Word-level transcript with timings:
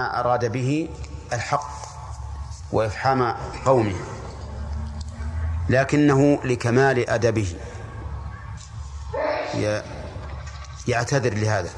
ما 0.00 0.20
أراد 0.20 0.52
به 0.52 0.88
الحق 1.32 1.70
وإفحام 2.72 3.34
قومه 3.64 3.96
لكنه 5.68 6.40
لكمال 6.44 7.10
أدبه 7.10 7.56
يعتذر 10.88 11.34
لهذا 11.34 11.70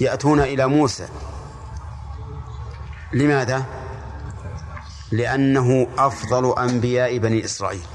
يأتون 0.00 0.40
إلى 0.40 0.66
موسى 0.66 1.08
لماذا؟ 3.12 3.64
لأنه 5.12 5.86
أفضل 5.98 6.58
أنبياء 6.58 7.18
بني 7.18 7.44
إسرائيل 7.44 7.86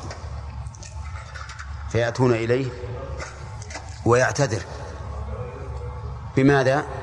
فيأتون 1.90 2.34
إليه 2.34 2.68
ويعتذر 4.06 4.62
بماذا؟ 6.36 7.03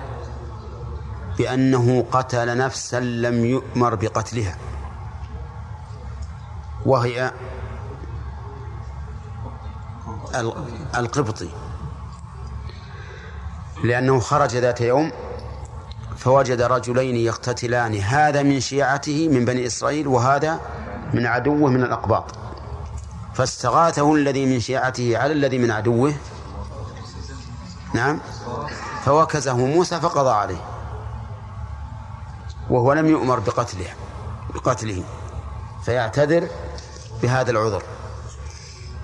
بأنه 1.38 2.04
قتل 2.12 2.58
نفسا 2.58 3.00
لم 3.00 3.44
يؤمر 3.44 3.94
بقتلها. 3.94 4.56
وهي 6.86 7.32
القبطي. 10.96 11.48
لأنه 13.84 14.20
خرج 14.20 14.56
ذات 14.56 14.80
يوم 14.80 15.12
فوجد 16.16 16.62
رجلين 16.62 17.16
يقتتلان. 17.16 17.94
هذا 17.94 18.42
من 18.42 18.60
شيعته 18.60 19.28
من 19.28 19.44
بني 19.44 19.66
إسرائيل 19.66 20.08
وهذا 20.08 20.60
من 21.14 21.26
عدوه 21.26 21.70
من 21.70 21.82
الأقباط. 21.82 22.24
فاستغاثه 23.34 24.14
الذي 24.14 24.46
من 24.46 24.60
شيعته 24.60 25.18
على 25.18 25.32
الذي 25.32 25.58
من 25.58 25.70
عدوه. 25.70 26.14
نعم. 27.94 28.20
فوكزه 29.04 29.56
موسى 29.56 30.00
فقضى 30.00 30.30
عليه. 30.30 30.79
وهو 32.70 32.92
لم 32.92 33.06
يؤمر 33.06 33.38
بقتله 33.38 33.88
بقتله 34.54 35.04
فيعتذر 35.84 36.48
بهذا 37.22 37.50
العذر. 37.50 37.82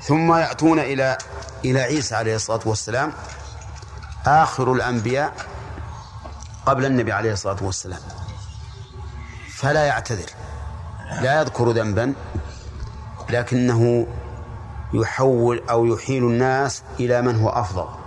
ثم 0.03 0.35
يأتون 0.35 0.79
إلى 0.79 1.19
إلى 1.65 1.81
عيسى 1.81 2.15
عليه 2.15 2.37
الصلاة 2.37 2.61
والسلام 2.67 3.13
آخر 4.27 4.73
الأنبياء 4.73 5.35
قبل 6.67 6.85
النبي 6.85 7.13
عليه 7.13 7.33
الصلاة 7.33 7.57
والسلام. 7.61 8.01
فلا 9.55 9.85
يعتذر 9.85 10.31
لا 11.21 11.41
يذكر 11.41 11.71
ذنبا 11.71 12.15
لكنه 13.31 14.07
يحول 14.95 15.63
أو 15.71 15.87
يحيل 15.87 16.23
الناس 16.25 16.83
إلى 17.01 17.23
من 17.23 17.41
هو 17.41 17.49
أفضل. 17.49 18.06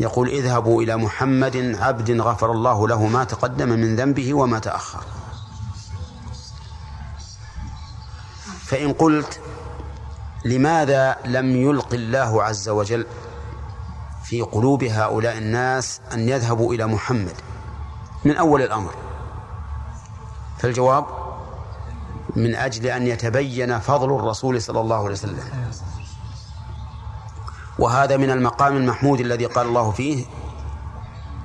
يقول 0.00 0.28
اذهبوا 0.28 0.82
إلى 0.82 0.96
محمد 0.96 1.76
عبد 1.80 2.20
غفر 2.20 2.52
الله 2.52 2.88
له 2.88 3.06
ما 3.06 3.24
تقدم 3.24 3.68
من 3.68 3.96
ذنبه 3.96 4.34
وما 4.34 4.58
تأخر. 4.58 5.04
فإن 8.60 8.92
قلت 8.92 9.40
لماذا 10.44 11.16
لم 11.24 11.56
يلق 11.56 11.94
الله 11.94 12.42
عز 12.42 12.68
وجل 12.68 13.06
في 14.24 14.40
قلوب 14.40 14.84
هؤلاء 14.84 15.38
الناس 15.38 16.00
أن 16.12 16.28
يذهبوا 16.28 16.74
إلى 16.74 16.86
محمد؟ 16.86 17.34
من 18.24 18.36
أول 18.36 18.62
الأمر. 18.62 18.94
فالجواب 20.58 21.04
من 22.36 22.54
أجل 22.54 22.86
أن 22.86 23.06
يتبين 23.06 23.78
فضل 23.78 24.14
الرسول 24.14 24.62
صلى 24.62 24.80
الله 24.80 24.96
عليه 24.96 25.10
وسلم. 25.10 25.44
وهذا 27.78 28.16
من 28.16 28.30
المقام 28.30 28.76
المحمود 28.76 29.20
الذي 29.20 29.46
قال 29.46 29.66
الله 29.66 29.90
فيه 29.90 30.24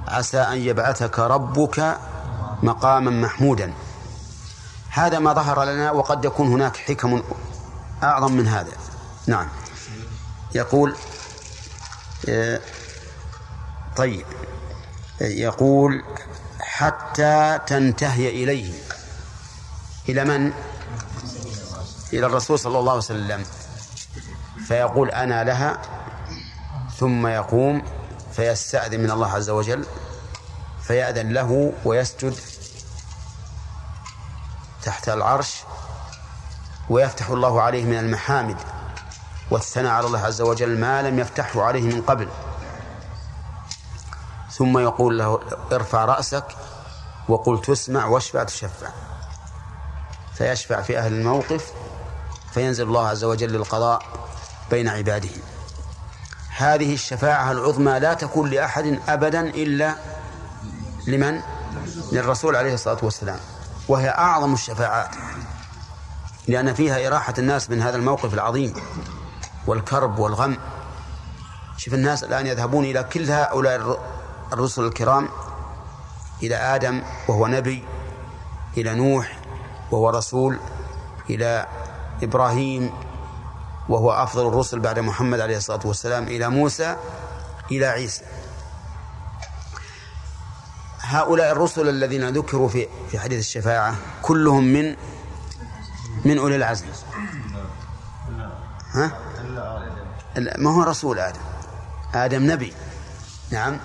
عسى 0.07 0.39
أن 0.39 0.57
يبعثك 0.57 1.19
ربك 1.19 1.97
مقاما 2.63 3.11
محمودا. 3.11 3.73
هذا 4.89 5.19
ما 5.19 5.33
ظهر 5.33 5.63
لنا 5.63 5.91
وقد 5.91 6.25
يكون 6.25 6.47
هناك 6.47 6.77
حكم 6.77 7.23
أعظم 8.03 8.31
من 8.31 8.47
هذا. 8.47 8.71
نعم. 9.27 9.47
يقول 10.55 10.95
آه، 12.29 12.59
طيب. 13.97 14.25
يقول 15.21 16.03
حتى 16.59 17.59
تنتهي 17.67 18.29
إليه. 18.43 18.73
إلى 20.09 20.23
من؟ 20.23 20.53
إلى 22.13 22.25
الرسول 22.25 22.59
صلى 22.59 22.79
الله 22.79 22.91
عليه 22.91 23.01
وسلم. 23.01 23.43
فيقول 24.67 25.09
أنا 25.09 25.43
لها. 25.43 25.81
ثم 27.01 27.27
يقوم 27.27 27.81
فيستأذن 28.33 28.99
من 28.99 29.11
الله 29.11 29.31
عز 29.31 29.49
وجل 29.49 29.85
فيأذن 30.81 31.33
له 31.33 31.73
ويسجد 31.85 32.35
تحت 34.83 35.09
العرش 35.09 35.63
ويفتح 36.89 37.29
الله 37.29 37.61
عليه 37.61 37.85
من 37.85 37.99
المحامد 37.99 38.57
والثناء 39.51 39.91
على 39.91 40.07
الله 40.07 40.19
عز 40.19 40.41
وجل 40.41 40.79
ما 40.79 41.01
لم 41.01 41.19
يفتحه 41.19 41.63
عليه 41.63 41.81
من 41.81 42.01
قبل. 42.01 42.27
ثم 44.51 44.77
يقول 44.77 45.19
له 45.19 45.39
ارفع 45.71 46.05
رأسك 46.05 46.45
وقل 47.27 47.61
تسمع 47.61 48.05
واشفع 48.05 48.43
تشفع. 48.43 48.89
فيشفع 50.33 50.81
في 50.81 50.97
أهل 50.97 51.13
الموقف 51.13 51.71
فينزل 52.53 52.83
الله 52.83 53.07
عز 53.07 53.23
وجل 53.23 53.49
للقضاء 53.53 54.03
بين 54.71 54.87
عباده. 54.87 55.29
هذه 56.57 56.93
الشفاعة 56.93 57.51
العظمى 57.51 57.99
لا 57.99 58.13
تكون 58.13 58.49
لأحد 58.49 58.99
أبدا 59.07 59.41
إلا 59.41 59.95
لمن؟ 61.07 61.41
للرسول 62.11 62.55
عليه 62.55 62.73
الصلاة 62.73 62.97
والسلام. 63.01 63.39
وهي 63.87 64.09
أعظم 64.09 64.53
الشفاعات. 64.53 65.15
لأن 66.47 66.73
فيها 66.73 67.07
إراحة 67.07 67.33
الناس 67.37 67.69
من 67.69 67.81
هذا 67.81 67.97
الموقف 67.97 68.33
العظيم 68.33 68.73
والكرب 69.67 70.19
والغم. 70.19 70.57
شوف 71.77 71.93
الناس 71.93 72.23
الآن 72.23 72.47
يذهبون 72.47 72.85
إلى 72.85 73.03
كل 73.03 73.31
هؤلاء 73.31 73.99
الرسل 74.53 74.85
الكرام 74.85 75.29
إلى 76.43 76.55
آدم 76.55 77.01
وهو 77.27 77.47
نبي 77.47 77.83
إلى 78.77 78.95
نوح 78.95 79.37
وهو 79.91 80.09
رسول 80.09 80.59
إلى 81.29 81.67
إبراهيم 82.23 82.91
وهو 83.91 84.11
أفضل 84.11 84.47
الرسل 84.47 84.79
بعد 84.79 84.99
محمد 84.99 85.39
عليه 85.39 85.57
الصلاة 85.57 85.79
والسلام 85.85 86.23
إلى 86.23 86.49
موسى 86.49 86.97
إلى 87.71 87.85
عيسى. 87.85 88.25
هؤلاء 91.01 91.51
الرسل 91.51 91.89
الذين 91.89 92.29
ذكروا 92.29 92.69
في 92.69 92.87
في 93.11 93.19
حديث 93.19 93.39
الشفاعة 93.39 93.95
كلهم 94.21 94.63
من 94.63 94.95
من 96.25 96.37
أولي 96.37 96.55
العزم. 96.55 96.85
ها؟ 98.93 99.11
ما 100.57 100.75
هو 100.75 100.83
رسول 100.83 101.19
آدم؟ 101.19 101.41
آدم 102.15 102.51
نبي. 102.51 102.73
نعم. 103.51 103.79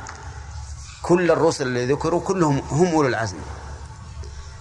كل 1.02 1.30
الرسل 1.30 1.66
اللي 1.66 1.92
ذكروا 1.92 2.20
كلهم 2.20 2.62
هم 2.70 2.86
أولو 2.86 3.08
العزم. 3.08 3.36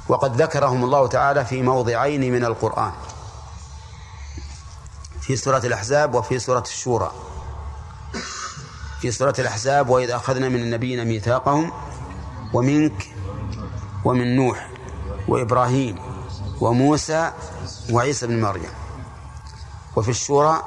وقد 0.07 0.41
ذكرهم 0.41 0.83
الله 0.83 1.07
تعالى 1.07 1.45
في 1.45 1.61
موضعين 1.61 2.33
من 2.33 2.45
القرآن. 2.45 2.91
في 5.27 5.35
سورة 5.35 5.57
الأحزاب 5.57 6.15
وفي 6.15 6.39
سورة 6.39 6.63
الشورى. 6.67 7.11
في 9.01 9.11
سورة 9.11 9.33
الأحزاب 9.39 9.89
وإذ 9.89 10.09
أخذنا 10.09 10.49
من 10.49 10.55
النبيين 10.55 11.05
ميثاقهم 11.05 11.71
ومنك 12.53 13.09
ومن 14.05 14.35
نوح 14.35 14.69
وإبراهيم 15.27 15.99
وموسى 16.61 17.31
وعيسى 17.91 18.27
بن 18.27 18.41
مريم. 18.41 18.69
وفي 19.95 20.09
الشورى 20.09 20.63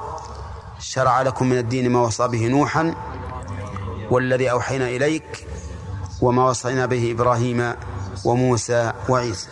شرع 0.79 1.21
لكم 1.21 1.49
من 1.49 1.57
الدين 1.57 1.91
ما 1.91 1.99
وصى 1.99 2.27
به 2.27 2.47
نوحا 2.47 2.95
والذي 4.11 4.51
أوحينا 4.51 4.87
إليك 4.87 5.47
وما 6.21 6.45
وصينا 6.49 6.85
به 6.85 7.11
إبراهيم 7.11 7.75
وموسى 8.25 8.93
وعيسى. 9.09 9.49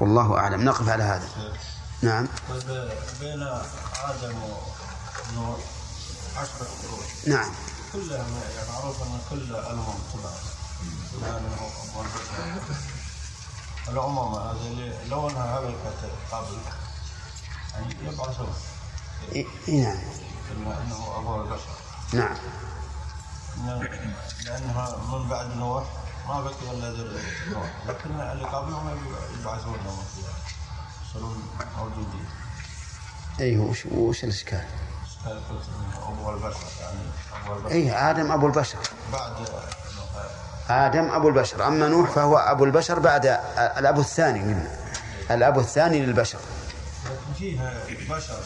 والله 0.00 0.38
أعلم. 0.38 0.64
نقف 0.64 0.88
على 0.88 1.02
هذا. 1.02 1.28
نعم. 2.02 2.28
بين 3.20 3.42
آدم 4.04 4.34
ونوح 4.42 5.60
عشرة 6.36 6.68
قرون 6.82 7.04
نعم. 7.26 7.50
كلها 7.92 8.16
يعني 8.16 8.68
معروف 8.72 9.02
أن 9.02 9.20
كل 9.30 9.36
الأمم 9.36 9.94
تبع 10.12 10.30
الأمم 13.88 14.34
هذه 14.34 14.94
لو 15.08 15.30
أنها 15.30 15.58
هلكت 15.58 16.10
قبل 16.32 16.58
يعني 17.74 17.94
يبعثون 18.02 18.52
إيه 19.32 19.46
نعم. 19.68 19.98
انه 20.52 21.16
ابو 21.16 21.42
البشر 21.42 21.78
نعم. 22.12 22.36
لأنها 24.44 24.96
من 24.96 25.28
بعد 25.28 25.56
نوح 25.56 25.84
ما 26.28 26.40
بقي 26.40 26.70
إلا 26.70 26.90
ذرية 26.90 27.22
نوح 27.52 27.72
لكن 27.88 28.20
اللي 28.20 28.44
قبلهم 28.44 29.14
يبعثون 29.40 29.78
يصيرون 31.18 31.42
موجودين 31.78 32.24
اي 33.40 33.58
وش 33.58 33.86
وش 33.86 34.24
الإشكال؟ 34.24 34.64
ابو 35.26 36.30
البشر 36.30 36.56
يعني 36.80 36.98
ابو 37.44 37.54
البشر 37.54 37.70
أي 37.70 37.92
آدم 37.92 38.32
أبو 38.32 38.46
البشر. 38.46 38.78
بعد 39.12 39.32
آدم 40.70 41.10
أبو 41.10 41.28
البشر. 41.28 41.66
أما 41.66 41.88
نوح 41.88 42.10
فهو 42.10 42.36
أبو 42.36 42.64
البشر 42.64 42.98
بعد 42.98 43.26
الأب 43.56 43.98
الثاني 43.98 44.42
منه. 44.42 44.78
الأب 45.30 45.58
الثاني 45.58 46.06
للبشر. 46.06 46.38
فيها 47.38 47.72
بشر 48.10 48.38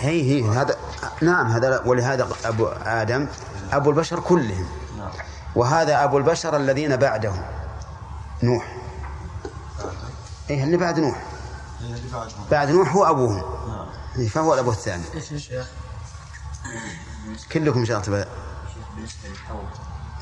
هي 0.00 0.22
هي 0.22 0.48
هذا 0.48 0.76
نعم 1.22 1.52
هذا 1.52 1.82
ولهذا 1.86 2.28
أبو 2.44 2.66
آدم 2.66 3.28
أبو 3.72 3.90
البشر 3.90 4.20
كلهم. 4.20 4.68
وهذا 5.54 6.04
أبو 6.04 6.18
البشر 6.18 6.56
الذين 6.56 6.96
بعده 6.96 7.32
نوح. 8.42 8.76
إيه 10.50 10.64
اللي 10.64 10.76
بعد 10.76 11.00
نوح. 11.00 11.18
بعدهم 11.18 11.31
بعد 12.50 12.70
نوح 12.70 12.92
هو 12.96 13.04
أبوهم 13.04 13.36
نعم 13.68 13.86
إيه، 14.18 14.28
فهو 14.28 14.54
الأبو 14.54 14.70
الثاني؟ 14.70 15.04
كلكم 17.52 17.84
شرط 17.84 18.10
بقى. 18.10 18.28
شيخ 18.74 18.84
بالنسبة 18.96 19.28
للحوض 19.28 19.68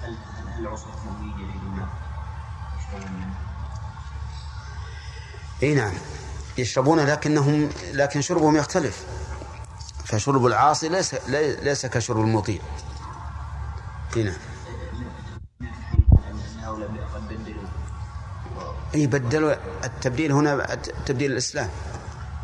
هل 0.03 0.17
هل 0.57 0.61
العصر 0.67 0.87
موجوده 1.07 1.45
للماء؟ 1.45 1.89
يشربون 2.79 3.13
منه؟ 3.13 3.35
اي 5.63 5.75
نعم 5.75 5.93
يشربونه 6.59 7.05
لكنهم 7.05 7.71
لكن 7.93 8.21
شربهم 8.21 8.57
يختلف 8.57 9.05
فشرب 10.05 10.47
العاصي 10.47 10.89
ليس 10.89 11.15
لي- 11.15 11.57
ليس 11.57 11.87
كشرب 11.87 12.21
المطيع 12.21 12.61
اي 14.17 14.23
نعم 14.23 14.35
اي 18.95 19.07
بدلوا 19.07 19.55
التبديل 19.85 20.33
هنا 20.33 20.75
تبديل 21.07 21.33
الإسلام. 21.33 21.69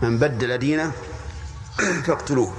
من 0.03 0.19
بدل 0.19 0.59
دينه 0.59 0.93
فاقتلوه. 2.07 2.55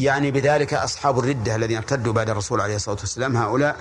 يعني 0.00 0.30
بذلك 0.30 0.74
أصحاب 0.74 1.18
الردة 1.18 1.56
الذين 1.56 1.76
ارتدوا 1.76 2.12
بعد 2.12 2.30
الرسول 2.30 2.60
عليه 2.60 2.76
الصلاة 2.76 2.96
والسلام 3.00 3.36
هؤلاء 3.36 3.76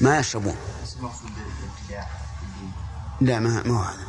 ما 0.00 0.18
يشربون. 0.18 0.56
لا 3.20 3.38
ما 3.38 3.62
ما 3.62 3.78
هو 3.78 3.82
هذا. 3.82 4.08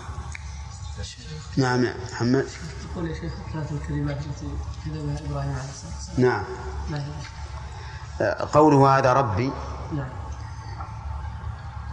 نعم 1.58 1.84
يا 1.84 1.96
محمد. 2.12 2.48
يقول 2.92 3.10
يا 3.10 3.14
شيخ 3.14 3.34
ثلاث 3.54 3.72
الكلمات 3.72 4.18
التي 4.18 4.48
كتبها 4.86 5.20
إبراهيم 5.30 5.52
عليه 5.52 5.70
الصلاة 5.70 5.94
والسلام. 5.96 6.22
نعم. 6.30 6.44
ما 6.90 7.06
هي؟ 8.20 8.48
قوله 8.54 8.98
هذا 8.98 9.14
ربي. 9.14 9.52
نعم. 9.96 10.10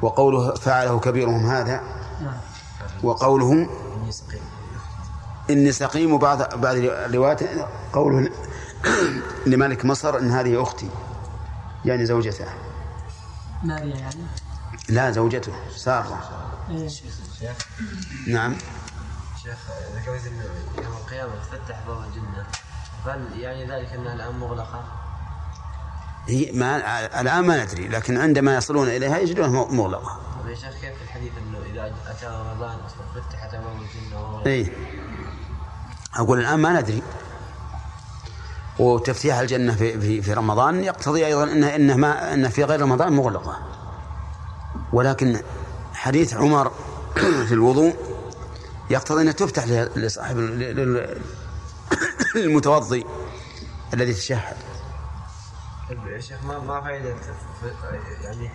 وقوله 0.02 0.54
فعله 0.54 1.00
كبيرهم 1.00 1.46
هذا 1.46 1.80
نعم 2.20 2.38
وقوله 3.02 3.68
إني 5.50 5.72
سقيم 5.72 6.12
وبعض 6.12 6.54
بعض 6.60 6.76
الروايات 6.76 7.40
قوله 7.92 8.30
لملك 9.46 9.84
مصر 9.84 10.18
إن 10.18 10.30
هذه 10.30 10.62
أختي 10.62 10.88
يعني 11.84 12.06
زوجته 12.06 12.46
ماريا 13.62 13.96
يعني 13.96 14.26
لا 14.88 15.10
زوجته 15.10 15.52
سارة 15.76 16.20
إيه. 16.70 16.88
نعم 18.26 18.54
شيخ 19.42 19.58
ذكرت 19.96 20.26
انه 20.26 20.44
يوم 20.84 20.92
القيامة 20.92 21.32
تفتح 21.52 21.80
باب 21.86 21.98
الجنة 21.98 22.46
فهل 23.04 23.40
يعني 23.40 23.64
ذلك 23.64 23.92
أنها 23.92 24.14
الآن 24.14 24.38
مغلقة؟ 24.38 24.84
هي 26.28 26.52
ما 26.52 26.76
الآن 27.20 27.44
ما 27.44 27.64
ندري 27.64 27.88
لكن 27.88 28.18
عندما 28.18 28.56
يصلون 28.56 28.88
إليها 28.88 29.18
يجدونها 29.18 29.66
مغلقة. 29.70 30.20
طيب 30.42 30.50
يا 30.50 30.54
شيخ 30.54 30.74
كيف 30.80 31.02
الحديث 31.02 31.32
إنه 31.38 31.58
إذا 31.72 31.94
أتى 32.06 32.26
رمضان 32.26 32.78
فتحت 33.14 33.54
وهو 33.54 34.30
مغلق؟ 34.32 34.46
إي 34.46 34.72
أقول 36.16 36.40
الآن 36.40 36.60
ما 36.60 36.80
ندري. 36.80 37.02
وتفتيح 38.78 39.38
الجنة 39.38 39.74
في 39.74 40.00
في, 40.00 40.22
في 40.22 40.32
رمضان 40.32 40.84
يقتضي 40.84 41.26
أيضا 41.26 41.44
أنه 41.44 41.76
إنه 41.76 41.96
ما 41.96 42.34
أن 42.34 42.48
في 42.48 42.64
غير 42.64 42.80
رمضان 42.80 43.12
مغلقة. 43.12 43.58
ولكن 44.92 45.40
حديث 45.94 46.34
عمر 46.34 46.72
في 47.48 47.52
الوضوء 47.52 47.94
يقتضي 48.90 49.22
أنها 49.22 49.32
تفتح 49.32 49.64
لصاحب 49.96 50.36
للمتوضي 52.34 53.06
الذي 53.94 54.14
تشهد. 54.14 54.56
يا 55.90 56.20
شيخ 56.20 56.44
ما 56.44 56.58
ما 56.58 56.80
فائده 56.80 57.14
ف- 57.14 58.24
يعني 58.24 58.50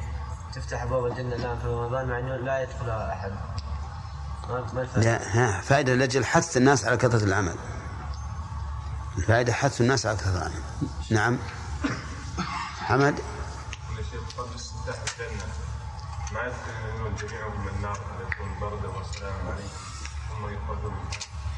تفتح 0.55 0.81
ابواب 0.81 1.05
الجنة 1.11 1.35
الآن 1.35 1.59
في 1.59 1.67
رمضان 1.67 2.07
مع 2.07 2.19
إنه 2.19 2.35
لا 2.35 2.61
يدخلها 2.63 3.13
أحد. 3.13 3.31
ما؟ 4.73 4.87
لا 4.95 5.37
ها 5.37 5.61
فائدة 5.61 5.93
لأجل 5.95 6.25
حث 6.25 6.57
الناس 6.57 6.85
على 6.85 6.97
كثرة 6.97 7.23
العمل. 7.23 7.55
الفائدة 9.17 9.53
حث 9.53 9.81
الناس 9.81 10.05
على 10.05 10.17
كثرة 10.17 10.37
العمل. 10.37 10.61
نعم. 11.09 11.37
حمد؟ 12.79 13.15
كل 13.15 14.03
شيء 14.11 14.19
قبل 14.37 14.55
استفتاح 14.55 14.95
الجنة 15.19 15.43
ما 16.33 16.39
يدخلون 16.47 17.15
جميعهم 17.15 17.61
من 17.61 17.67
النار 17.75 17.93
فيكون 17.95 18.59
بردا 18.61 18.87
وسلام 18.87 19.33
عليكم. 19.47 19.69
ثم 20.29 20.45
يخرجون. 20.45 20.93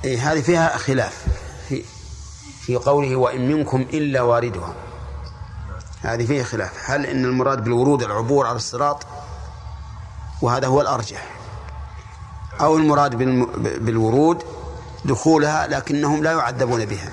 إيه 0.03 0.31
هذه 0.31 0.41
فيها 0.41 0.77
خلاف. 0.77 1.25
في 1.69 1.83
في 2.61 2.75
قوله 2.75 3.15
وإن 3.15 3.47
منكم 3.51 3.81
إلا 3.81 4.21
واردها. 4.21 4.75
هذه 6.03 6.25
فيه 6.25 6.43
خلاف. 6.43 6.89
هل 6.89 7.05
إن 7.05 7.25
المراد 7.25 7.63
بالورود 7.63 8.03
العبور 8.03 8.47
على 8.47 8.55
الصراط 8.55 9.05
وهذا 10.41 10.67
هو 10.67 10.81
الأرجح؟ 10.81 11.27
أو 12.61 12.77
المراد 12.77 13.15
بالورود 13.85 14.43
دخولها 15.05 15.67
لكنهم 15.67 16.23
لا 16.23 16.31
يعذبون 16.31 16.85
بها. 16.85 17.11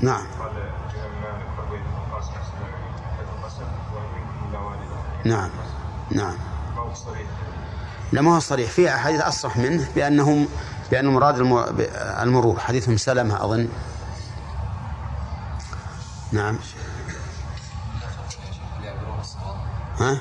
نعم. 0.00 0.26
نعم. 5.24 5.50
نعم. 6.10 6.36
ما 8.12 8.34
هو 8.36 8.38
صريح. 8.38 8.70
في 8.70 8.94
أحاديث 8.94 9.20
أصرح 9.20 9.56
منه 9.56 9.88
بأنهم 9.96 10.48
بأن 10.90 11.06
مراد 11.06 11.36
الم- 11.38 11.64
المرور 12.22 12.60
حديثهم 12.60 12.96
سلمة 12.96 13.44
أظن. 13.44 13.68
نعم. 16.32 16.58
ها؟ 20.00 20.20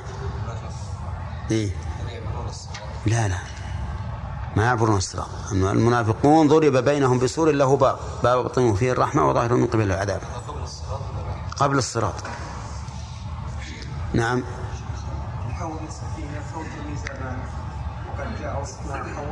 إيه؟ 1.52 1.72
لا 3.06 3.28
لا. 3.28 3.38
ما 4.56 4.64
يعبرون 4.66 4.98
الصراط. 4.98 5.28
المنافقون 5.52 6.48
ضرب 6.48 6.78
بينهم 6.78 7.20
بسور 7.20 7.52
له 7.52 7.78
باب. 7.78 8.00
باب 8.24 8.44
بطنه 8.46 8.74
فيه 8.74 8.92
الرحمة 8.92 9.30
وظاهره 9.30 9.56
من 9.56 9.68
قبل 9.68 9.82
العذاب. 9.82 10.22
قبل 11.58 11.78
الصراط. 11.78 12.14
نعم. 14.14 14.44
جاء 18.42 18.62
وصفنا 18.62 18.96
الحوض 18.96 19.28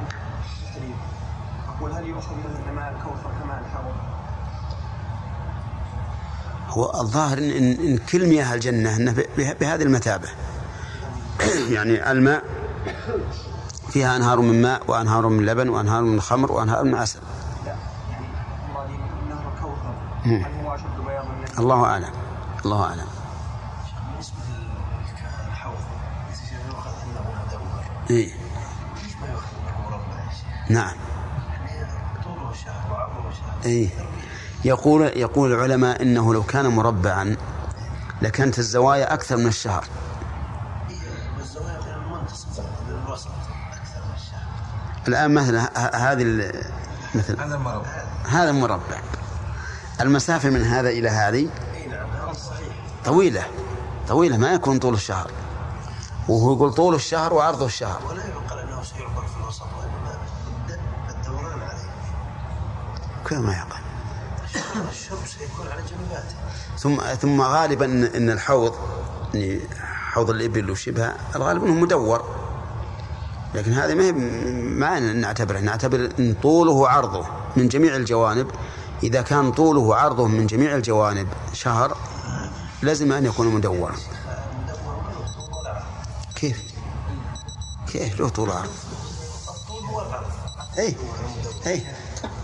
بالتحريم 0.64 0.96
أقول 1.78 1.92
هل 1.92 2.08
يؤخذ 2.08 2.36
من 2.36 2.74
ماء 2.76 2.92
الكوثر 2.92 3.32
كماء 3.44 3.60
الحوض؟ 3.66 3.94
هو 6.70 7.02
الظاهر 7.02 7.38
إن, 7.38 7.50
إن, 7.52 7.72
إن 7.72 7.98
كل 7.98 8.30
مياه 8.30 8.54
الجنة 8.54 8.96
إنه 8.96 9.12
به- 9.14 9.54
بهذه 9.60 9.84
المثابة. 9.84 10.28
يعني 11.76 12.12
الماء 12.12 12.44
فيها 13.90 14.16
أنهار 14.16 14.40
من 14.42 14.62
ماء 14.62 14.82
وأنهار 14.88 15.28
من 15.28 15.46
لبن 15.46 15.70
وأنهار 15.70 16.02
من 16.04 16.22
خمر 16.22 16.52
وأنهار 16.52 16.84
من 16.84 16.96
عسل. 16.96 17.20
الله 21.60 21.84
أعلم. 21.86 22.10
الله 22.66 22.84
أعلم. 22.84 23.06
بالنسبة 24.12 24.38
للحوض 25.48 25.78
إيه. 28.10 28.32
نعم. 30.70 30.96
طوله 32.24 32.54
شهر 32.54 32.92
وعرضه 32.92 33.32
شهر 33.32 33.56
إيه. 33.66 33.90
يقول 34.66 35.02
يقول 35.02 35.54
العلماء 35.54 36.02
إنه 36.02 36.34
لو 36.34 36.44
كان 36.44 36.68
مربعا 36.68 37.36
لكانت 38.22 38.60
الزوايا 38.60 39.14
أكثر 39.14 39.38
من 39.38 39.48
الشهر. 39.48 39.86
الآن 45.08 45.34
مثلا 45.34 45.70
هذه 45.96 46.52
مثل 47.16 47.40
هذا 47.40 47.56
المربع. 47.56 48.04
هذا 48.30 48.52
مربع 48.52 49.02
المسافة 50.02 50.50
من 50.50 50.64
هذا 50.64 50.90
إلى 50.90 51.10
هذه 51.10 51.50
طويلة. 53.06 53.44
طويلة 54.08 54.38
ما 54.38 54.52
يكون 54.54 54.80
طول 54.80 54.94
الشهر. 54.94 55.32
وهو 56.28 56.54
يقول 56.54 56.74
طول 56.74 56.96
الشهر 56.96 57.34
وعرض 57.34 57.64
الشهر. 57.64 58.02
ولا 58.10 58.26
يعقل 58.26 58.57
كيف 63.28 63.38
ما 63.38 63.54
يعقل 63.54 63.80
الشرب 64.90 65.20
سيكون 65.26 65.68
على 65.68 65.82
جنباته 65.82 66.36
ثم 66.78 67.16
ثم 67.16 67.42
غالبا 67.42 67.86
ان 67.86 68.30
الحوض 68.30 68.76
يعني 69.34 69.62
حوض 70.12 70.30
الإبل 70.30 70.72
وشبهها 70.72 71.18
الغالب 71.36 71.64
إنه 71.64 71.74
مدور. 71.74 72.26
لكن 73.56 73.74
هذه 73.74 73.94
ما 73.94 74.12
ما 74.62 75.00
نعتبره. 75.00 75.60
نعتبر 75.60 76.10
إن 76.20 76.36
طوله 76.44 76.90
عرضه 76.90 77.26
من 77.56 77.68
جميع 77.68 77.96
الجوانب. 77.96 78.52
إذا 79.04 79.22
كان 79.22 79.52
طوله 79.52 79.96
عرضه 79.96 80.28
من 80.28 80.48
جميع 80.48 80.76
الجوانب 80.76 81.28
شهر 81.54 81.98
لازم 82.82 83.12
أن 83.12 83.26
يكون 83.26 83.48
مدورا. 83.48 83.96
كيف؟ 86.36 86.64
كيف 87.88 88.20
له 88.20 88.30
طول 88.30 88.50
عرض؟ 88.50 88.70
اي 90.80 90.96
اي 91.68 91.82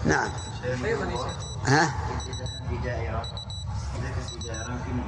نعم. 0.06 0.30
ها؟ 0.64 1.94
في 2.70 2.78
دائرة 2.84 3.22
إذا 4.00 4.10
كان 4.10 4.24
في 4.32 4.48
دائرة 4.48 4.72
يمكن 4.72 5.04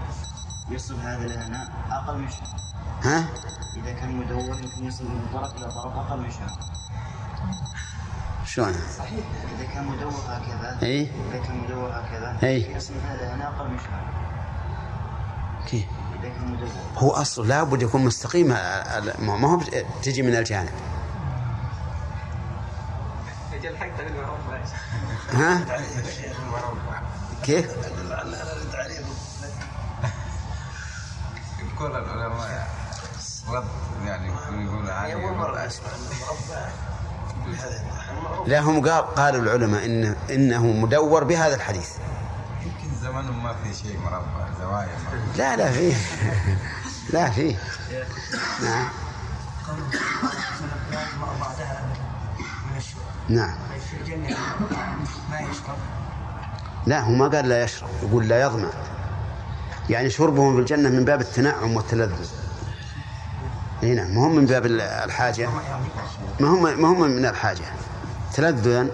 يصل 0.69 0.95
هذا 0.95 1.27
لهنا 1.27 1.69
أقل 1.91 2.17
من 2.17 2.29
شهر 2.29 2.59
ها؟ 3.03 3.25
إذا 3.77 3.91
كان 3.93 4.15
مدور 4.15 4.39
يمكن 4.39 4.85
يصل 4.87 5.03
من 5.03 5.27
طرف 5.33 5.55
إلى 5.55 5.71
طرف 5.71 5.95
أقل 5.97 6.19
من 6.19 6.31
شهر. 6.31 6.59
شلون؟ 8.45 8.67
إذا 8.69 9.65
كان 9.73 9.87
مدور 9.87 10.13
هكذا 10.27 10.79
إي. 10.83 11.01
إذا 11.01 11.39
كان 11.43 11.57
مدور 11.57 11.89
هكذا 11.89 12.37
إي. 12.43 12.75
يصل 12.75 12.93
هذا 13.07 13.35
هنا 13.35 13.47
أقل 13.47 13.69
من 13.69 13.77
شهر. 13.77 14.05
كيف 15.67 15.85
إذا 16.19 16.29
كان 16.29 16.51
مدور. 16.51 16.69
هو 16.97 17.11
اصله 17.11 17.45
لابد 17.45 17.81
يكون 17.81 18.05
مستقيم 18.05 18.47
ما 19.19 19.47
هو 19.47 19.59
تجي 20.03 20.21
من 20.21 20.35
الجانب. 20.35 20.69
ها؟ 25.33 25.65
كيف؟ 27.45 27.71
كل 31.79 31.85
العلماء 31.85 32.67
رد 33.49 33.65
يعني 34.05 34.27
يقول 34.57 34.89
لا 38.45 38.59
هم 38.59 38.89
قال 38.89 39.15
قالوا 39.15 39.41
العلماء 39.41 39.85
إن 39.85 40.15
إنه 40.29 40.65
مدور 40.65 41.23
بهذا 41.23 41.55
الحديث. 41.55 41.89
يمكن 42.65 42.95
زمانهم 43.01 43.43
ما 43.43 43.53
في 43.53 43.73
شيء 43.73 43.99
مربع 43.99 44.49
زوايا 44.59 44.97
مربع. 45.05 45.35
لا 45.35 45.55
لا 45.55 45.71
فيه. 45.71 45.95
لا 47.09 47.29
فيه. 47.29 47.55
نعم. 48.61 48.89
نعم. 53.29 53.55
ما 55.29 55.39
يشرب 55.39 55.77
لا 56.85 56.99
هو 56.99 57.11
ما 57.11 57.27
قال 57.27 57.49
لا 57.49 57.63
يشرب 57.63 57.89
يقول 58.03 58.27
لا 58.27 58.41
يظمأ 58.41 58.69
يعني 59.89 60.09
شربهم 60.09 60.53
في 60.53 60.59
الجنة 60.59 60.89
من 60.89 61.05
باب 61.05 61.21
التنعم 61.21 61.75
والتلذذ. 61.75 62.29
إي 63.83 63.95
نعم 63.95 64.15
ما 64.15 64.27
هم 64.27 64.35
من 64.35 64.45
باب 64.45 64.65
الحاجة. 64.65 65.49
ما 66.39 66.47
هم 66.47 66.81
ما 66.81 66.87
هم 66.87 67.01
من 67.01 67.25
الحاجة. 67.25 67.65
تلذذا. 68.33 68.87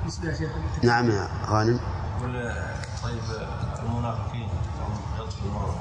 بالنسبة 0.00 0.28
يا 0.28 0.34
شيخ. 0.34 0.50
نعم 0.82 1.10
يا 1.10 1.28
غانم. 1.46 1.80
يقول 2.18 2.52
طيب 3.02 3.18
المنافقين 3.82 4.48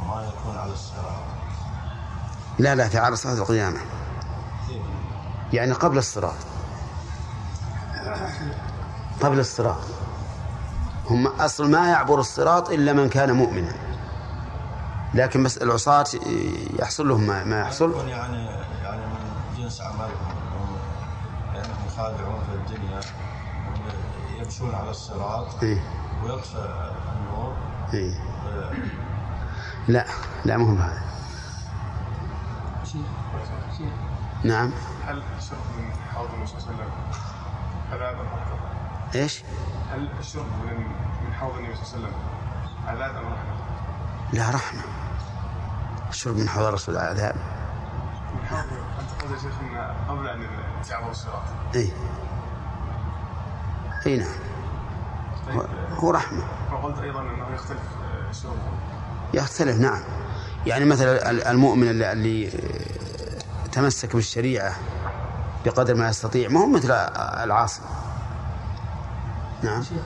ما 0.08 0.28
يكون 0.28 0.58
على 0.58 0.72
الصراط. 0.72 1.24
لا 2.60 2.76
لا 2.76 2.88
تعالى 2.88 3.16
صلاة 3.16 3.34
القيامة. 3.34 3.80
كيف؟ 4.68 4.82
يعني 5.54 5.74
قبل 5.74 5.98
الصراط. 5.98 6.36
قبل 9.22 9.40
الصراط. 9.40 9.84
هم 11.10 11.28
أصل 11.28 11.72
ما 11.72 11.90
يعبر 11.90 12.20
الصراط 12.20 12.70
إلا 12.70 12.94
من 12.94 13.10
كان 13.10 13.32
مؤمنا. 13.32 13.76
لكن 15.14 15.44
بس 15.44 15.58
العصاة 15.58 16.06
يحصل 16.80 17.08
لهم 17.08 17.28
ما, 17.28 17.44
ما 17.44 17.62
يحصل. 17.62 18.08
يعني 18.08 18.46
يعني 18.84 19.06
من 19.06 19.58
جنس 19.58 19.82
اعمالهم 19.82 20.10
هم 20.60 20.78
لأنهم 21.54 21.86
يخادعون 21.88 22.40
في 22.50 22.74
الدنيا. 22.74 23.00
هم 23.00 24.44
يمشون 24.44 24.76
على 24.76 24.90
الصراط. 24.90 25.64
إيه. 25.64 25.84
ويطفئ 26.24 26.58
النور. 26.58 27.56
إيه. 27.94 28.14
لا. 29.88 30.06
لا 30.46 30.58
شيخ 32.86 33.02
شيخ. 33.78 33.94
نعم. 34.44 34.72
هل 35.08 35.24
الشرب 35.38 35.58
من 35.78 35.92
حوض 36.14 36.30
النبي 36.34 36.48
صلى 36.48 36.58
الله 36.58 36.68
عليه 36.68 36.84
وسلم 36.84 37.35
عذاب؟ 37.92 38.16
إيش؟ 39.16 39.44
هل 39.94 40.10
الشرب 40.20 40.46
من 40.66 40.78
من 41.28 41.34
حوض 41.34 41.56
النبي 41.58 41.76
صلى 41.76 41.84
الله 41.98 42.08
عليه 42.08 42.08
وسلم 42.08 42.14
عذاب 42.88 43.16
أم 43.16 43.34
رحمة؟ 43.34 43.56
لا 44.34 44.50
رحمة. 44.56 44.82
الشرب 46.10 46.38
من 46.38 46.50
حوض 46.50 46.66
الرسول 46.66 46.98
عذاب. 46.98 47.36
من 48.36 48.48
حوض 48.48 48.60
أنت 49.00 49.22
قلت 49.22 49.32
يا 49.32 49.38
شيخ 49.50 49.54
قبل 50.10 50.28
أن 50.28 50.48
تعبر 50.90 51.12
الصراط. 51.12 51.44
اي 51.76 51.92
إي 54.06 54.18
نعم. 54.18 54.28
هو- 55.52 55.66
هو 56.00 56.12
رحمة. 56.12 56.44
وقلت 56.74 57.00
أيضا 57.00 57.22
أنه 57.22 57.48
يختلف 57.56 57.80
آه، 57.80 58.32
شربه 58.32 58.56
يختلف 59.34 59.78
نعم. 59.78 60.02
يعني 60.66 60.86
مثلا 60.86 61.30
ال- 61.30 61.44
المؤمن 61.48 61.90
اللي, 61.90 62.12
اللي 62.12 62.50
تمسك 63.72 64.16
بالشريعة 64.16 64.74
بقدر 65.66 65.96
ما 65.96 66.10
يستطيع. 66.10 66.50
ما 66.50 66.60
هو 66.60 66.68
مثل 66.68 66.92
العاصي. 66.92 67.82
نعم. 69.64 69.84
شيخ 69.84 69.98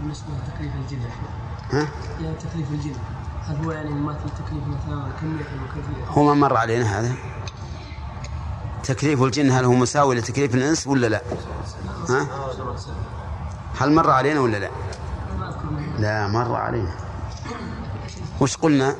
بالنسبة 0.00 0.26
لتكليف 0.28 0.72
الجن 0.74 1.02
يا 1.02 1.08
شيخ. 1.08 1.72
ها؟ 1.72 1.88
يعني 2.22 2.36
تكليف 2.36 2.70
الجن 2.70 2.96
هل 3.46 3.64
هو 3.64 3.72
يعني 3.72 3.90
مثل 3.90 4.18
تكليف 4.18 4.62
مثلا 4.68 5.08
كمية 5.20 5.40
وكيفية؟ 5.40 6.04
هو 6.08 6.24
ما 6.24 6.34
مر 6.34 6.56
علينا 6.56 7.00
هذا. 7.00 7.14
تكليف 8.84 9.22
الجن 9.22 9.50
هل 9.50 9.64
هو 9.64 9.72
مساوي 9.72 10.14
لتكليف 10.14 10.54
الإنس 10.54 10.86
ولا 10.86 11.06
لا؟ 11.06 11.22
ها؟ 12.08 12.26
هل 13.80 13.92
مر 13.92 14.10
علينا 14.10 14.40
ولا 14.40 14.56
لا. 14.56 14.70
لا 15.98 16.28
مر 16.28 16.54
علينا. 16.54 16.94
وش 18.40 18.56
قلنا؟ 18.56 18.96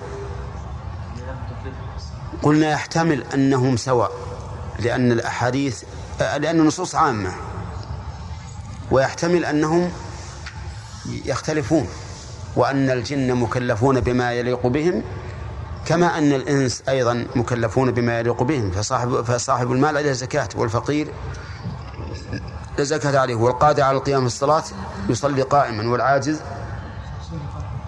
قلنا 2.42 2.70
يحتمل 2.70 3.24
أنهم 3.34 3.76
سواء 3.76 4.12
لأن 4.78 5.12
الأحاديث 5.12 5.82
آه، 5.82 5.88
لأن 6.20 6.60
النصوص 6.60 6.94
عامة. 6.94 7.32
ويحتمل 8.90 9.44
أنهم 9.44 9.90
يختلفون 11.24 11.88
وأن 12.56 12.90
الجن 12.90 13.34
مكلفون 13.34 14.00
بما 14.00 14.32
يليق 14.32 14.66
بهم 14.66 15.02
كما 15.86 16.18
أن 16.18 16.32
الإنس 16.32 16.82
أيضا 16.88 17.26
مكلفون 17.36 17.90
بما 17.90 18.18
يليق 18.18 18.42
بهم. 18.42 18.70
فصاحب, 18.70 19.22
فصاحب 19.22 19.72
المال 19.72 19.96
عليه 19.96 20.12
زكاة 20.12 20.48
والفقير 20.56 21.08
زكاة 22.78 23.18
عليه 23.18 23.34
والقادر 23.34 23.82
على 23.82 23.96
القيام 23.98 24.20
في 24.20 24.26
الصلاة 24.26 24.64
يصلي 25.08 25.42
قائما 25.42 25.90
والعاجز 25.90 26.40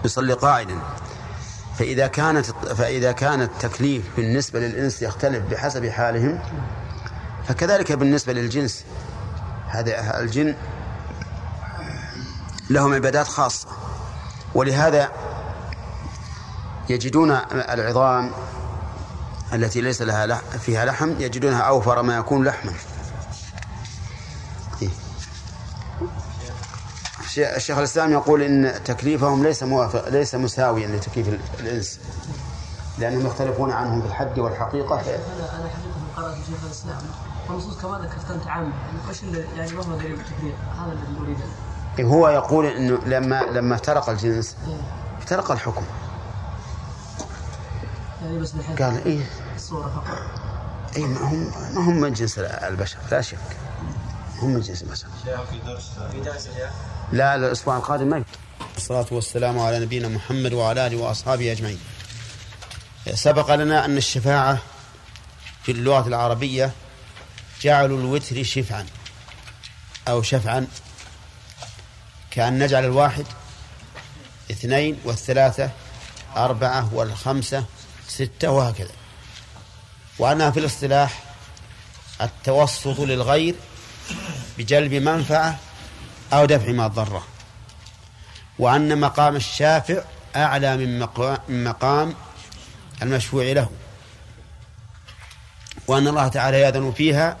يصلي 0.05 0.33
قاعدا. 0.33 0.75
فإذا 1.77 2.07
كانت 2.07 2.45
فإذا 2.77 3.11
كان 3.11 3.41
التكليف 3.41 4.03
بالنسبة 4.17 4.59
للإنس 4.59 5.01
يختلف 5.01 5.43
بحسب 5.51 5.89
حالهم 5.89 6.39
فكذلك 7.49 7.91
بالنسبة 7.91 8.33
للجنس 8.33 8.83
هذا 9.67 10.19
الجن 10.19 10.55
لهم 12.69 12.93
عبادات 12.93 13.27
خاصة 13.27 13.67
ولهذا 14.55 15.09
يجدون 16.89 17.31
العظام 17.51 18.31
التي 19.53 19.81
ليس 19.81 20.01
لها 20.01 20.41
فيها 20.59 20.85
لحم 20.85 21.09
يجدونها 21.21 21.61
أوفر 21.61 22.01
ما 22.01 22.17
يكون 22.17 22.43
لحما. 22.43 22.73
إيه. 24.81 24.89
الشيخ- 27.55 27.77
الإسلام 27.77 28.11
يقول 28.11 28.41
إن 28.41 28.83
تكليفهم 28.85 29.43
ليس 29.43 29.63
موافق 29.63 30.09
ليس 30.09 30.35
مساويا 30.35 30.87
لتكليف 30.87 31.27
ال- 31.27 31.39
الإنس 31.59 31.99
لأنهم 32.97 33.25
يختلفون 33.25 33.71
عنهم 33.71 34.01
في 34.01 34.07
الحد 34.07 34.39
والحقيقة. 34.39 34.95
أنا 34.95 35.03
حقيقة 35.03 35.79
قرأت 36.17 36.35
شيخ 36.35 36.63
الإسلام. 36.65 37.01
والنصوص 37.49 37.77
كما 37.77 37.99
ذكرت 37.99 38.47
عامة 38.47 38.73
يعني 39.07 39.19
اللي 39.23 39.45
يعني 39.57 39.73
ما 39.73 39.83
هو 39.83 39.97
دليل 39.97 40.19
هذا 40.79 40.91
الذي 40.91 41.19
أريده 41.21 41.43
إيه 41.99 42.05
هو 42.05 42.29
يقول 42.29 42.65
إنه 42.65 42.99
لما 43.05 43.41
لما 43.41 43.75
افترق 43.75 44.09
الجنس 44.09 44.55
افترق 45.17 45.51
الحكم. 45.51 45.83
يعني 48.23 48.39
بس 48.39 48.53
قال 48.79 49.05
إيه. 49.05 49.25
الصورة 49.55 49.87
فقط. 49.89 50.17
إيه 50.95 51.05
ما 51.05 51.19
هم 51.21 51.51
ما 51.75 51.81
هم 51.81 52.01
من 52.01 52.13
جنس 52.13 52.39
البشر 52.39 52.97
لا 53.11 53.21
شك. 53.21 53.37
هم 54.41 54.49
من 54.49 54.61
جنس 54.61 54.83
البشر. 54.83 55.07
في 55.51 55.59
درس 55.65 55.89
في 56.11 56.19
درس 56.19 56.47
لا 56.47 56.69
لا 57.11 57.35
الأسبوع 57.35 57.77
القادم 57.77 58.07
ما. 58.07 58.23
الصلاة 58.77 59.05
والسلام 59.11 59.59
على 59.59 59.79
نبينا 59.79 60.07
محمد 60.07 60.53
وعلى 60.53 60.87
آله 60.87 60.97
وأصحابه 60.97 61.51
أجمعين. 61.51 61.79
سبق 63.13 63.55
لنا 63.55 63.85
أن 63.85 63.97
الشفاعة 63.97 64.57
في 65.63 65.71
اللغة 65.71 66.07
العربية 66.07 66.71
جعلوا 67.61 67.99
الوتر 67.99 68.43
شفعا 68.43 68.85
أو 70.07 70.21
شفعا. 70.21 70.67
كأن 72.31 72.59
نجعل 72.63 72.85
الواحد 72.85 73.25
اثنين 74.51 74.99
والثلاثة 75.03 75.71
أربعة 76.37 76.93
والخمسة 76.93 77.65
ستة 78.07 78.51
وهكذا. 78.51 78.91
وأنها 80.19 80.51
في 80.51 80.59
الاصطلاح 80.59 81.23
التوسط 82.21 82.99
للغير 82.99 83.55
بجلب 84.57 84.93
منفعة 84.93 85.59
أو 86.33 86.45
دفع 86.45 86.71
ما 86.71 86.87
ضره 86.87 87.27
وأن 88.59 88.99
مقام 88.99 89.35
الشافع 89.35 90.03
أعلى 90.35 90.77
من 90.77 90.99
مقا- 90.99 91.39
من 91.49 91.63
مقام 91.63 92.15
المشفوع 93.01 93.43
له. 93.43 93.69
وأن 95.87 96.07
الله 96.07 96.27
تعالى 96.27 96.59
يأذن 96.61 96.91
فيها 96.97 97.37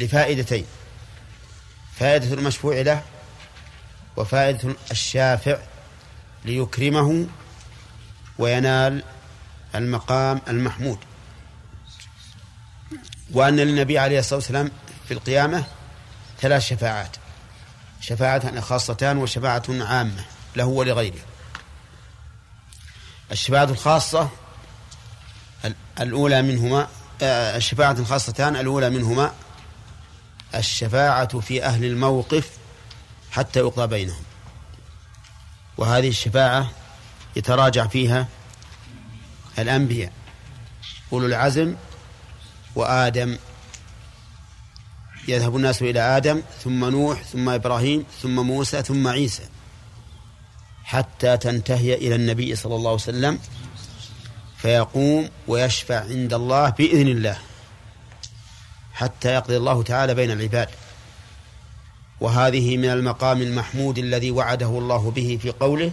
لفائدتين. 0.00 0.64
فائدة 1.98 2.34
المشفوع 2.34 2.80
له 2.80 3.02
وفائدة 4.16 4.74
الشافع 4.90 5.58
ليكرمه 6.44 7.26
وينال 8.38 9.02
المقام 9.74 10.40
المحمود. 10.48 10.98
وأن 13.32 13.56
للنبي 13.56 13.98
عليه 13.98 14.18
الصلاة 14.18 14.38
والسلام 14.38 14.70
في 15.08 15.14
القيامة 15.14 15.64
ثلاث 16.40 16.62
شفاعات. 16.62 17.16
شفاعة 18.00 18.60
خاصتان 18.60 19.16
وشفاعة 19.18 19.62
عامة 19.68 20.24
له 20.56 20.64
ولغيره. 20.64 21.18
الشفاعة 23.32 23.64
الخاصة 23.64 24.28
ال- 25.64 25.74
الأولى 26.00 26.42
منهما 26.42 26.88
آه، 27.22 27.56
الشفاعة 27.56 27.92
الخاصتان 27.92 28.56
الأولى 28.56 28.90
منهما 28.90 29.32
الشفاعة 30.54 31.40
في 31.40 31.64
أهل 31.64 31.84
الموقف 31.84 32.50
حتى 33.30 33.58
يقضى 33.58 33.86
بينهم. 33.86 34.22
وهذه 35.78 36.08
الشفاعة 36.08 36.70
يتراجع 37.36 37.86
فيها 37.86 38.28
الأنبياء 39.58 40.12
أولو 41.12 41.26
العزم 41.26 41.74
وآدم. 42.74 43.38
يذهب 45.28 45.56
الناس 45.56 45.82
إلى 45.82 46.00
آدم 46.00 46.42
ثم 46.64 46.84
نوح 46.84 47.22
ثم 47.22 47.48
إبراهيم 47.48 48.04
ثم 48.22 48.46
موسى 48.46 48.82
ثم 48.82 49.08
عيسى 49.08 49.42
حتى 50.84 51.36
تنتهي 51.36 51.94
إلى 51.94 52.14
النبي 52.14 52.56
صلى 52.56 52.74
الله 52.76 52.90
عليه 52.90 53.00
وسلم 53.02 53.38
فيقوم 54.56 55.28
ويشفع 55.48 56.00
عند 56.00 56.34
الله 56.34 56.70
بإذن 56.70 57.08
الله. 57.08 57.38
حتى 58.98 59.34
يقضي 59.34 59.56
الله 59.56 59.82
تعالى 59.82 60.14
بين 60.14 60.30
العباد. 60.30 60.68
وهذه 62.20 62.76
من 62.76 62.88
المقام 62.88 63.42
المحمود 63.42 63.98
الذي 63.98 64.30
وعده 64.30 64.66
الله 64.66 65.10
به 65.10 65.38
في 65.42 65.50
قوله 65.50 65.92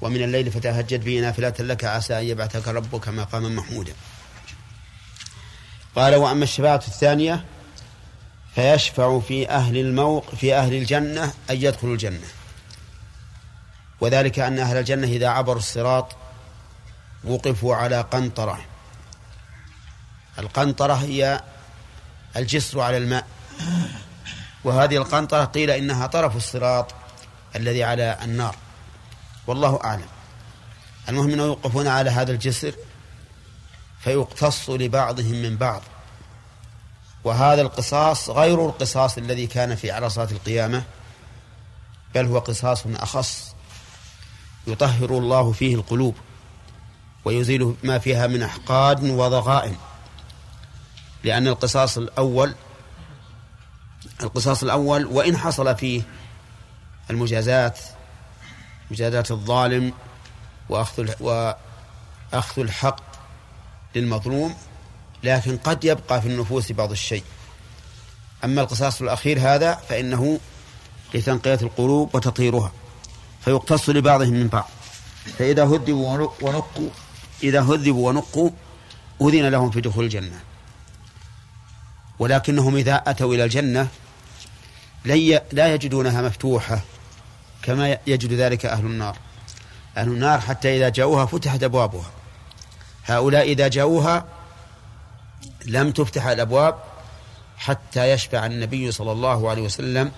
ومن 0.00 0.22
الليل 0.22 0.50
فتهجد 0.50 1.04
به 1.04 1.20
نافلة 1.20 1.54
لك 1.58 1.84
عسى 1.84 2.18
أن 2.18 2.24
يبعثك 2.24 2.68
ربك 2.68 3.08
مقاما 3.08 3.48
محمودا. 3.48 3.92
قال 5.96 6.14
وأما 6.14 6.44
الشفاعة 6.44 6.82
الثانية 6.88 7.44
فيشفع 8.54 9.20
في 9.20 9.48
أهل 9.48 9.76
الموق 9.76 10.34
في 10.34 10.54
أهل 10.54 10.74
الجنة 10.74 11.24
أن 11.50 11.56
يدخلوا 11.56 11.92
الجنة. 11.92 12.28
وذلك 14.00 14.38
أن 14.38 14.58
أهل 14.58 14.76
الجنة 14.76 15.06
إذا 15.06 15.28
عبروا 15.28 15.58
الصراط 15.58 16.16
وقفوا 17.24 17.74
على 17.74 18.00
قنطرة. 18.00 18.60
القنطرة 20.38 20.94
هي 20.94 21.42
الجسر 22.36 22.80
على 22.80 22.96
الماء. 22.96 23.26
وهذه 24.64 24.96
القنطرة 24.96 25.44
قيل 25.44 25.70
إنها 25.70 26.06
طرف 26.06 26.36
الصراط 26.36 26.94
الذي 27.56 27.84
على 27.84 28.18
النار. 28.22 28.56
والله 29.46 29.80
أعلم. 29.84 30.06
المهم 31.08 31.30
أنه 31.32 31.42
يوقفون 31.42 31.86
على 31.86 32.10
هذا 32.10 32.32
الجسر 32.32 32.74
فيقتص 34.00 34.70
لبعضهم 34.70 35.42
من 35.42 35.56
بعض. 35.56 35.82
وهذا 37.24 37.62
القصاص 37.62 38.30
غير 38.30 38.66
القصاص 38.66 39.18
الذي 39.18 39.46
كان 39.46 39.74
في 39.74 39.90
عرصات 39.90 40.32
القيامة 40.32 40.82
بل 42.14 42.26
هو 42.26 42.38
قصاص 42.38 42.82
أخص 42.86 43.54
يطهر 44.66 45.10
الله 45.10 45.52
فيه 45.52 45.74
القلوب 45.74 46.14
ويزيل 47.24 47.74
ما 47.82 47.98
فيها 47.98 48.26
من 48.26 48.42
أحقاد 48.42 49.04
وضغائن. 49.04 49.76
لأن 51.24 51.48
القصاص 51.48 51.98
الأول 51.98 52.54
القصاص 54.22 54.62
الأول 54.62 55.06
وإن 55.06 55.36
حصل 55.36 55.76
فيه 55.76 56.02
المجازات 57.10 57.78
مجازات 58.90 59.30
الظالم 59.30 59.92
وأخذ 60.68 61.10
وأخذ 61.20 62.62
الحق 62.62 63.00
للمظلوم 63.94 64.54
لكن 65.22 65.56
قد 65.56 65.84
يبقى 65.84 66.22
في 66.22 66.28
النفوس 66.28 66.72
بعض 66.72 66.90
الشيء. 66.90 67.24
أما 68.44 68.62
القصاص 68.62 69.02
الأخير 69.02 69.38
هذا 69.40 69.74
فإنه 69.74 70.40
لتنقية 71.14 71.58
القلوب 71.62 72.14
وتطهيرها 72.14 72.72
فيقتص 73.44 73.88
لبعضهم 73.88 74.32
من 74.32 74.48
بعض. 74.48 74.68
فإذا 75.38 75.64
هذبوا 75.64 76.30
ونقوا 76.40 76.90
إذا 77.42 77.60
هذبوا 77.60 78.08
ونقوا 78.08 78.50
أذن 79.20 79.48
لهم 79.48 79.70
في 79.70 79.80
دخول 79.80 80.04
الجنة. 80.04 80.40
ولكنهم 82.22 82.76
إذا 82.76 83.02
أتوا 83.06 83.34
إلى 83.34 83.44
الجنة 83.44 83.88
لا 85.52 85.74
يجدونها 85.74 86.22
مفتوحة 86.22 86.80
كما 87.62 87.98
يجد 88.06 88.32
ذلك 88.32 88.66
أهل 88.66 88.86
النار. 88.86 89.16
أهل 89.96 90.08
النار 90.08 90.40
حتى 90.40 90.76
إذا 90.76 90.88
جاءوها 90.88 91.26
فتحت 91.26 91.62
أبوابها. 91.62 92.10
هؤلاء 93.04 93.42
إذا 93.42 93.68
جاءوها 93.68 94.24
لم 95.66 95.90
تفتح 95.90 96.26
الأبواب 96.26 96.74
حتى 97.56 98.10
يشفع 98.10 98.46
النبي 98.46 98.92
صلى 98.92 99.12
الله 99.12 99.50
عليه 99.50 99.62
وسلم 99.62 100.12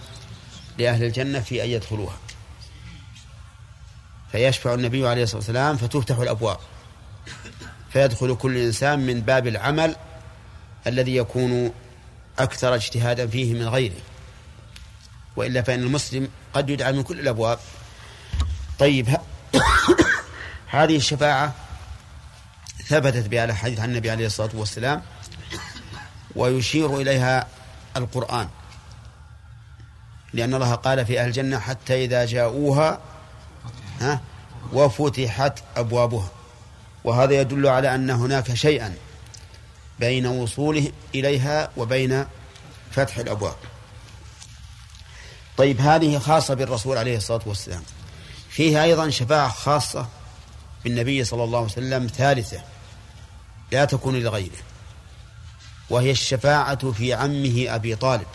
لأهل 0.79 1.05
الجنة 1.05 1.41
في 1.41 1.65
أن 1.65 1.69
يدخلوها. 1.69 2.17
فيشفع 4.33 4.75
النبي 4.75 5.09
عليه 5.09 5.23
الصلاة 5.23 5.39
والسلام 5.39 5.77
فتفتح 5.77 6.19
الأبواب. 6.19 6.59
فيدخل 7.91 8.37
كل 8.37 8.57
إنسان 8.57 8.99
من 8.99 9.21
باب 9.21 9.47
العمل 9.47 9.97
الذي 10.87 11.17
يكون 11.17 11.73
أكثر 12.39 12.75
اجتهادا 12.75 13.27
فيه 13.27 13.55
من 13.55 13.69
غيره. 13.69 14.01
وإلا 15.37 15.63
فإن 15.63 15.83
المسلم 15.83 16.29
قد 16.55 16.71
يدعى 16.71 16.93
من 16.93 17.03
كل 17.03 17.21
الأبواب. 17.21 17.59
طيب 18.79 19.09
هذه 20.67 20.97
الشفاعة 20.97 21.55
ثبتت 22.87 23.29
بها 23.29 23.45
الحديث 23.45 23.81
عن 23.81 23.91
النبي 23.91 24.11
عليه 24.11 24.27
الصلاة 24.27 24.51
والسلام 24.55 25.03
ويشير 26.37 27.01
إليها 27.01 27.47
القرآن. 27.97 28.49
لأن 30.33 30.55
الله 30.55 30.75
قال 30.75 31.07
في 31.07 31.21
أهل 31.21 31.27
الجنة 31.27 31.59
حتى 31.59 32.05
إذا 32.05 32.25
جاءوها 32.25 33.01
ها 34.01 34.21
وفتحت 34.73 35.59
أبوابها. 35.77 36.29
وهذا 37.05 37.41
يدل 37.41 37.67
على 37.67 37.95
أن 37.95 38.11
هناك 38.11 38.55
شيئا 38.55 38.95
بين 40.01 40.27
وصوله 40.27 40.93
إليها 41.15 41.71
وبين 41.77 42.27
فتح 42.91 43.19
الأبواب. 43.19 43.57
طيب 45.57 45.81
هذه 45.81 46.19
خاصة 46.19 46.55
بالرسول 46.55 46.99
عليه 46.99 47.17
الصلاة 47.17 47.43
والسلام. 47.47 47.83
فيها 48.49 48.85
أيضا 48.85 49.11
شفاعة 49.11 49.49
خاصة 49.49 50.09
بالنبي 50.85 51.25
صلى 51.25 51.45
الله 51.45 51.59
عليه 51.59 51.69
وسلم 51.69 52.07
ثالثة 52.07 52.63
لا 53.73 53.85
تكون 53.85 54.21
لغيره 54.21 54.59
وهي 55.91 56.11
الشفاعة 56.11 56.93
في 56.93 57.15
عمه 57.15 57.67
أبي 57.69 57.97
طالب. 57.97 58.27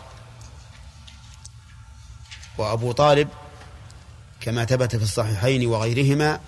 وأبو 2.58 2.92
طالب 2.92 3.30
كما 4.42 4.66
ثبت 4.66 4.96
في 4.96 5.04
الصحيحين 5.04 5.68
وغيرهما 5.68 6.40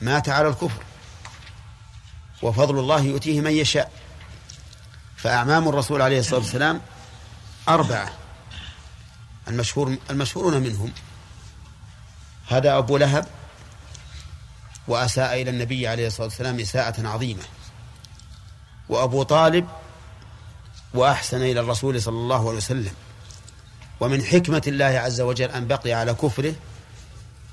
مات 0.00 0.28
على 0.28 0.48
الكفر 0.48 0.82
وفضل 2.42 2.78
الله 2.78 3.00
يؤتيه 3.00 3.40
من 3.40 3.50
يشاء. 3.50 3.99
فأعمام 5.22 5.68
الرسول 5.68 6.02
عليه 6.02 6.18
الصلاة 6.18 6.40
والسلام 6.40 6.80
أربعة. 7.68 8.10
المشهور 9.48 9.96
المشهورون 10.10 10.62
منهم. 10.62 10.92
هذا 12.48 12.78
أبو 12.78 12.96
لهب 12.96 13.26
وأساء 14.88 15.42
إلى 15.42 15.50
النبي 15.50 15.88
عليه 15.88 16.06
الصلاة 16.06 16.26
والسلام 16.26 16.60
إساءة 16.60 17.06
عظيمة. 17.06 17.42
وأبو 18.88 19.22
طالب 19.22 19.68
وأحسن 20.94 21.42
إلى 21.42 21.60
الرسول 21.60 22.02
صلى 22.02 22.16
الله 22.16 22.48
عليه 22.48 22.56
وسلم. 22.56 22.92
ومن 24.00 24.22
حكمة 24.22 24.62
الله 24.66 24.84
عز 24.84 25.20
وجل 25.20 25.50
أن 25.50 25.66
بقي 25.66 25.92
على 25.92 26.14
كفره 26.14 26.54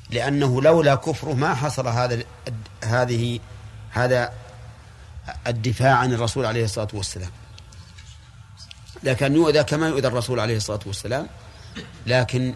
لأنه 0.09 0.61
لولا 0.61 0.95
كفره 0.95 1.33
ما 1.33 1.53
حصل 1.55 1.87
هذا 1.87 2.23
هذه 2.83 3.39
هذا 3.89 4.33
الدفاع 5.47 5.95
عن 5.95 6.13
الرسول 6.13 6.45
عليه 6.45 6.65
الصلاة 6.65 6.87
والسلام. 6.93 7.31
لكن 9.03 9.35
يؤذى 9.35 9.63
كما 9.63 9.87
يؤذى 9.87 10.07
الرسول 10.07 10.39
عليه 10.39 10.57
الصلاة 10.57 10.79
والسلام 10.85 11.27
لكن 12.07 12.55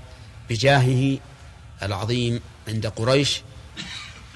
بجاهه 0.50 1.18
العظيم 1.84 2.42
عند 2.68 2.88
قريش 2.88 3.42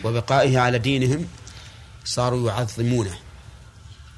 وبقائه 0.03 0.59
على 0.59 0.79
دينهم 0.79 1.27
صاروا 2.05 2.49
يعظمونه 2.51 3.17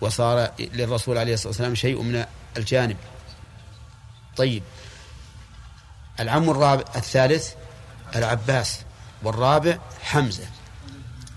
وصار 0.02 0.52
للرسول 0.60 1.18
عليه 1.18 1.34
الصلاة 1.34 1.48
والسلام 1.48 1.76
شيء 1.76 2.02
من 2.02 2.26
الجانب. 2.58 2.98
طيب 4.38 4.64
العم 6.20 6.50
الرابع 6.50 6.84
الثالث 6.96 7.54
العباس 8.16 8.80
والرابع 9.24 9.78
حمزة. 10.02 10.48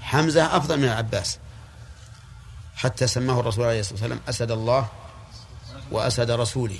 حمزة 0.00 0.56
أفضل 0.56 0.78
من 0.78 0.84
العباس 0.84 1.38
حتى 2.76 3.06
سماه 3.06 3.40
الرسول 3.40 3.64
عليه 3.64 3.80
الصلاة 3.80 4.00
والسلام 4.00 4.20
أسد 4.28 4.50
الله 4.50 4.88
وأسد 5.90 6.30
رسوله 6.30 6.78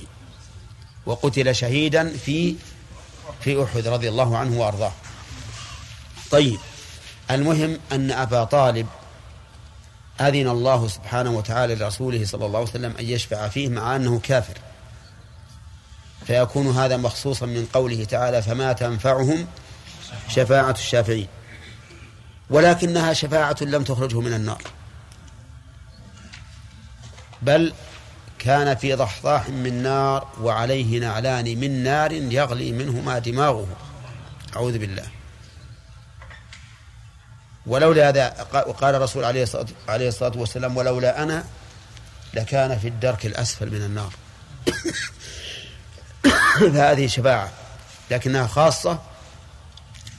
وقتل 1.06 1.54
شهيدا 1.54 2.16
في 2.16 2.56
في 3.40 3.64
أحد 3.64 3.86
رضي 3.86 4.08
الله 4.08 4.38
عنه 4.38 4.60
وأرضاه. 4.60 4.92
طيب 6.30 6.58
المهم 7.30 7.78
أن 7.92 8.10
أبا 8.10 8.44
طالب 8.44 8.86
أذن 10.20 10.48
الله 10.48 10.88
سبحانه 10.88 11.30
وتعالى 11.30 11.74
لرسوله 11.74 12.24
صلى 12.24 12.46
الله 12.46 12.58
عليه 12.58 12.70
وسلم 12.70 12.94
أن 13.00 13.04
يشفع 13.04 13.48
فيه 13.48 13.68
مع 13.68 13.96
أنه 13.96 14.18
كافر. 14.18 14.58
فيكون 16.26 16.76
هذا 16.76 16.96
مخصوصا 16.96 17.46
من 17.46 17.66
قوله 17.72 18.04
تعالى 18.04 18.42
فما 18.42 18.72
تنفعهم 18.72 19.46
شفاعة 20.28 20.70
الشافعين 20.70 21.26
ولكنها 22.50 23.12
شفاعة 23.12 23.56
لم 23.60 23.84
تخرجه 23.84 24.20
من 24.20 24.32
النار. 24.32 24.62
بل 27.42 27.72
كان 28.40 28.76
في 28.76 28.94
ضحضاح 28.94 29.48
من 29.48 29.83
نار 29.83 30.29
وعليه 30.40 31.00
نعلان 31.00 31.44
من 31.44 31.83
نار 31.83 32.12
يغلي 32.12 32.72
منهما 32.72 33.18
دماغه. 33.18 33.66
أعوذ 34.57 34.79
بالله. 34.79 35.07
ولولا 37.66 38.09
هذا 38.09 38.29
قال 38.81 38.94
الرسول 38.94 39.24
عليه 39.24 39.42
الصلاة, 39.42 39.66
عليه 39.88 40.09
الصلاة 40.09 40.33
والسلام 40.38 40.76
ولولا 40.76 41.22
أنا 41.22 41.44
لكان 42.35 42.79
في 42.79 42.88
الدرك 42.88 43.26
الأسفل 43.26 43.70
من 43.70 43.83
النار. 43.83 44.12
فهذه 46.74 47.07
شفاعة 47.07 47.53
لكنها 48.11 48.46
خاصة 48.46 48.98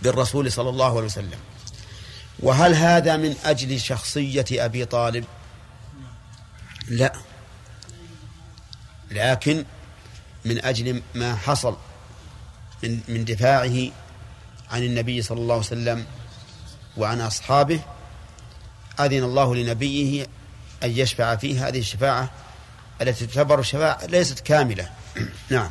بالرسول 0.02 0.52
صلى 0.52 0.70
الله 0.70 0.98
عليه 0.98 1.06
وسلم. 1.06 1.40
وهل 2.40 2.76
هذا 2.76 3.18
من 3.18 3.36
أجل 3.46 3.80
شخصية 3.80 4.46
أبي 4.52 4.86
طالب؟ 4.86 5.26
لا. 6.88 7.14
لكن 9.12 9.66
من 10.46 10.66
أجل 10.66 11.02
ما 11.16 11.36
حصل 11.36 11.78
من 12.84 13.00
من 13.08 13.26
دفاعه 13.26 13.92
عن 14.72 14.84
النبي 14.84 15.22
صلى 15.22 15.38
الله 15.40 15.56
عليه 15.56 15.66
وسلم 15.66 16.06
وعن 16.98 17.22
أصحابه 17.22 17.80
أذن 19.00 19.24
الله 19.24 19.56
لنبيه 19.56 20.28
أن 20.84 20.92
يشفع 20.92 21.36
فيه 21.36 21.68
هذه 21.68 21.80
الشفاعة 21.80 22.32
التي 23.02 23.28
تعتبر 23.28 23.62
شفاعة 23.62 24.06
ليست 24.06 24.40
كاملة. 24.40 24.90
نعم. 25.50 25.70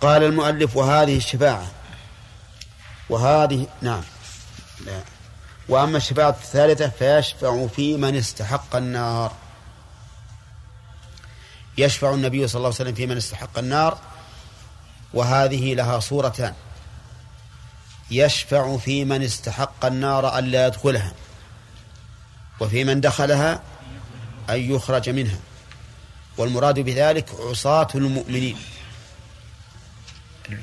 قال 0.00 0.22
المؤلف 0.22 0.76
وهذه 0.76 1.16
الشفاعة 1.16 1.66
وهذه 3.10 3.66
نعم. 3.82 4.02
لا 4.86 5.00
وأما 5.68 5.96
الشفاعة 5.96 6.30
الثالثة 6.30 6.88
فيشفع 6.88 7.66
في 7.66 7.96
من 7.96 8.16
استحق 8.16 8.76
النار. 8.76 9.32
يشفع 11.78 12.14
النبي 12.14 12.48
صلى 12.48 12.58
الله 12.58 12.66
عليه 12.66 12.76
وسلم 12.76 12.94
في 12.94 13.06
من 13.06 13.16
استحق 13.16 13.58
النار 13.58 13.98
وهذه 15.14 15.74
لها 15.74 16.00
صورتان. 16.00 16.54
يشفع 18.10 18.76
في 18.76 19.04
من 19.04 19.22
استحق 19.22 19.84
النار 19.84 20.38
ألا 20.38 20.66
يدخلها 20.66 21.12
وفي 22.60 22.84
من 22.84 23.00
دخلها 23.00 23.62
أن 24.50 24.74
يخرج 24.74 25.10
منها. 25.10 25.38
والمراد 26.36 26.80
بذلك 26.80 27.30
عصاة 27.40 27.88
المؤمنين. 27.94 28.56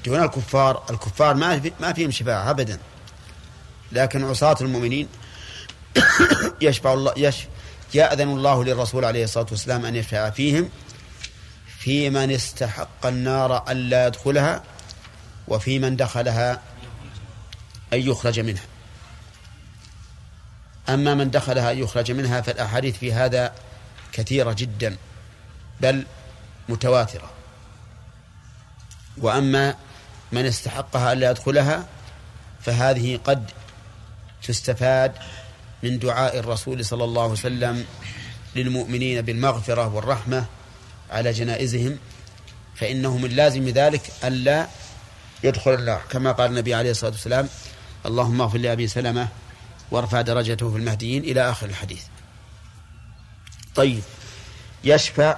دون 0.06 0.24
الكفار 0.24 0.84
الكفار 0.90 1.36
ما 1.36 1.72
ما 1.80 1.94
فيهم 1.94 2.12
شفاعة 2.12 2.50
أبدا 2.50 2.80
لكن 3.92 4.24
عصاة 4.24 4.58
المؤمنين 4.62 5.08
يشفع 6.62 6.94
الله 6.94 7.14
يش 7.18 7.36
يأذن 7.94 8.30
الله 8.30 8.64
للرسول 8.64 9.06
عليه 9.06 9.24
الصلاة 9.24 9.46
والسلام 9.52 9.86
أن 9.86 9.96
يشفع 9.96 10.30
فيهم 10.30 10.70
في 11.86 12.10
من 12.10 12.32
استحق 12.32 13.06
النار 13.06 13.72
ألا 13.72 14.08
يدخلها 14.08 14.64
وفي 15.48 15.80
من 15.80 15.96
دخلها 15.96 16.62
أن 17.94 18.00
يخرج 18.00 18.40
منها. 18.40 18.64
أما 20.90 21.14
من 21.14 21.32
دخلها 21.32 21.72
أن 21.72 21.78
يخرج 21.78 22.12
منها 22.12 22.42
فالأحاديث 22.42 22.98
في 22.98 23.14
هذا 23.14 23.56
كثيرة 24.12 24.54
جدا 24.54 24.98
بل 25.82 26.06
متواترة. 26.70 27.32
وأما 29.18 29.76
من 30.32 30.46
استحقها 30.46 31.14
ألا 31.14 31.32
يدخلها 31.32 31.88
فهذه 32.62 33.20
قد 33.24 33.52
تستفاد 34.44 35.12
من 35.84 36.00
دعاء 36.00 36.40
الرسول 36.40 36.86
صلى 36.86 37.04
الله 37.04 37.22
عليه 37.22 37.32
وسلم 37.32 37.86
للمؤمنين 38.56 39.22
بالمغفرة 39.22 39.96
والرحمة 39.96 40.46
على 41.12 41.32
جنائزهم 41.32 41.98
فإنه 42.76 43.18
من 43.18 43.30
لازم 43.30 43.70
ذلك 43.70 44.12
ألا 44.24 44.68
يدخل 45.44 45.74
النار. 45.74 46.02
كما 46.10 46.32
قال 46.32 46.50
النبي 46.50 46.74
عليه 46.74 46.92
الصلاة 46.92 47.12
والسلام 47.12 47.50
اللهم 48.06 48.42
اغفر 48.42 48.58
لأبي 48.58 48.88
سلمة 48.88 49.28
وارفع 49.92 50.22
درجته 50.22 50.72
في 50.72 50.78
المهديين 50.78 51.24
إلى 51.24 51.50
آخر 51.50 51.66
الحديث. 51.66 52.04
طيب 53.76 54.04
يشفع 54.84 55.38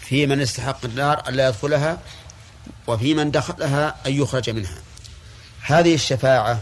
في 0.00 0.26
من 0.26 0.40
استحق 0.40 0.84
النار 0.84 1.28
ألا 1.28 1.48
يدخلها 1.48 1.98
وفي 2.86 3.14
من 3.14 3.30
دخلها 3.30 3.96
أن 4.06 4.12
يخرج 4.12 4.50
منها. 4.50 4.78
هذه 5.60 5.94
الشفاعة 5.94 6.60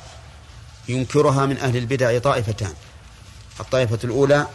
ينكرها 0.88 1.46
من 1.46 1.58
أهل 1.58 1.76
البدع 1.76 2.18
طائفتان. 2.18 2.74
الطائفة 3.60 3.98
الأولى 4.04 4.46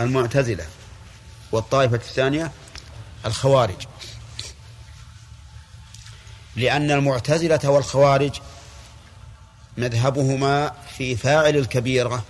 المعتزلة. 0.00 0.66
والطائفة 1.52 1.96
الثانية 1.96 2.52
الخوارج. 3.26 3.86
لأن 6.56 6.90
المعتزلة 6.90 7.60
والخوارج 7.64 8.40
مذهبهما 9.76 10.72
في 10.96 11.16
فاعل 11.16 11.56
الكبيرة 11.56 12.24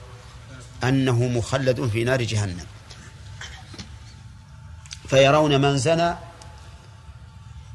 أنه 0.84 1.28
مخلد 1.28 1.88
في 1.88 2.04
نار 2.04 2.22
جهنم. 2.22 2.66
فيرون 5.08 5.60
من 5.60 5.78
زنى 5.78 6.14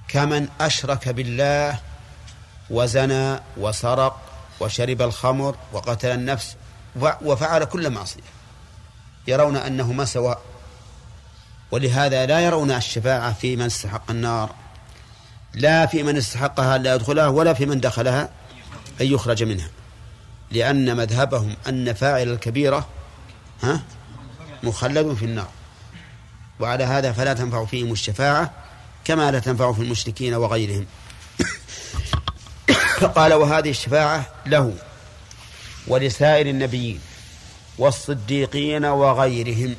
كمن 0.07 0.47
أشرك 0.61 1.09
بالله 1.09 1.79
وزنى 2.69 3.39
وسرق 3.57 4.21
وشرب 4.59 5.01
الخمر 5.01 5.55
وقتل 5.73 6.09
النفس 6.09 6.55
وفعل 7.21 7.65
كل 7.65 7.89
معصية. 7.89 8.21
يرون 9.27 9.57
أنهما 9.57 10.05
سواء 10.05 10.50
ولهذا 11.71 12.25
لا 12.25 12.39
يرون 12.39 12.71
الشفاعة 12.71 13.33
في 13.33 13.55
من 13.55 13.65
استحق 13.65 14.11
النار. 14.11 14.55
لا 15.53 15.85
في 15.85 16.03
من 16.03 16.17
استحقها 16.17 16.77
لا 16.77 16.95
يدخلها 16.95 17.27
ولا 17.27 17.53
في 17.53 17.65
من 17.65 17.79
دخلها 17.79 18.29
أن 19.01 19.05
يخرج 19.05 19.43
منها. 19.43 19.69
لأن 20.51 20.97
مذهبهم 20.97 21.55
أن 21.67 21.93
فاعل 21.93 22.29
الكبيرة 22.29 22.87
ها 23.63 23.81
مخلد 24.63 25.13
في 25.13 25.25
النار. 25.25 25.49
وعلى 26.59 26.83
هذا 26.83 27.11
فلا 27.11 27.33
تنفع 27.33 27.65
فيهم 27.65 27.91
الشفاعة 27.91 28.51
كما 29.05 29.31
لا 29.31 29.39
تنفع 29.39 29.71
في 29.71 29.81
المشركين 29.81 30.33
وغيرهم. 30.33 30.85
فقال 32.99 33.33
وهذه 33.33 33.69
الشفاعة 33.69 34.25
له 34.45 34.73
ولسائر 35.87 36.45
النبيين 36.45 36.99
والصديقين 37.77 38.85
وغيرهم. 38.85 39.75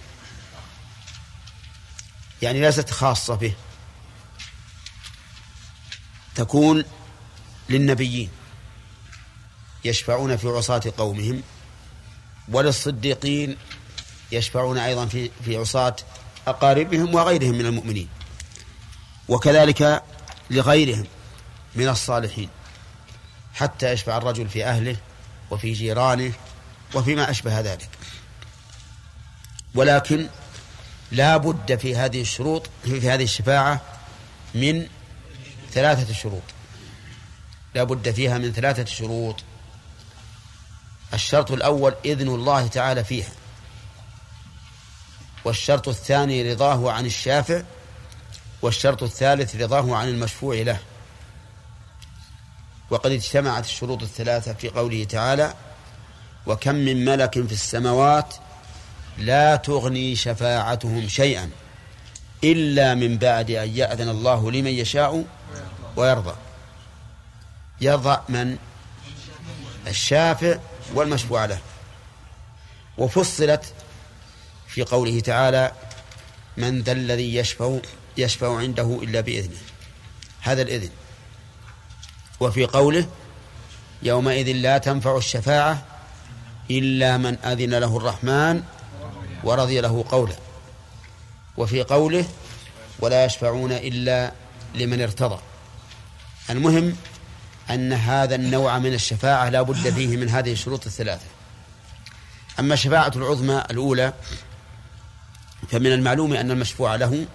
يعني 2.42 2.60
ليست 2.60 2.90
خاصة 2.90 3.34
به. 3.34 3.54
تكون 6.34 6.84
للنبيين 7.68 8.30
يشفعون 9.84 10.36
في 10.36 10.48
عصاة 10.48 10.82
قومهم 10.98 11.42
وللصديقين 12.48 13.56
يشفعون 14.32 14.78
أيضا 14.78 15.06
في 15.06 15.30
في 15.44 15.56
عصاة 15.56 15.96
أقاربهم 16.46 17.14
وغيرهم 17.14 17.54
من 17.54 17.66
المؤمنين 17.66 18.08
وكذلك 19.28 20.02
لغيرهم 20.50 21.06
من 21.74 21.88
الصالحين 21.88 22.48
حتى 23.54 23.92
يشفع 23.92 24.16
الرجل 24.16 24.48
في 24.48 24.64
أهله 24.64 24.96
وفي 25.50 25.72
جيرانه 25.72 26.32
وفيما 26.94 27.30
أشبه 27.30 27.60
ذلك. 27.60 27.88
ولكن 29.74 30.28
لا 31.12 31.36
بد 31.36 31.78
في 31.78 31.96
هذه 31.96 32.20
الشروط 32.20 32.70
في 32.84 33.10
هذه 33.10 33.24
الشفاعة 33.24 33.80
من 34.54 34.86
ثلاثة 35.72 36.14
شروط. 36.14 36.42
لا 37.74 37.84
بد 37.84 38.10
فيها 38.10 38.38
من 38.38 38.52
ثلاثة 38.52 38.84
شروط. 38.84 39.42
الشرط 41.14 41.50
الأول 41.50 41.94
إذن 42.04 42.28
الله 42.28 42.66
تعالى 42.66 43.04
فيها. 43.04 43.30
والشرط 45.44 45.88
الثاني 45.88 46.52
رضاه 46.52 46.92
عن 46.92 47.06
الشافع. 47.06 47.62
والشرط 48.62 49.02
الثالث 49.02 49.56
رضاه 49.56 49.96
عن 49.96 50.08
المشفوع 50.08 50.54
له. 50.54 50.78
وقد 52.90 53.10
اجتمعت 53.10 53.64
الشروط 53.64 54.02
الثلاثة 54.02 54.52
في 54.52 54.68
قوله 54.68 55.04
تعالى 55.04 55.54
وكم 56.46 56.74
من 56.74 57.04
ملك 57.04 57.32
في 57.32 57.52
السماوات 57.52 58.34
لا 59.18 59.56
تغني 59.56 60.16
شفاعتهم 60.16 61.08
شيئا 61.08 61.50
إلا 62.44 62.94
من 62.94 63.18
بعد 63.18 63.50
أن 63.50 63.76
يأذن 63.76 64.08
الله 64.08 64.50
لمن 64.50 64.70
يشاء 64.70 65.24
ويرضى. 65.96 66.34
يرضى 67.80 68.20
من؟ 68.28 68.56
الشافع 69.86 70.58
والمشفوع 70.94 71.44
له. 71.44 71.58
وفصلت 72.98 73.72
في 74.68 74.82
قوله 74.82 75.20
تعالى 75.20 75.72
من 76.56 76.82
ذا 76.82 76.92
الذي 76.92 77.34
يشفع 77.34 77.78
يشفع 78.16 78.56
عنده 78.56 79.00
إلا 79.02 79.20
بإذنه 79.20 79.58
هذا 80.40 80.62
الإذن. 80.62 80.90
وفي 82.40 82.64
قوله 82.64 83.06
يومئذ 84.02 84.52
لا 84.52 84.78
تنفع 84.78 85.16
الشفاعة 85.16 85.84
إلا 86.70 87.16
من 87.16 87.38
أذن 87.44 87.74
له 87.74 87.96
الرحمن 87.96 88.62
ورضي 89.44 89.80
له 89.80 90.04
قولا 90.10 90.36
وفي 91.56 91.82
قوله 91.82 92.24
ولا 92.98 93.24
يشفعون 93.24 93.72
إلا 93.72 94.32
لمن 94.74 95.02
ارتضى. 95.02 95.38
المهم 96.50 96.96
أن 97.70 97.92
هذا 97.92 98.34
النوع 98.34 98.78
من 98.78 98.94
الشفاعة 98.94 99.48
لا 99.48 99.62
بد 99.62 99.90
فيه 99.90 100.16
من 100.16 100.28
هذه 100.28 100.52
الشروط 100.52 100.86
الثلاثة. 100.86 101.26
أما 102.58 102.74
الشفاعة 102.74 103.12
العظمى 103.16 103.62
الأولى 103.70 104.12
فمن 105.70 105.92
المعلوم 105.92 106.32
أن 106.32 106.50
المشفوع 106.50 106.94
له 106.96 107.26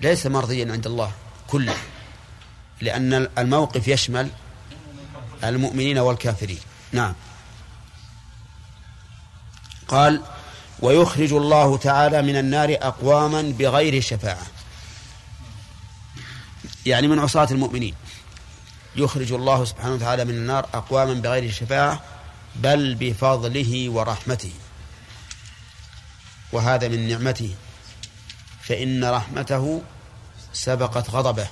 ليس 0.00 0.26
مرضيا 0.26 0.72
عند 0.72 0.86
الله 0.86 1.12
كله 1.46 1.76
لأن 2.80 3.28
الموقف 3.38 3.88
يشمل 3.88 4.30
المؤمنين 5.44 5.98
والكافرين. 5.98 6.60
نعم. 6.92 7.14
قال 9.88 10.22
ويخرج 10.80 11.32
الله 11.32 11.76
تعالى 11.76 12.22
من 12.22 12.36
النار 12.36 12.76
أقواما 12.80 13.42
بغير 13.42 14.00
شفاعة. 14.00 14.46
يعني 16.86 17.08
من 17.08 17.18
عصاة 17.18 17.48
المؤمنين. 17.50 17.94
يخرج 18.96 19.32
الله 19.32 19.64
سبحانه 19.64 19.94
وتعالى 19.94 20.24
من 20.24 20.34
النار 20.34 20.68
أقواما 20.74 21.14
بغير 21.14 21.52
شفاعة 21.52 22.02
بل 22.56 22.94
بفضله 22.94 23.90
ورحمته. 23.90 24.52
وهذا 26.52 26.88
من 26.88 27.08
نعمته. 27.08 27.54
فإن 28.62 29.04
رحمته 29.04 29.82
سبقت 30.52 31.10
غضبه. 31.10 31.48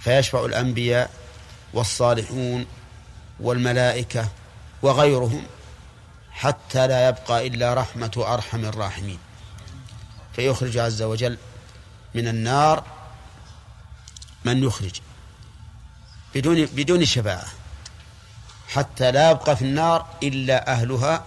فيشفع 0.00 0.44
الأنبياء 0.44 1.10
والصالحون 1.74 2.66
والملائكة 3.40 4.28
وغيرهم 4.82 5.46
حتى 6.36 6.86
لا 6.86 7.08
يبقى 7.08 7.46
إلا 7.46 7.74
رحمة 7.74 8.24
أرحم 8.28 8.64
الراحمين. 8.64 9.18
فيخرج 10.32 10.78
عز 10.78 11.02
وجل 11.02 11.38
من 12.14 12.28
النار 12.28 12.84
من 14.44 14.64
يخرج 14.64 15.00
بدون 16.34 16.66
بدون 16.66 17.04
شفاعة. 17.04 17.46
حتى 18.68 19.12
لا 19.12 19.30
يبقى 19.30 19.56
في 19.56 19.62
النار 19.62 20.06
إلا 20.22 20.72
أهلها 20.72 21.24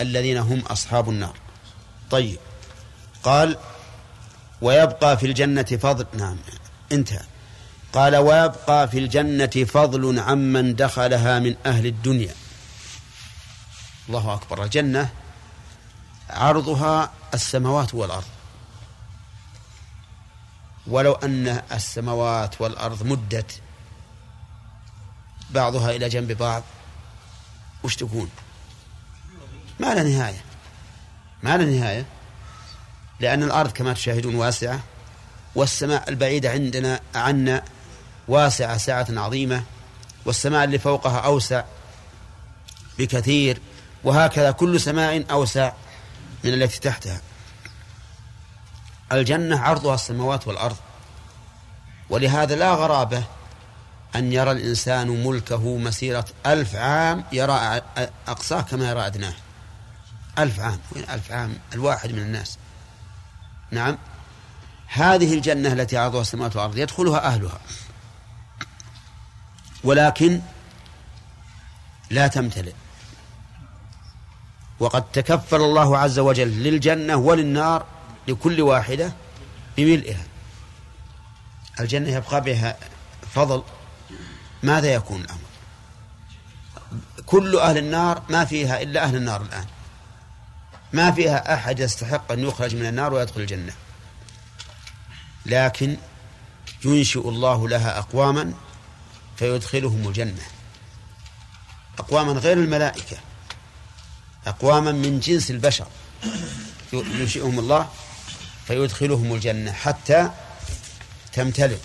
الذين 0.00 0.38
هم 0.38 0.60
أصحاب 0.60 1.08
النار. 1.08 1.36
طيب. 2.10 2.38
قال 3.22 3.56
ويبقى 4.62 5.18
في 5.18 5.26
الجنة 5.26 5.62
فضل 5.62 6.06
نعم 6.12 6.36
انتهى. 6.92 7.24
قال 7.92 8.16
ويبقى 8.16 8.88
في 8.88 8.98
الجنة 8.98 9.64
فضل 9.66 10.18
عمن 10.18 10.74
دخلها 10.74 11.38
من 11.38 11.54
أهل 11.66 11.86
الدنيا. 11.86 12.34
الله 14.08 14.34
أكبر. 14.34 14.64
الجنة 14.64 15.08
عرضها 16.30 17.12
السماوات 17.34 17.94
والأرض. 17.94 18.24
ولو 20.86 21.12
أن 21.12 21.62
السماوات 21.72 22.60
والأرض 22.60 23.02
مدت 23.02 23.60
بعضها 25.50 25.90
إلى 25.90 26.08
جنب 26.08 26.32
بعض 26.32 26.62
وش 27.84 27.96
تكون 27.96 28.30
ما 29.80 29.94
لا 29.94 30.02
نهاية. 30.02 30.44
ما 31.42 31.56
لا 31.56 31.64
نهاية. 31.64 32.06
لأن 33.20 33.42
الأرض 33.42 33.72
كما 33.72 33.92
تشاهدون 33.92 34.34
واسعة 34.34 34.80
والسماء 35.54 36.08
البعيدة 36.08 36.50
عندنا 36.50 37.00
عنا 37.14 37.64
واسعة 38.28 38.76
سعة 38.76 39.06
عظيمة 39.10 39.64
والسماء 40.24 40.64
اللي 40.64 40.78
فوقها 40.78 41.18
أوسع 41.18 41.64
بكثير. 42.98 43.60
وهكذا 44.04 44.50
كل 44.50 44.80
سماء 44.80 45.24
أوسع 45.30 45.72
من 46.44 46.54
التي 46.54 46.80
تحتها. 46.80 47.20
الجنة 49.12 49.60
عرضها 49.60 49.94
السماوات 49.94 50.46
والأرض. 50.48 50.76
ولهذا 52.10 52.56
لا 52.56 52.74
غرابة 52.74 53.24
أن 54.16 54.32
يرى 54.32 54.50
الإنسان 54.50 55.24
ملكه 55.24 55.76
مسيرة 55.76 56.24
ألف 56.46 56.74
عام 56.74 57.24
يرى 57.32 57.80
أقصاه 58.28 58.60
كما 58.60 58.90
يرى 58.90 59.06
أدناه. 59.06 59.34
ألف 60.38 60.60
عام. 60.60 60.78
وين 60.92 61.10
ألف 61.10 61.32
عام؟ 61.32 61.58
الواحد 61.74 62.12
من 62.12 62.18
الناس. 62.18 62.58
نعم. 63.70 63.98
هذه 64.86 65.34
الجنة 65.34 65.72
التي 65.72 65.96
عرضها 65.96 66.20
السماوات 66.20 66.56
والأرض 66.56 66.76
يدخلها 66.78 67.26
أهلها. 67.26 67.60
ولكن 69.84 70.40
لا 72.10 72.26
تمتلئ. 72.26 72.72
وقد 74.80 75.02
تكفل 75.12 75.56
الله 75.56 75.98
عز 75.98 76.18
وجل 76.18 76.48
للجنة 76.48 77.16
وللنار 77.16 77.86
لكل 78.28 78.60
واحدة 78.60 79.12
بملئها. 79.76 80.24
الجنة 81.80 82.10
يبقى 82.10 82.40
بها 82.40 82.76
فضل. 83.34 83.62
ماذا 84.62 84.94
يكون 84.94 85.20
الأمر؟ 85.20 85.40
كل 87.26 87.58
أهل 87.58 87.78
النار 87.78 88.22
ما 88.28 88.44
فيها 88.44 88.82
إلا 88.82 89.04
أهل 89.04 89.16
النار 89.16 89.42
الآن. 89.42 89.66
ما 90.92 91.12
فيها 91.12 91.54
أحد 91.54 91.80
يستحق 91.80 92.32
أن 92.32 92.40
يخرج 92.40 92.76
من 92.76 92.86
النار 92.86 93.14
ويدخل 93.14 93.40
الجنة. 93.40 93.72
لكن 95.46 95.96
ينشئ 96.84 97.28
الله 97.28 97.68
لها 97.68 97.98
أقواما 97.98 98.52
فيدخلهم 99.36 100.08
الجنة. 100.08 100.42
أقواما 101.98 102.32
غير 102.32 102.56
الملائكة. 102.56 103.16
أقواما 104.46 104.92
من 104.92 105.20
جنس 105.20 105.50
البشر. 105.50 105.86
ينشئهم 106.92 107.58
الله 107.58 107.88
فيدخلهم 108.66 109.34
الجنة 109.34 109.72
حتى 109.72 110.30
تمتلئ. 111.32 111.78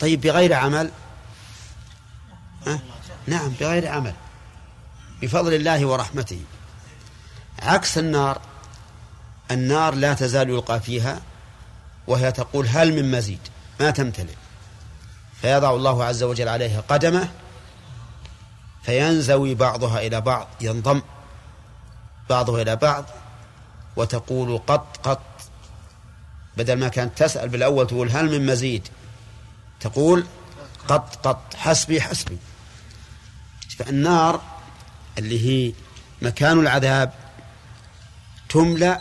طيب 0.00 0.20
بغير 0.20 0.54
عمل؟ 0.54 0.90
أه؟ 2.66 2.80
نعم 3.26 3.48
بغير 3.48 3.88
عمل. 3.88 4.14
بفضل 5.22 5.54
الله 5.54 5.86
ورحمته. 5.86 6.40
عكس 7.62 7.98
النار 7.98 8.40
النار 9.50 9.94
لا 9.94 10.14
تزال 10.14 10.50
يلقى 10.50 10.80
فيها 10.80 11.20
وهي 12.06 12.32
تقول 12.32 12.66
هل 12.68 12.92
من 12.92 13.10
مزيد؟ 13.10 13.40
ما 13.80 13.90
تمتلئ. 13.90 14.34
فيضع 15.42 15.70
الله 15.70 16.04
عز 16.04 16.22
وجل 16.22 16.48
عليها 16.48 16.80
قدمه 16.80 17.28
فينزوي 18.82 19.54
بعضها 19.54 20.06
إلى 20.06 20.20
بعض 20.20 20.48
ينضم 20.60 21.02
بعضها 22.30 22.62
إلى 22.62 22.76
بعض 22.76 23.04
وتقول 23.96 24.58
قط 24.58 24.96
قط. 25.02 25.20
بدل 26.56 26.74
ما 26.78 26.88
كانت 26.88 27.18
تسأل 27.18 27.48
بالأول 27.48 27.86
تقول 27.86 28.10
هل 28.10 28.30
من 28.30 28.46
مزيد؟ 28.46 28.88
تقول 29.80 30.26
قط 30.88 31.26
قط. 31.26 31.54
حسبي 31.54 32.00
حسبي. 32.00 32.38
فالنار 33.78 34.40
اللي 35.18 35.46
هي 35.46 35.72
مكان 36.22 36.60
العذاب 36.60 37.12
تملأ 38.48 39.00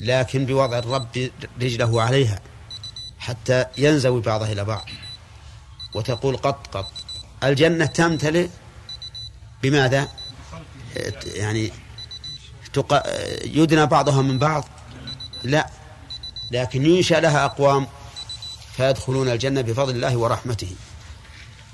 لكن 0.00 0.46
بوضع 0.46 0.78
الرب 0.78 1.30
رجله 1.60 2.02
عليها 2.02 2.40
حتى 3.18 3.64
ينزوي 3.78 4.20
بعضها 4.20 4.52
إلى 4.52 4.64
بعض 4.64 4.88
وتقول 5.94 6.36
قط 6.36 6.66
قط. 6.66 6.92
الجنة 7.46 7.86
تمتلئ 7.86 8.48
بماذا؟ 9.62 10.08
يعني 11.24 11.72
يدنى 13.44 13.86
بعضها 13.86 14.22
من 14.22 14.38
بعض. 14.38 14.68
لا 15.42 15.70
لكن 16.50 16.86
ينشأ 16.86 17.14
لها 17.14 17.44
أقوام 17.44 17.86
فيدخلون 18.76 19.28
الجنة 19.28 19.60
بفضل 19.60 19.90
الله 19.90 20.16
ورحمته. 20.16 20.76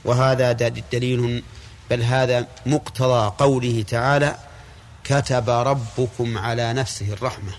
وهذا 0.05 0.53
دليل 0.93 1.43
بل 1.91 2.03
هذا 2.03 2.47
مقتضى 2.67 3.33
قوله 3.39 3.83
تعالى 3.83 4.37
كتب 5.05 5.51
ربكم 5.51 6.39
على 6.39 6.73
نفسه 6.73 7.13
الرحمة. 7.13 7.53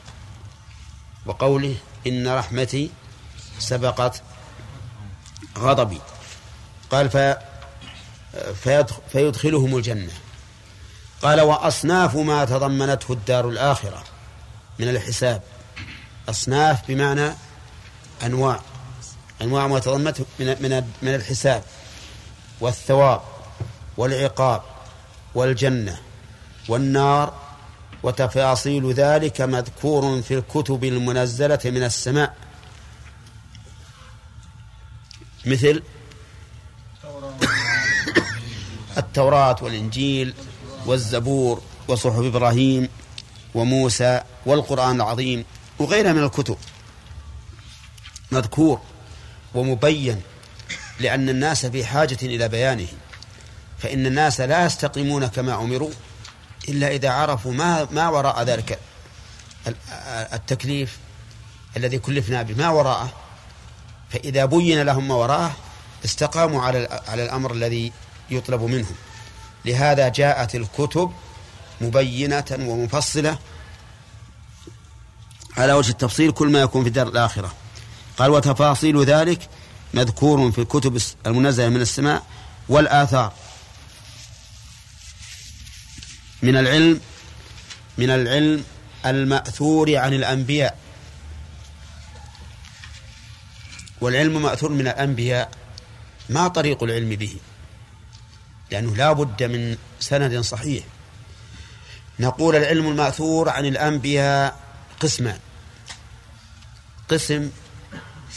وقوله 1.26 1.76
إن 2.08 2.28
رحمتي 2.28 2.92
سبقت 3.60 4.22
غضبي. 5.58 6.02
قال 6.92 7.10
فيدخ 7.10 7.53
فيدخلهم 9.12 9.78
الجنة. 9.78 10.14
قال 11.22 11.42
وأصناف 11.42 12.16
ما 12.16 12.46
تضمنته 12.46 13.12
الدار 13.12 13.50
الآخرة 13.50 14.04
من 14.80 14.90
الحساب. 14.90 15.42
أصناف 16.30 16.88
بمعنى 16.88 17.32
أنواع. 18.24 18.62
أنواع 19.42 19.68
ما 19.68 19.80
تضمنته 19.80 20.26
من 20.40 20.84
من 21.02 21.16
الحساب 21.16 21.64
والثواب 22.62 23.22
والعقاب 23.98 24.62
والجنة 25.36 26.00
والنار. 26.70 27.44
وتفاصيل 28.04 28.94
ذلك 28.94 29.42
مذكور 29.42 30.22
في 30.22 30.34
الكتب 30.34 30.84
المنزلة 30.84 31.60
من 31.66 31.84
السماء. 31.84 32.36
مثل 35.46 35.84
التوراة 39.14 39.56
والإنجيل 39.62 40.34
والزبور 40.86 41.62
وصحف 41.88 42.20
إبراهيم 42.20 42.90
وموسى 43.54 44.22
والقرآن 44.46 44.96
العظيم 44.96 45.46
وغيرها 45.80 46.14
من 46.14 46.24
الكتب. 46.24 46.58
مذكور 48.32 48.82
ومبين 49.54 50.22
لأن 51.00 51.30
الناس 51.30 51.66
في 51.66 51.86
حاجة 51.86 52.18
إلى 52.24 52.48
بيانه 52.48 52.88
فإن 53.80 54.06
الناس 54.06 54.42
لا 54.42 54.66
يستقيمون 54.66 55.28
كما 55.28 55.56
أمروا 55.56 55.92
إلا 56.70 56.88
إذا 56.88 57.10
عرفوا 57.10 57.54
ما 57.54 57.88
ما 57.92 58.10
وراء 58.10 58.44
ذلك 58.44 58.80
التكليف 60.34 60.98
الذي 61.78 62.00
كلفنا 62.00 62.42
به. 62.42 62.56
ما 62.56 62.70
وراءه؟ 62.70 63.14
فإذا 64.10 64.46
بين 64.46 64.82
لهم 64.82 65.08
ما 65.08 65.16
وراءه 65.16 65.56
استقاموا 66.06 66.62
على 66.62 67.02
على 67.08 67.24
الأمر 67.24 67.54
الذي 67.54 67.92
يطلب 68.30 68.62
منهم. 68.62 68.96
لهذا 69.66 70.08
جاءت 70.10 70.56
الكتب 70.56 71.12
مبينة 71.82 72.46
ومفصلة 72.52 73.40
على 75.58 75.74
وجه 75.74 75.90
التفصيل 75.90 76.32
كل 76.32 76.48
ما 76.48 76.62
يكون 76.62 76.84
في 76.84 76.88
الدار 76.88 77.08
الآخرة. 77.08 77.54
قال 78.18 78.32
وتفاصيل 78.32 79.04
ذلك 79.04 79.50
مذكور 79.94 80.52
في 80.52 80.62
الكتب 80.62 81.02
المنزلة 81.28 81.70
من 81.70 81.82
السماء 81.82 82.26
والآثار. 82.70 83.34
من 86.42 86.58
العلم 86.58 87.02
من 87.98 88.10
العلم 88.10 88.64
المأثور 89.06 89.98
عن 89.98 90.14
الأنبياء. 90.14 90.78
والعلم 94.02 94.42
مأثور 94.42 94.70
من 94.72 94.88
الأنبياء. 94.88 95.52
ما 96.30 96.48
طريق 96.48 96.84
العلم 96.84 97.10
به؟ 97.10 97.38
لأنه 98.74 98.96
لا 98.96 99.14
بد 99.14 99.44
من 99.44 99.78
سند 100.00 100.40
صحيح. 100.40 100.84
نقول 102.20 102.56
العلم 102.56 102.88
المأثور 102.88 103.50
عن 103.50 103.66
الأنبياء 103.66 104.60
قسمان. 105.00 105.40
قسم 107.10 107.52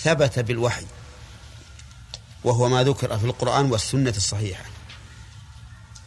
ثبت 0.02 0.38
بالوحي 0.38 0.86
وهو 2.44 2.68
ما 2.68 2.84
ذكر 2.84 3.18
في 3.18 3.24
القرآن 3.24 3.70
والسنة 3.72 4.14
الصحيحة. 4.16 4.64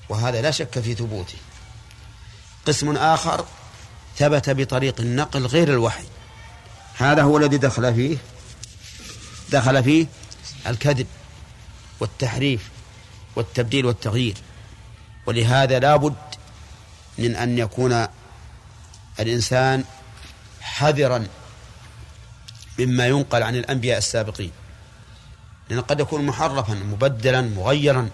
وهذا 0.09 0.41
لا 0.41 0.51
شك 0.51 0.79
في 0.79 0.95
ثبوته. 0.95 1.37
قسم 2.65 2.97
آخر 2.97 3.45
ثبت 4.17 4.49
بطريق 4.49 5.01
النقل 5.01 5.45
غير 5.45 5.73
الوحي. 5.73 6.05
هذا 6.97 7.23
هو 7.23 7.37
الذي 7.37 7.57
دخل 7.57 7.93
فيه 7.93 8.17
دخل 9.51 9.83
فيه 9.83 10.07
الكذب 10.67 11.07
والتحريف. 11.99 12.69
والتبديل 13.35 13.85
والتغيير. 13.85 14.37
ولهذا 15.25 15.79
لا 15.79 15.95
بد 15.95 16.15
من 17.17 17.35
أن 17.35 17.57
يكون 17.57 18.07
الإنسان 19.19 19.83
حذرا 20.61 21.27
مما 22.79 23.07
ينقل 23.07 23.43
عن 23.43 23.55
الأنبياء 23.55 23.97
السابقين. 23.97 24.51
لأن 25.69 25.81
قد 25.81 25.99
يكون 25.99 26.25
محرفا 26.25 26.73
مبدلا 26.73 27.41
مغيرا. 27.41 28.09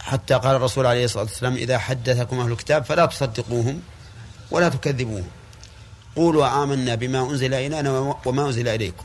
حتى 0.00 0.34
قال 0.34 0.56
الرسول 0.56 0.86
عليه 0.86 1.04
الصلاة 1.04 1.24
والسلام 1.24 1.54
إذا 1.54 1.78
حدثكم 1.78 2.40
أهل 2.40 2.52
الكتاب 2.52 2.84
فلا 2.84 3.06
تصدقوهم 3.06 3.82
ولا 4.50 4.68
تكذبوهم. 4.68 5.28
قولوا 6.16 6.62
آمنا 6.62 6.94
بما 6.94 7.30
أنزل 7.30 7.54
إلينا 7.54 8.16
وما 8.24 8.46
أنزل 8.46 8.68
إليكم. 8.68 9.04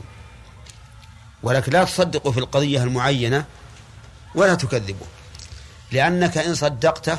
ولكن 1.42 1.72
لا 1.72 1.84
تصدقوا 1.84 2.32
في 2.32 2.38
القضية 2.38 2.82
المعينة 2.82 3.44
ولا 4.34 4.54
تكذبوا 4.54 5.06
لأنك 5.92 6.38
إن 6.38 6.54
صدقته 6.54 7.18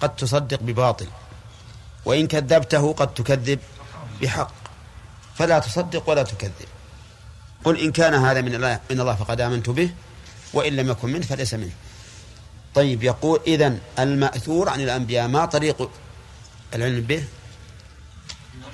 قد 0.00 0.16
تصدق 0.16 0.60
بباطل 0.62 1.06
وإن 2.04 2.26
كذبته 2.26 2.92
قد 2.92 3.14
تكذب 3.14 3.60
بحق. 4.22 4.50
فلا 5.34 5.58
تصدق 5.58 6.10
ولا 6.10 6.22
تكذب. 6.22 6.68
قل 7.64 7.80
إن 7.80 7.92
كان 7.92 8.14
هذا 8.14 8.40
من 8.40 8.54
الله 8.54 8.80
من 8.90 9.00
الله 9.00 9.14
فقد 9.14 9.40
آمنت 9.40 9.70
به 9.70 9.90
وإن 10.52 10.76
لم 10.76 10.90
يكن 10.90 11.12
منه 11.12 11.26
فليس 11.26 11.54
منه. 11.54 11.72
طيب 12.74 13.02
يقول 13.02 13.40
إذن 13.46 13.80
المأثور 13.98 14.68
عن 14.68 14.80
الأنبياء 14.80 15.28
ما 15.28 15.44
طريق 15.44 15.90
العلم 16.74 17.00
به؟ 17.00 17.24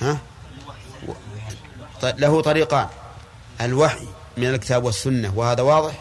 ها؟ 0.00 0.18
له 2.02 2.42
طريقان. 2.42 2.88
الوحي 3.60 4.08
من 4.36 4.46
الكتاب 4.46 4.84
والسنة 4.84 5.32
وهذا 5.36 5.62
واضح؟ 5.62 5.94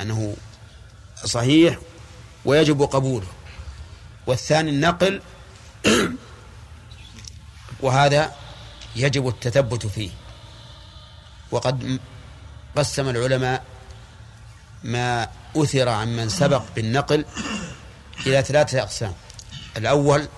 أنه 0.00 0.36
صحيح 1.24 1.78
ويجب 2.44 2.82
قبوله. 2.82 3.26
والثاني 4.26 4.70
النقل 4.70 5.22
وهذا 7.80 8.32
يجب 8.96 9.28
التثبت 9.28 9.86
فيه. 9.86 10.10
وقد 11.50 12.00
قسم 12.76 13.08
العلماء 13.08 13.64
ما 14.84 15.28
أثر 15.56 15.88
عن 15.88 16.16
من 16.16 16.28
سبق 16.28 16.62
بالنقل 16.76 17.24
إلى 18.26 18.42
ثلاثة 18.42 18.82
أقسام. 18.82 19.14
الأول 19.76 20.28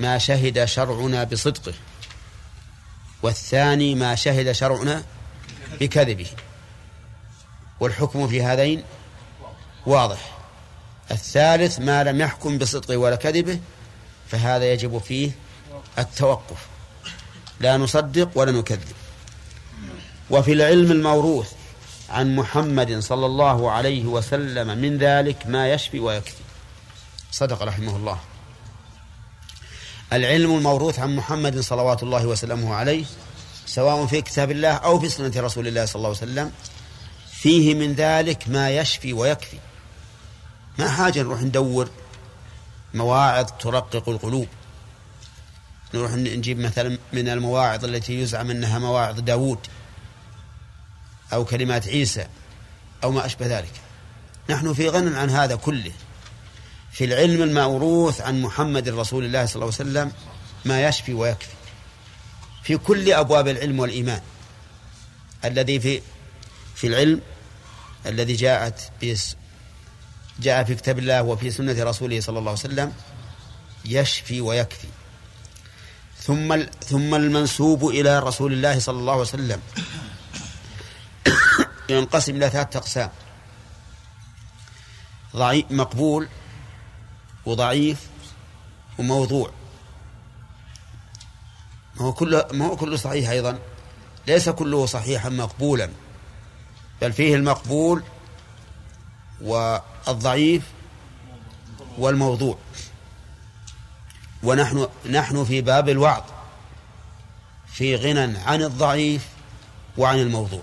ما 0.00 0.18
شهد 0.18 0.64
شرعنا 0.64 1.24
بصدقه. 1.24 1.74
والثاني 3.22 3.94
ما 3.94 4.14
شهد 4.14 4.52
شرعنا 4.52 5.04
بكذبه. 5.80 6.28
والحكم 7.80 8.28
في 8.28 8.42
هذين 8.42 8.82
واضح. 9.86 10.36
الثالث 11.10 11.78
ما 11.80 12.04
لم 12.04 12.20
يحكم 12.20 12.58
بصدقه 12.58 12.96
ولا 12.96 13.16
كذبه 13.16 13.60
فهذا 14.28 14.72
يجب 14.72 14.98
فيه 14.98 15.30
التوقف. 15.98 16.66
لا 17.60 17.76
نصدق 17.76 18.30
ولا 18.34 18.52
نكذب. 18.52 18.96
وفي 20.30 20.52
العلم 20.52 20.92
الموروث 20.92 21.52
عن 22.10 22.36
محمد 22.36 22.98
صلى 22.98 23.26
الله 23.26 23.70
عليه 23.70 24.04
وسلم 24.04 24.78
من 24.78 24.98
ذلك 24.98 25.46
ما 25.46 25.72
يشفي 25.72 25.98
ويكفي. 25.98 26.42
صدق 27.32 27.62
رحمه 27.62 27.96
الله. 27.96 28.18
العلم 30.12 30.56
الموروث 30.56 30.98
عن 30.98 31.16
محمد 31.16 31.60
صلوات 31.60 32.02
الله 32.02 32.26
وسلامه 32.26 32.74
عليه 32.74 33.04
سواء 33.66 34.06
في 34.06 34.22
كتاب 34.22 34.50
الله 34.50 34.72
أو 34.72 35.00
في 35.00 35.08
سنة 35.08 35.32
رسول 35.36 35.68
الله 35.68 35.84
صلى 35.84 35.96
الله 35.96 36.08
عليه 36.08 36.18
وسلم 36.18 36.52
فيه 37.32 37.74
من 37.74 37.92
ذلك 37.92 38.48
ما 38.48 38.70
يشفي 38.70 39.12
ويكفي. 39.12 39.58
ما 40.78 40.88
حاجة 40.90 41.22
نروح 41.22 41.42
ندور 41.42 41.90
مواعظ 42.94 43.46
ترقق 43.60 44.08
القلوب. 44.08 44.48
نروح 45.94 46.12
نجيب 46.12 46.58
مثلا 46.58 46.98
من 47.12 47.28
المواعظ 47.28 47.84
التي 47.84 48.20
يزعم 48.20 48.50
أنها 48.50 48.78
مواعظ 48.78 49.20
داود 49.20 49.58
أو 51.32 51.44
كلمات 51.44 51.88
عيسى 51.88 52.26
أو 53.04 53.10
ما 53.10 53.26
أشبه 53.26 53.58
ذلك. 53.58 53.72
نحن 54.50 54.72
في 54.72 54.88
غنى 54.88 55.18
عن 55.18 55.30
هذا 55.30 55.54
كله. 55.54 55.92
في 56.92 57.04
العلم 57.04 57.42
الموروث 57.42 58.20
عن 58.20 58.42
محمد 58.42 58.88
رسول 58.88 59.24
الله 59.24 59.46
صلى 59.46 59.54
الله 59.54 59.74
عليه 59.80 59.90
وسلم 59.90 60.12
ما 60.64 60.88
يشفي 60.88 61.14
ويكفي. 61.14 61.56
في 62.62 62.76
كل 62.76 63.12
أبواب 63.12 63.48
العلم 63.48 63.80
والإيمان. 63.80 64.20
الذي 65.44 65.80
في 65.80 66.02
في 66.74 66.86
العلم 66.86 67.20
الذي 68.06 68.32
جاءت 68.34 68.90
جاء 70.40 70.64
في 70.64 70.74
كتاب 70.74 70.98
الله 70.98 71.22
وفي 71.22 71.50
سنة 71.50 71.84
رسوله 71.84 72.20
صلى 72.20 72.38
الله 72.38 72.50
عليه 72.50 72.60
وسلم 72.60 72.92
يشفي 73.84 74.40
ويكفي. 74.40 74.88
ثم 76.18 76.62
ثم 76.84 77.14
المنسوب 77.14 77.88
إلى 77.88 78.18
رسول 78.18 78.52
الله 78.52 78.78
صلى 78.78 78.98
الله 78.98 79.12
عليه 79.12 79.22
وسلم. 79.22 79.60
ينقسم 81.90 82.36
إلى 82.36 82.50
ثلاثة 82.50 82.78
أقسام. 82.78 83.10
ضعيف 85.36 85.64
مقبول 85.70 86.28
وضعيف 87.46 87.98
وموضوع. 88.98 89.50
ما 91.96 92.06
هو 92.06 92.12
كله 92.12 92.44
ما 92.52 92.66
هو 92.66 92.76
كله 92.76 92.96
صحيح 92.96 93.30
أيضا. 93.30 93.58
ليس 94.26 94.48
كله 94.48 94.86
صحيحا 94.86 95.28
مقبولا. 95.28 95.90
بل 97.02 97.12
فيه 97.12 97.34
المقبول 97.34 98.02
والضعيف 100.06 100.62
والموضوع. 101.98 102.58
ونحن 104.42 104.88
نحن 105.10 105.44
في 105.44 105.60
باب 105.60 105.88
الوعظ 105.88 106.22
في 107.66 107.96
غنى 107.96 108.38
عن 108.38 108.62
الضعيف 108.62 109.28
وعن 109.98 110.18
الموضوع. 110.18 110.62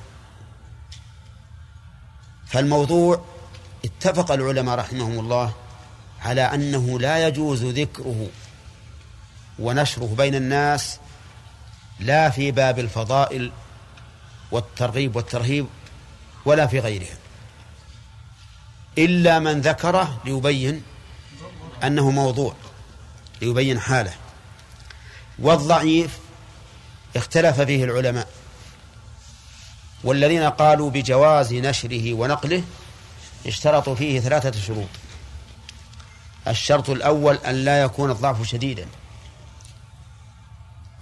فالموضوع 2.47 3.25
اتفق 3.85 4.31
العلماء 4.31 4.79
رحمهم 4.79 5.19
الله 5.19 5.53
على 6.21 6.41
أنه 6.41 6.99
لا 6.99 7.27
يجوز 7.27 7.63
ذكره 7.63 8.27
ونشره 9.59 10.15
بين 10.17 10.35
الناس 10.35 10.99
لا 11.99 12.29
في 12.29 12.51
باب 12.51 12.79
الفضائل 12.79 13.51
والترغيب 14.51 15.15
والترهيب 15.15 15.67
ولا 16.45 16.67
في 16.67 16.79
غيرها. 16.79 17.22
إلا 18.97 19.39
من 19.39 19.61
ذكره 19.61 20.21
ليبين 20.25 20.83
أنه 21.83 22.11
موضوع 22.11 22.53
ليبين 23.41 23.79
حاله. 23.79 24.13
والضعيف 25.39 26.19
اختلف 27.15 27.61
فيه 27.61 27.83
العلماء. 27.83 28.27
والذين 30.03 30.43
قالوا 30.43 30.89
بجواز 30.89 31.53
نشره 31.53 32.13
ونقله 32.13 32.63
اشترطوا 33.45 33.95
فيه 33.95 34.19
ثلاثة 34.19 34.61
شروط. 34.61 34.87
الشرط 36.47 36.89
الأول 36.89 37.35
أن 37.35 37.55
لا 37.55 37.81
يكون 37.81 38.11
الضعف 38.11 38.47
شديدا. 38.47 38.87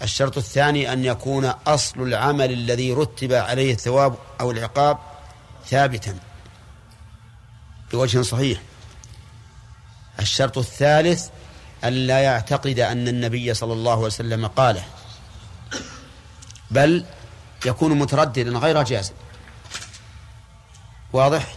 الشرط 0.02 0.38
الثاني 0.38 0.94
أن 0.94 1.06
يكون 1.06 1.46
أصل 1.46 2.02
العمل 2.02 2.52
الذي 2.52 2.94
رتب 2.94 3.34
عليه 3.34 3.74
الثواب 3.74 4.16
أو 4.42 4.52
العقاب 4.52 4.98
ثابتا. 5.68 6.31
بوجه 7.92 8.22
صحيح. 8.22 8.62
الشرط 10.20 10.58
الثالث 10.58 11.30
أن 11.84 11.94
لا 11.94 12.20
يعتقد 12.20 12.80
أن 12.80 13.08
النبي 13.08 13.54
صلى 13.54 13.74
الله 13.74 13.92
عليه 13.92 14.02
وسلم 14.02 14.48
قاله. 14.48 14.84
بل 16.72 17.06
يكون 17.66 18.00
مترددا 18.00 18.52
غير 18.52 18.84
جازم 18.84 19.14
واضح؟ 21.14 21.56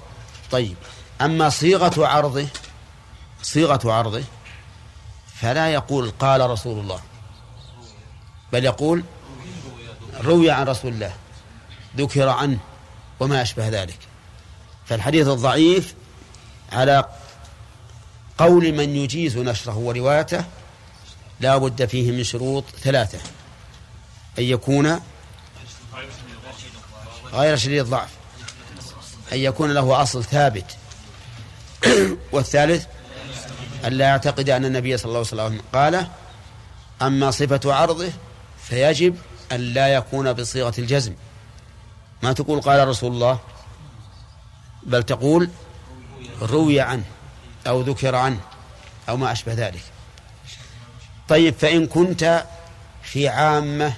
طيب. 0.51 0.77
أما 1.21 1.49
صيغة 1.49 2.07
عرضه 2.07 2.47
صيغة 3.43 3.93
عرضه 3.93 4.23
فلا 5.35 5.69
يقول 5.69 6.11
قال 6.11 6.51
رسول 6.51 6.81
الله. 6.81 7.01
بل 8.53 8.65
يقول 8.65 9.05
روي 10.21 10.51
عن 10.51 10.67
رسول 10.67 10.93
الله 10.93 11.15
ذكر 11.97 12.29
عنه 12.29 12.59
وما 13.21 13.43
أشبه 13.43 13.69
ذلك. 13.69 13.99
فالحديث 14.87 15.29
الضعيف 15.29 15.95
على 16.73 17.05
قول 18.39 18.73
من 18.73 18.97
يجيز 18.97 19.39
نشره 19.39 19.77
وروايته 19.77 20.45
لا 21.41 21.57
بد 21.57 21.85
فيه 21.85 22.13
من 22.13 22.25
شروط 22.25 22.65
ثلاثة 22.83 23.19
أن 24.39 24.45
يكون 24.45 25.01
غير 27.33 27.57
شديد 27.57 27.81
الضعف 27.81 28.11
أن 29.33 29.39
يكون 29.39 29.71
له 29.71 30.03
أصل 30.03 30.25
ثابت. 30.25 30.77
والثالث 32.33 32.87
أن 33.85 33.93
لا 33.93 34.05
يعتقد 34.05 34.51
أن 34.51 34.65
النبي 34.65 34.97
صلى 34.97 35.05
الله 35.05 35.19
عليه 35.19 35.43
وسلم 35.43 35.61
قاله 35.73 36.09
أما 37.03 37.31
صفة 37.31 37.75
عرضه 37.75 38.11
فيجب 38.63 39.17
أن 39.53 39.61
لا 39.61 39.89
يكون 39.89 40.33
بصيغة 40.33 40.75
الجزم. 40.79 41.15
ما 42.23 42.33
تقول 42.33 42.61
قال 42.61 42.89
رسول 42.89 43.13
الله؟ 43.13 43.39
بل 44.83 45.03
تقول 45.03 45.51
روي 46.43 46.81
عنه 46.81 47.05
أو 47.67 47.81
ذكر 47.81 48.15
عنه 48.15 48.41
أو 49.09 49.17
ما 49.17 49.33
أشبه 49.33 49.53
ذلك. 49.53 49.83
طيب 51.29 51.55
فإن 51.55 51.87
كنت 51.87 52.45
في 53.03 53.29
عامة 53.29 53.95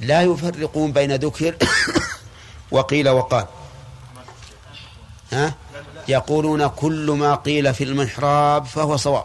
لا 0.00 0.22
يفرقون 0.22 0.92
بين 0.92 1.14
ذكر 1.14 1.56
وقيل 2.70 3.08
وقال. 3.08 3.46
ها؟ 5.32 5.54
يقولون 6.08 6.66
كل 6.66 7.10
ما 7.10 7.34
قيل 7.34 7.74
في 7.74 7.84
المحراب 7.84 8.64
فهو 8.64 8.96
صواب. 8.96 9.24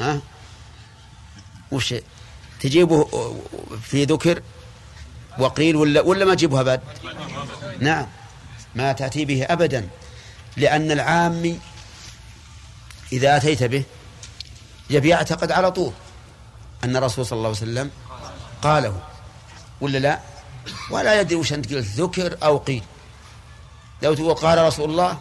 ها؟ 0.00 0.20
وش 1.72 1.94
تجيبه 2.60 3.08
في 3.82 4.04
ذكر 4.04 4.42
وقيل 5.38 5.76
ولا 5.76 6.00
ولا 6.00 6.24
ما 6.24 6.34
تجيبه 6.34 6.60
ابد 6.60 6.80
نعم 7.80 8.06
ما 8.74 8.92
تأتي 8.92 9.24
به 9.24 9.44
ابدا. 9.44 9.88
لأن 10.56 10.90
العامي 10.90 11.60
إذا 13.12 13.36
أتيت 13.36 13.62
به 13.62 13.84
يبي 14.90 15.08
يعتقد 15.08 15.52
على 15.52 15.70
طول 15.72 15.92
أن 16.84 16.96
الرسول 16.96 17.26
صلى 17.26 17.36
الله 17.36 17.48
عليه 17.48 17.58
وسلم 17.58 17.90
قاله. 18.62 19.02
ولا 19.80 19.98
لا؟ 19.98 20.20
ولا 20.90 21.20
يدري 21.20 21.34
وش 21.34 21.52
أنت 21.52 21.74
قلت 21.74 21.86
ذكر 21.86 22.36
أو 22.42 22.58
قيل. 22.58 22.82
لو 24.02 24.14
تقول 24.14 24.34
قال 24.34 24.58
رسول 24.64 24.90
الله 24.90 25.18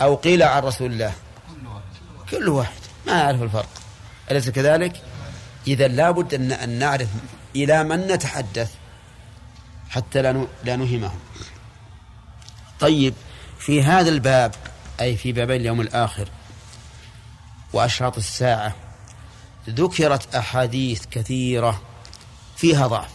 أو 0.00 0.14
قيل 0.14 0.42
عن 0.42 0.62
رسول 0.62 0.92
الله. 0.92 1.14
كل 2.30 2.48
واحد 2.48 2.80
ما 3.06 3.12
يعرف 3.12 3.42
الفرق. 3.42 3.68
أليس 4.30 4.50
كذلك؟ 4.50 5.02
إذا 5.66 5.88
لابد 5.88 6.34
أن 6.34 6.52
أن 6.52 6.68
نعرف 6.68 7.08
إلى 7.56 7.84
من 7.84 8.06
نتحدث 8.06 8.70
حتى 9.90 10.22
لا 10.22 10.46
لا 10.64 10.76
نهمهم. 10.76 11.18
طيب 12.80 13.14
في 13.66 13.82
هذا 13.82 14.08
الباب 14.08 14.54
أي 15.00 15.16
في 15.16 15.32
باب 15.32 15.50
اليوم 15.50 15.80
الآخر. 15.80 16.28
وأشراط 17.72 18.16
الساعة. 18.16 18.74
ذكرت 19.68 20.34
أحاديث 20.34 21.06
كثيرة. 21.10 21.82
فيها 22.56 22.86
ضعف. 22.86 23.10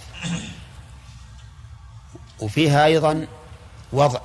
وفيها 2.39 2.85
أيضا 2.85 3.27
وضع 3.91 4.19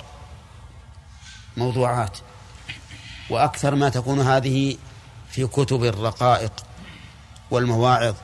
موضوعات. 1.57 2.17
وأكثر 3.29 3.75
ما 3.75 3.89
تكون 3.89 4.19
هذه 4.19 4.77
في 5.31 5.47
كتب 5.47 5.83
الرقائق 5.83 6.65
والمواعظ. 7.51 8.15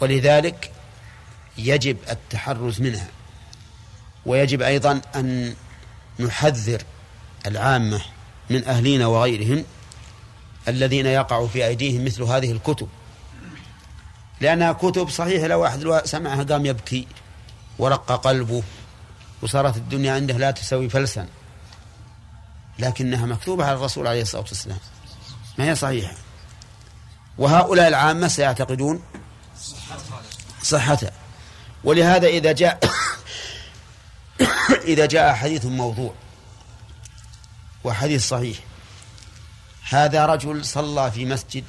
ولذلك 0.00 0.72
يجب 1.58 1.96
التحرز 2.10 2.80
منها. 2.80 3.08
ويجب 4.26 4.62
أيضا 4.62 5.00
أن 5.14 5.54
نحذر 6.26 6.82
العامة 7.46 8.00
من 8.50 8.64
أهلنا 8.64 9.06
وغيرهم 9.06 9.64
الذين 10.68 11.06
يقع 11.06 11.46
في 11.46 11.66
أيديهم 11.66 12.04
مثل 12.04 12.22
هذه 12.22 12.52
الكتب. 12.52 12.88
لأنها 14.40 14.72
كتب 14.72 15.08
صحيح 15.08 15.44
لو 15.44 15.60
واحد 15.60 16.00
سمعها 16.04 16.42
قام 16.42 16.66
يبكي 16.66 17.06
ورق 17.78 18.12
قلبه 18.12 18.62
وصارت 19.42 19.76
الدنيا 19.76 20.12
عنده 20.12 20.36
لا 20.36 20.50
تسوي 20.50 20.88
فلسا. 20.88 21.28
لكنها 22.78 23.26
مكتوبة 23.26 23.64
على 23.64 23.74
الرسول 23.74 24.06
عليه 24.06 24.22
الصلاة 24.22 24.42
والسلام. 24.42 24.78
ما 25.58 25.64
هي 25.70 25.74
صحيحة؟ 25.74 26.14
وهؤلاء 27.38 27.88
العامة 27.88 28.28
سيعتقدون 28.28 29.02
صحتها. 30.62 31.12
ولهذا 31.84 32.26
إذا 32.26 32.52
جاء 32.52 32.80
إذا 34.72 35.06
جاء 35.06 35.34
حديث 35.34 35.64
موضوع 35.64 36.14
وحديث 37.84 38.28
صحيح 38.28 38.56
هذا 39.88 40.26
رجل 40.26 40.64
صلى 40.64 41.10
في 41.10 41.24
مسجد 41.24 41.64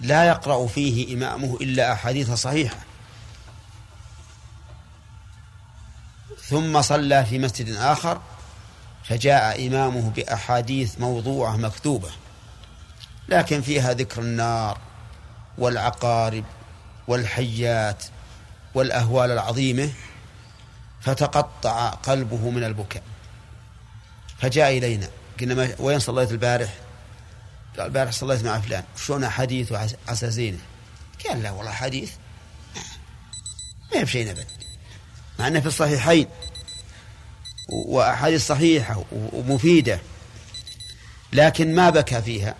لا 0.00 0.24
يقرأ 0.24 0.66
فيه 0.66 1.14
إمامه 1.14 1.56
إلا 1.60 1.92
أحاديث 1.92 2.30
صحيحة. 2.30 2.76
ثم 6.48 6.82
صلى 6.82 7.24
في 7.24 7.38
مسجد 7.38 7.76
آخر 7.76 8.20
فجاء 9.04 9.66
إمامه 9.66 10.10
بأحاديث 10.10 11.00
موضوعة 11.00 11.56
مكتوبة 11.56 12.10
لكن 13.28 13.60
فيها 13.62 13.92
ذكر 13.92 14.22
النار 14.22 14.78
والعقارب 15.58 16.44
والحيات 17.08 18.04
والأهوال 18.74 19.30
العظيمة. 19.30 19.90
فتقطع 21.02 21.90
قلبه 21.90 22.50
من 22.50 22.64
البكاء. 22.64 23.02
فجاء 24.38 24.78
إلينا 24.78 25.08
قلنا 25.40 25.76
وين 25.78 25.98
صليت 25.98 26.30
البارح؟ 26.30 26.74
قال 27.76 27.86
البارح 27.86 28.12
صليت 28.12 28.44
مع 28.44 28.60
فلان. 28.60 28.84
شلون 28.96 29.28
حديث 29.28 29.72
وعساسينه 29.72 30.58
قال 31.28 31.42
لا 31.42 31.50
والله 31.50 31.72
حديث. 31.72 32.12
ما 33.92 34.00
هي 34.00 34.04
بشيء 34.04 34.30
أبد. 34.30 34.46
مع 35.38 35.46
أنه 35.46 35.60
في 35.60 35.66
الصحيحين. 35.66 36.28
وأحاديث 37.68 38.46
صحيحة 38.46 39.04
ومفيدة. 39.12 40.00
لكن 41.32 41.74
ما 41.74 41.90
بكى 41.90 42.22
فيها. 42.22 42.54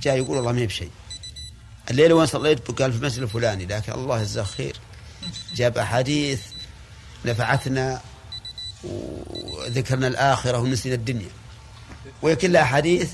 جاء 0.00 0.16
يقول 0.16 0.36
والله 0.36 0.52
ما 0.52 0.60
هي 0.60 0.66
بشيء. 0.66 0.90
الليلة 1.90 2.14
وين 2.14 2.26
صليت؟ 2.26 2.70
قال 2.70 2.92
في 2.92 2.98
المسجد 2.98 3.22
الفلاني. 3.22 3.66
لكن 3.66 3.92
الله 3.92 4.20
يجزاه 4.20 4.42
خير. 4.42 4.76
جاب 5.54 5.78
أحاديث 5.78 6.40
نفعتنا 7.26 8.00
وذكرنا 8.84 10.06
الآخرة 10.06 10.58
ونسينا 10.58 10.94
الدنيا. 10.94 11.28
وهي 12.22 12.36
كلها 12.36 12.62
أحاديث 12.62 13.12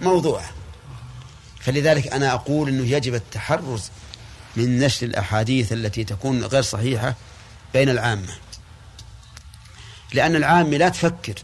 موضوعة 0.00 0.50
فلذلك 1.60 2.06
أنا 2.06 2.32
أقول 2.32 2.68
أنه 2.68 2.86
يجب 2.86 3.14
التحرز 3.14 3.90
من 4.56 4.78
نشر 4.78 5.06
الأحاديث 5.06 5.72
التي 5.72 6.04
تكون 6.04 6.44
غير 6.44 6.62
صحيحة 6.62 7.14
بين 7.72 7.88
العامة. 7.88 8.34
لأن 10.12 10.36
العامة 10.36 10.76
لا 10.76 10.88
تفكر 10.88 11.34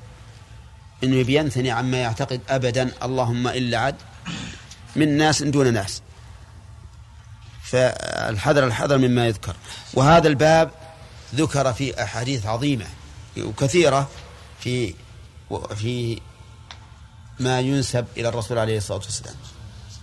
أنه 1.04 1.16
يبي 1.16 1.34
ينثني 1.34 1.70
عما 1.70 1.96
يعتقد 1.96 2.40
أبدا 2.48 2.90
اللهم 3.02 3.48
إلا 3.48 3.78
عد 3.78 3.96
من 4.96 5.16
ناس 5.16 5.42
دون 5.42 5.72
ناس. 5.72 6.02
فالحذر 7.62 8.64
الحذر 8.64 8.98
مما 8.98 9.26
يذكر. 9.26 9.56
وهذا 9.94 10.28
الباب 10.28 10.70
ذكر 11.34 11.72
في 11.72 12.02
أحاديث 12.02 12.46
عظيمة 12.46 12.86
وكثيرة 13.38 14.08
في 14.60 14.94
في 15.76 16.20
ما 17.40 17.60
ينسب 17.60 18.06
إلى 18.16 18.28
الرسول 18.28 18.58
عليه 18.58 18.78
الصلاة 18.78 18.98
والسلام. 18.98 19.34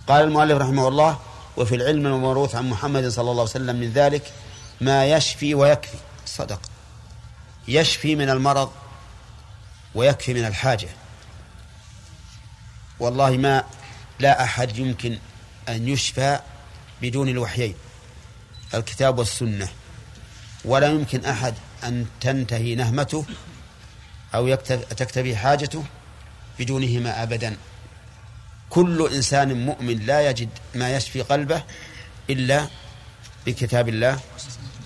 قال 0.06 0.24
المؤلف 0.24 0.58
رحمه 0.58 0.88
الله 0.88 1.18
وفي 1.56 1.74
العلم 1.74 2.06
الموروث 2.06 2.54
عن 2.54 2.70
محمد 2.70 3.08
صلى 3.08 3.30
الله 3.30 3.42
عليه 3.42 3.50
وسلم 3.50 3.76
من 3.76 3.92
ذلك 3.92 4.32
ما 4.80 5.06
يشفي 5.06 5.54
ويكفي. 5.54 5.96
صدق. 6.26 6.60
يشفي 7.68 8.16
من 8.16 8.30
المرض 8.30 8.70
ويكفي 9.94 10.34
من 10.34 10.44
الحاجة. 10.44 10.88
والله 13.00 13.30
ما 13.30 13.64
لا 14.18 14.44
أحد 14.44 14.78
يمكن 14.78 15.18
أن 15.68 15.88
يشفى 15.88 16.40
بدون 17.02 17.28
الوحيين 17.28 17.74
الكتاب 18.74 19.18
والسنة. 19.18 19.68
ولا 20.66 20.86
يمكن 20.86 21.24
أحد 21.24 21.54
أن 21.84 22.06
تنتهي 22.20 22.74
نهمته 22.74 23.24
أو 24.34 24.54
تكتفي 24.96 25.36
حاجته 25.36 25.84
بدونهما 26.58 27.22
أبدا. 27.22 27.56
كل 28.70 29.08
إنسان 29.14 29.66
مؤمن 29.66 30.06
لا 30.06 30.30
يجد 30.30 30.48
ما 30.74 30.96
يشفي 30.96 31.22
قلبه 31.22 31.62
إلا 32.30 32.66
بكتاب 33.46 33.88
الله 33.88 34.18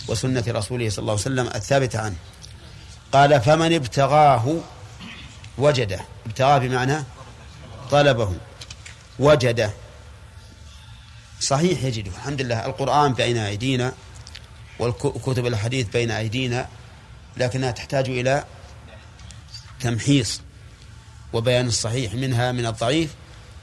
وسنة 0.09 0.45
رسوله 0.49 0.91
صلى 0.91 0.99
الله 0.99 1.13
عليه 1.13 1.23
وسلم 1.23 1.47
الثابتة 1.55 1.99
عنه. 1.99 2.17
قال 3.13 3.41
فمن 3.41 3.73
ابتغاه 3.73 4.57
وجده. 5.59 6.01
ابتغاه 6.27 6.59
بمعنى 6.59 7.05
طلبه. 7.91 8.37
وجده. 9.19 9.71
صحيح 11.41 11.85
يجده. 11.85 12.11
الحمد 12.11 12.41
لله. 12.43 12.67
القرآن 12.67 13.15
بين 13.15 13.37
أيدينا 13.37 13.93
وكتب 14.81 15.47
الحديث 15.47 15.89
بين 15.89 16.11
أيدينا 16.11 16.69
لكنها 17.37 17.71
تحتاج 17.71 18.09
إلى 18.09 18.45
تمحيص 19.81 20.41
وبيان 21.33 21.67
الصحيح 21.67 22.15
منها 22.15 22.53
من 22.53 22.67
الضعيف 22.67 23.15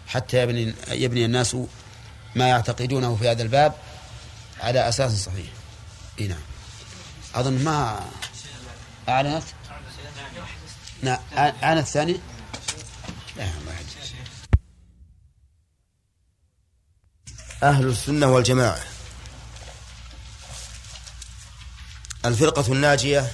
حتى 0.07 0.41
يبني, 0.41 0.73
يبني 0.87 1.25
الناس 1.25 1.57
ما 2.35 2.47
يعتقدونه 2.47 3.15
في 3.15 3.29
هذا 3.29 3.43
الباب 3.43 3.73
على 4.59 4.89
أساس 4.89 5.23
صحيح. 5.25 5.47
إيه 6.19 6.27
نعم. 6.27 6.39
أظن 7.35 7.63
ما 7.63 7.99
أعلنت؟ 9.09 9.43
نعم 11.01 11.19
أعلنت 11.37 11.87
الثاني؟ 11.87 12.19
لا 13.37 13.45
أهل 17.63 17.87
السنة 17.87 18.27
والجماعة. 18.27 18.96
الفرقة 22.27 22.73
الناجية 22.73 23.31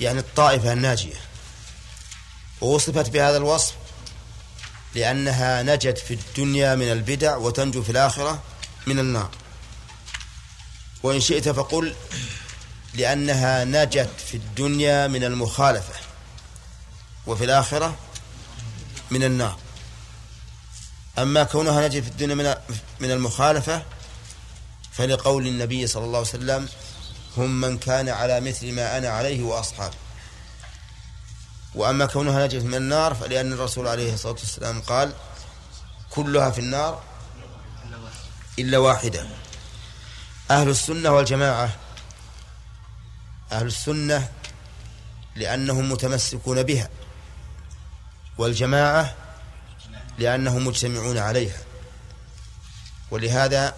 يعني 0.00 0.18
الطائفة 0.18 0.72
الناجية. 0.72 1.16
ووصفت 2.60 3.10
بهذا 3.10 3.36
الوصف 3.36 3.74
لأنها 4.94 5.62
نجت 5.62 5.98
في 5.98 6.14
الدنيا 6.14 6.74
من 6.74 6.92
البدع 6.92 7.36
وتنجو 7.36 7.82
في 7.82 7.90
الآخرة 7.90 8.42
من 8.86 8.98
النار. 8.98 9.30
وإن 11.02 11.20
شئت 11.20 11.48
فقل 11.48 11.94
لأنها 12.94 13.64
نجت 13.64 14.10
في 14.30 14.36
الدنيا 14.36 15.06
من 15.06 15.24
المخالفة 15.24 15.94
وفي 17.26 17.44
الآخرة 17.44 17.96
من 19.10 19.22
النار. 19.22 19.58
أما 21.18 21.44
كونها 21.44 21.88
نجت 21.88 22.02
في 22.02 22.08
الدنيا 22.08 22.58
من 23.00 23.10
المخالفة 23.10 23.82
فلقول 24.92 25.46
النبي 25.46 25.86
صلى 25.86 26.04
الله 26.04 26.18
عليه 26.18 26.28
وسلم 26.28 26.68
هم 27.36 27.60
من 27.60 27.78
كان 27.78 28.08
على 28.08 28.40
مثل 28.40 28.72
ما 28.72 28.98
أنا 28.98 29.08
عليه 29.08 29.42
وأصحابي 29.42 29.96
وأما 31.74 32.06
كونها 32.06 32.46
نجت 32.46 32.62
من 32.62 32.74
النار 32.74 33.14
فلأن 33.14 33.52
الرسول 33.52 33.88
عليه 33.88 34.14
الصلاة 34.14 34.32
والسلام 34.32 34.80
قال 34.80 35.12
كلها 36.10 36.50
في 36.50 36.58
النار 36.58 37.02
إلا 38.58 38.78
واحدة. 38.78 39.26
أهل 40.50 40.68
السنة 40.68 41.10
والجماعة 41.10 41.70
أهل 43.52 43.66
السنة 43.66 44.28
لأنهم 45.36 45.92
متمسكون 45.92 46.62
بها 46.62 46.88
والجماعة 48.38 49.14
لأنهم 50.18 50.66
مجتمعون 50.66 51.18
عليها. 51.18 51.58
ولهذا 53.10 53.74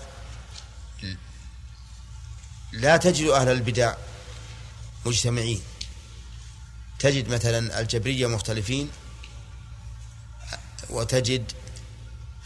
لا 2.79 2.97
تجد 2.97 3.29
أهل 3.29 3.49
البدع 3.49 3.95
مجتمعين. 5.07 5.63
تجد 6.99 7.29
مثلا 7.29 7.81
الجبرية 7.81 8.27
مختلفين 8.27 8.91
وتجد 10.91 11.53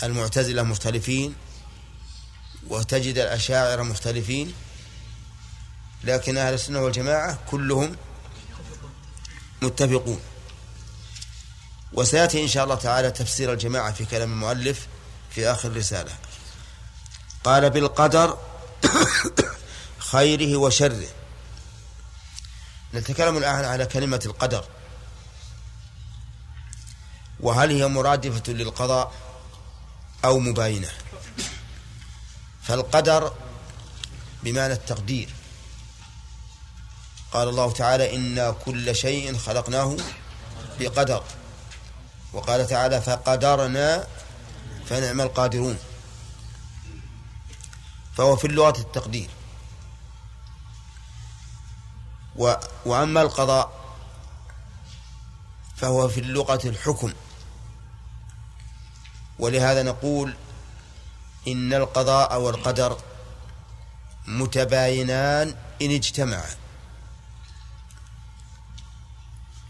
المعتزلة 0.03 0.63
مختلفين 0.63 1.35
وتجد 2.69 3.19
الأشاعرة 3.19 3.83
مختلفين 3.83 4.55
لكن 6.05 6.39
أهل 6.39 6.55
السنة 6.55 6.81
والجماعة 6.81 7.39
كلهم 7.51 7.97
متفقون. 9.63 10.21
وسيأتي 11.93 12.43
إن 12.43 12.49
شاء 12.49 12.65
الله 12.65 12.75
تعالى 12.75 13.11
تفسير 13.11 13.53
الجماعة 13.53 13.93
في 13.93 14.05
كلام 14.05 14.33
المؤلف 14.33 14.87
في 15.31 15.47
آخر 15.51 15.69
الرسالة 15.69 16.13
قال 17.45 17.71
بالقدر 17.71 18.39
خيره 20.13 20.57
وشره. 20.57 21.09
نتكلم 22.95 23.37
الآن 23.37 23.65
على 23.65 23.87
كلمة 23.87 24.21
القدر. 24.27 24.65
وهل 27.41 27.71
هي 27.71 27.87
مرادفة 27.87 28.53
للقضاء 28.53 29.13
أو 30.25 30.39
مباينة؟ 30.39 30.91
فالقدر 32.63 33.33
بمعنى 34.43 34.73
التقدير. 34.73 35.29
قال 37.33 37.49
الله 37.49 37.73
تعالى 37.73 38.17
إنا 38.17 38.51
كل 38.51 38.97
شيء 38.97 39.39
خلقناه 39.39 39.97
بقدر 40.81 41.25
وقال 42.33 42.67
تعالى 42.67 43.01
فقدرنا 43.01 44.07
فنعم 44.89 45.21
القادرون 45.21 45.79
فهو 48.17 48.37
في 48.37 48.47
اللغة 48.47 48.79
التقدير. 48.81 49.29
و 52.37 52.55
وأما 52.87 53.23
القضاء 53.23 53.73
فهو 55.77 56.09
في 56.09 56.21
اللغة 56.21 56.61
الحكم. 56.65 57.13
ولهذا 59.39 59.83
نقول 59.83 60.35
إن 61.49 61.75
القضاء 61.75 62.41
والقدر 62.41 62.99
متباينان 64.27 65.55
إن 65.83 65.91
اجتمعا 65.91 66.51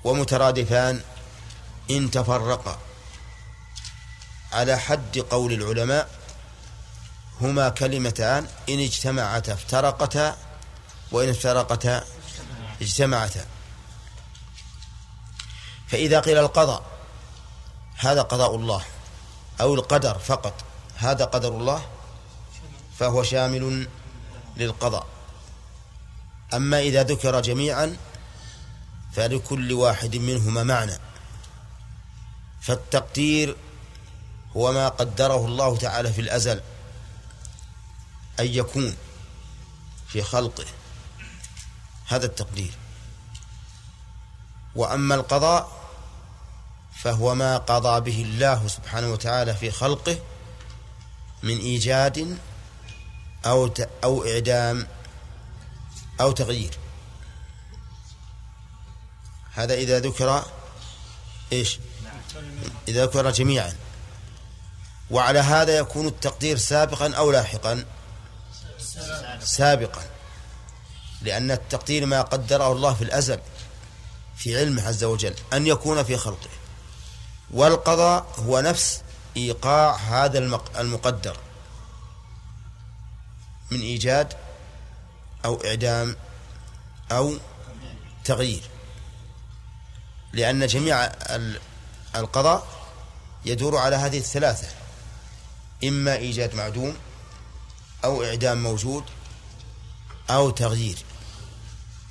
ومترادفان 0.04 1.00
إن 1.90 2.10
تفرقا. 2.10 2.78
على 4.52 4.78
حد 4.78 5.18
قول 5.18 5.52
العلماء 5.52 6.10
هما 7.40 7.68
كلمتان 7.68 8.46
إن 8.68 8.80
اجتمعتا 8.80 9.52
افترقتا 9.52 10.36
وإن 11.12 11.28
افترقتا 11.28 12.04
اجتمعتا. 12.82 13.46
فإذا 15.88 16.20
قيل 16.20 16.38
القضاء 16.38 16.82
هذا 17.96 18.22
قضاء 18.22 18.56
الله. 18.56 18.84
أو 19.60 19.74
القدر 19.74 20.18
فقط 20.18 20.54
هذا 20.96 21.24
قدر 21.24 21.48
الله 21.48 21.86
فهو 22.98 23.22
شامل 23.22 23.88
للقضاء. 24.56 25.06
أما 26.54 26.80
إذا 26.80 27.02
ذكر 27.02 27.40
جميعا 27.40 27.96
فلكل 29.12 29.72
واحد 29.72 30.16
منهما 30.16 30.62
معنى. 30.62 30.98
فالتقدير 32.60 33.56
هو 34.56 34.72
ما 34.72 34.88
قدره 34.88 35.46
الله 35.46 35.76
تعالى 35.76 36.12
في 36.12 36.20
الأزل 36.20 36.60
أن 38.40 38.46
يكون 38.46 38.96
في 40.08 40.22
خلقه. 40.22 40.64
هذا 42.12 42.26
التقدير. 42.26 42.72
وأما 44.74 45.14
القضاء 45.14 45.82
فهو 47.02 47.34
ما 47.34 47.58
قضى 47.58 48.00
به 48.00 48.22
الله 48.22 48.68
سبحانه 48.68 49.12
وتعالى 49.12 49.54
في 49.54 49.70
خلقه 49.70 50.18
من 51.42 51.58
إيجاد 51.58 52.38
أو 53.46 53.74
أو 54.04 54.24
إعدام 54.24 54.86
أو 56.20 56.32
تغيير. 56.32 56.78
هذا 59.54 59.74
إذا 59.74 60.00
ذكر 60.00 60.44
إيش؟ 61.52 61.78
إذا 62.88 63.04
ذكر 63.04 63.30
جميعا. 63.30 63.76
وعلى 65.10 65.38
هذا 65.38 65.78
يكون 65.78 66.06
التقدير 66.06 66.58
سابقا 66.58 67.14
أو 67.14 67.30
لاحقا؟ 67.30 67.84
سابقا. 69.40 70.11
لأن 71.22 71.50
التقدير 71.50 72.06
ما 72.06 72.22
قدره 72.22 72.72
الله 72.72 72.94
في 72.94 73.04
الأزل 73.04 73.40
في 74.36 74.58
علمه 74.58 74.88
عز 74.88 75.04
وجل 75.04 75.34
أن 75.52 75.66
يكون 75.66 76.02
في 76.02 76.16
خلقه. 76.16 76.50
والقضاء 77.50 78.26
هو 78.38 78.60
نفس 78.60 79.02
إيقاع 79.36 79.96
هذا 79.96 80.38
المقدر. 80.78 81.36
من 83.70 83.80
إيجاد 83.80 84.34
أو 85.44 85.64
إعدام 85.64 86.16
أو 87.12 87.34
تغيير. 88.24 88.62
لأن 90.32 90.66
جميع 90.66 91.04
القضاء 92.16 92.66
يدور 93.44 93.76
على 93.76 93.96
هذه 93.96 94.18
الثلاثة. 94.18 94.68
إما 95.84 96.16
إيجاد 96.16 96.54
معدوم 96.54 96.96
أو 98.04 98.24
إعدام 98.24 98.62
موجود 98.62 99.04
أو 100.30 100.50
تغيير. 100.50 100.98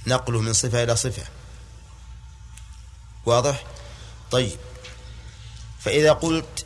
نقله 0.08 0.42
من 0.42 0.54
صفة 0.54 0.84
إلى 0.84 0.96
صفة. 0.96 1.24
واضح؟ 3.26 3.64
طيب. 4.32 4.60
فإذا 5.80 6.12
قلت 6.12 6.66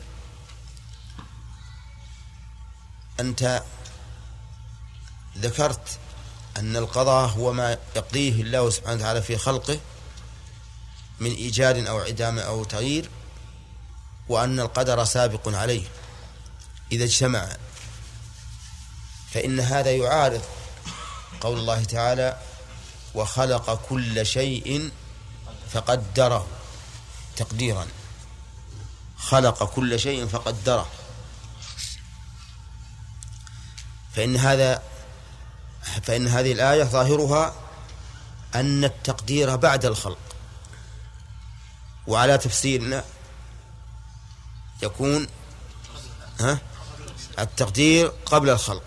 أنت 3.20 3.62
ذكرت 5.38 5.98
أن 6.56 6.76
القضاء 6.76 7.28
هو 7.28 7.52
ما 7.52 7.70
يقضيه 7.96 8.42
الله 8.42 8.70
سبحانه 8.70 8.96
وتعالى 8.96 9.22
في 9.22 9.38
خلقه 9.38 9.80
من 11.20 11.30
إيجاد 11.30 11.86
أو 11.86 11.98
عدام 11.98 12.38
أو 12.38 12.64
تغيير 12.64 13.10
وأن 14.28 14.60
القدر 14.60 15.04
سابق 15.04 15.56
عليه. 15.56 15.86
إذا 16.92 17.04
اجتمع 17.04 17.48
فإن 19.30 19.60
هذا 19.60 19.90
يعارض 19.90 20.42
قول 21.40 21.58
الله 21.58 21.84
تعالى 21.84 22.38
وخلق 23.16 23.80
كل 23.88 24.26
شيء 24.26 24.90
فقدره 25.72 26.46
تقديرا. 27.36 27.86
خلق 29.18 29.64
كل 29.64 30.00
شيء 30.00 30.26
فقدره 30.26 30.88
فإن 34.12 34.36
هذا 34.36 34.82
فإن 36.02 36.28
هذه 36.28 36.52
الآية 36.52 36.84
ظاهرها 36.84 37.54
أن 38.54 38.84
التقدير 38.84 39.56
بعد 39.56 39.84
الخلق. 39.84 40.18
وعلى 42.06 42.38
تفسيرنا 42.38 43.04
يكون 44.82 45.26
ها 46.40 46.58
التقدير 47.38 48.06
قبل 48.06 48.50
الخلق. 48.50 48.84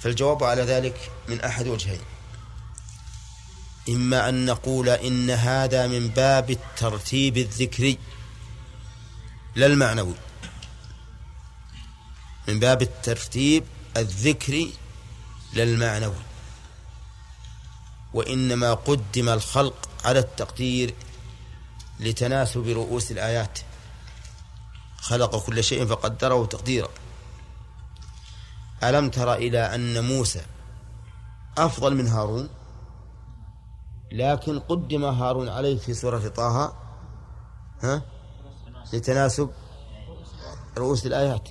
فالجواب 0.00 0.44
على 0.44 0.62
ذلك 0.62 1.13
من 1.28 1.40
أحد 1.40 1.66
وجهين. 1.66 2.00
إما 3.88 4.28
أن 4.28 4.46
نقول 4.46 4.88
إن 4.88 5.30
هذا 5.30 5.86
من 5.86 6.08
باب 6.08 6.50
الترتيب 6.50 7.36
الذكري 7.36 7.98
لا 9.54 9.66
المعنوي. 9.66 10.14
من 12.48 12.60
باب 12.60 12.82
الترتيب 12.82 13.64
الذكري 13.96 14.72
لا 15.52 15.62
المعنوي. 15.62 16.22
وإنما 18.14 18.74
قدم 18.74 19.28
الخلق 19.28 19.88
على 20.04 20.18
التقدير 20.18 20.94
لتناسب 22.00 22.68
رؤوس 22.68 23.10
الآيات. 23.10 23.58
خلق 24.98 25.46
كل 25.46 25.64
شيء 25.64 25.86
فقدره 25.86 26.46
تقديرا. 26.46 26.88
ألم 28.82 29.10
تر 29.10 29.34
إلى 29.34 29.74
أن 29.74 30.04
موسى 30.04 30.44
أفضل 31.58 31.94
من 31.94 32.06
هارون. 32.08 32.48
لكن 34.12 34.58
قدم 34.58 35.04
هارون 35.04 35.48
عليه 35.48 35.78
في 35.78 35.94
سورة 35.94 36.28
طه 36.28 36.74
ها 37.82 38.02
لتناسب 38.92 39.50
رؤوس 40.78 41.06
الآيات. 41.06 41.48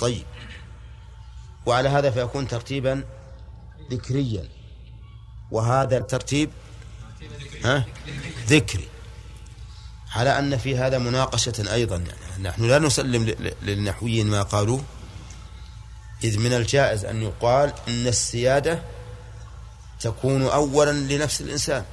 طيب. 0.00 0.26
وعلى 1.66 1.88
هذا 1.88 2.10
فيكون 2.10 2.48
ترتيبا 2.48 3.04
ذكريا. 3.90 4.48
وهذا 5.50 5.98
الترتيب 5.98 6.50
ها 7.64 7.84
ذكري. 8.46 8.88
على 10.14 10.38
أن 10.38 10.58
في 10.58 10.78
هذا 10.78 10.98
مناقشة 10.98 11.72
أيضا 11.72 11.96
يعني 11.96 12.42
نحن 12.48 12.64
لا 12.64 12.78
نسلم 12.78 13.24
للنحويين 13.62 14.26
ما 14.26 14.42
قالوه 14.42 14.82
إذ 16.24 16.38
من 16.38 16.52
الجائز 16.52 17.04
أن 17.04 17.22
يقال 17.22 17.72
إن 17.88 18.06
السيادة 18.06 18.82
تكون 20.00 20.42
أولا 20.42 20.92
لنفس 20.92 21.40
الإنسان. 21.40 21.84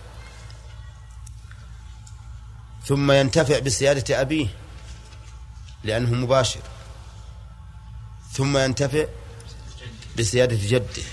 ثم 2.86 3.12
ينتفع 3.12 3.60
بسيادة 3.60 4.22
أبيه 4.22 4.48
لأنه 5.84 6.12
مباشر. 6.12 6.62
ثم 8.34 8.58
ينتفع 8.58 9.06
بسيادة 10.18 10.58
جده 10.70 11.04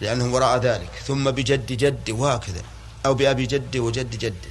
لأنه 0.00 0.34
وراء 0.34 0.58
ذلك. 0.58 0.90
ثم 1.06 1.30
بجد 1.30 1.72
جده 1.72 2.12
وهكذا 2.12 2.62
أو 3.06 3.14
بأبي 3.14 3.46
جده 3.46 3.80
وجد 3.80 4.18
جده. 4.18 4.50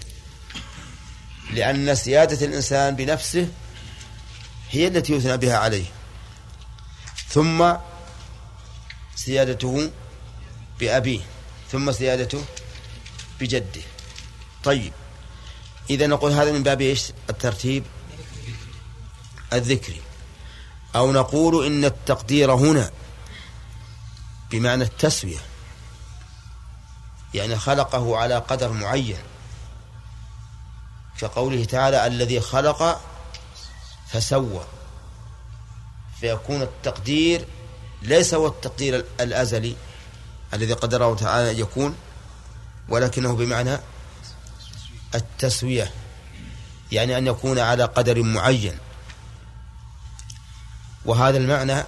لأن 1.54 1.96
سيادة 1.96 2.46
الإنسان 2.46 2.96
بنفسه 2.96 3.48
هي 4.72 4.88
التي 4.88 5.14
يثنى 5.14 5.38
بها 5.38 5.58
عليه. 5.58 5.86
ثم 7.34 7.74
سيادته 9.16 9.92
بأبيه 10.80 11.22
ثم 11.72 11.92
سيادته 11.92 12.46
بجده. 13.40 13.82
طيب 14.64 14.94
إذا 15.90 16.08
نقول 16.08 16.32
هذا 16.32 16.52
من 16.52 16.64
باب 16.64 16.82
إيش؟ 16.82 17.12
الترتيب 17.30 17.84
الذكري 19.54 20.02
أو 20.96 21.12
نقول 21.12 21.66
إن 21.66 21.86
التقدير 21.86 22.52
هنا 22.52 22.92
بمعنى 24.52 24.84
التسوية 24.84 25.40
يعني 27.34 27.58
خلقه 27.58 28.18
على 28.18 28.38
قدر 28.38 28.72
معين. 28.72 29.18
كقوله 31.18 31.66
تعالى 31.66 32.08
الذي 32.08 32.42
خلق 32.42 33.02
فسوى. 34.08 34.66
فيكون 36.22 36.62
التقدير 36.62 37.46
ليس 38.02 38.34
هو 38.34 38.48
التقدير 38.48 39.06
الأزلي 39.20 39.76
الذي 40.54 40.74
قدره 40.74 41.16
تعالى 41.16 41.52
أن 41.52 41.60
يكون 41.60 41.96
ولكنه 42.90 43.36
بمعنى 43.36 43.78
التسوية 45.16 45.92
يعني 46.92 47.18
أن 47.18 47.28
يكون 47.28 47.60
على 47.60 47.84
قدر 47.84 48.24
معين. 48.24 48.78
وهذا 51.06 51.38
المعنى 51.38 51.84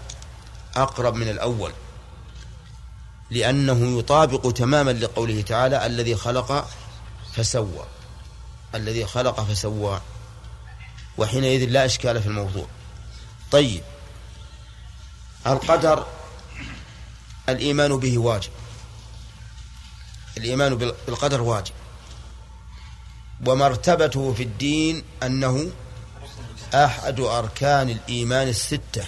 أقرب 0.76 1.16
من 1.16 1.30
الأول 1.30 1.72
لأنه 3.32 4.00
يطابق 4.00 4.52
تماما 4.52 4.92
لقوله 4.92 5.42
تعالى 5.42 5.86
الذي 5.86 6.16
خلق 6.16 6.70
فسوى 7.34 7.86
الذي 8.76 9.06
خلق 9.06 9.42
فسوى 9.44 10.02
وحينئذ 11.18 11.70
لا 11.70 11.86
إشكال 11.86 12.22
في 12.22 12.28
الموضوع. 12.28 12.68
طيب 13.52 13.84
القدر 15.48 16.06
الإيمان 17.50 17.98
به 17.98 18.18
واجب. 18.18 18.52
الإيمان 20.38 20.76
بالقدر 20.76 21.42
واجب. 21.42 21.74
ومرتبته 23.46 24.34
في 24.34 24.44
الدين 24.44 25.04
أنه 25.24 25.72
أحد 26.74 27.20
أركان 27.20 27.90
الإيمان 27.90 28.48
الستة. 28.48 29.06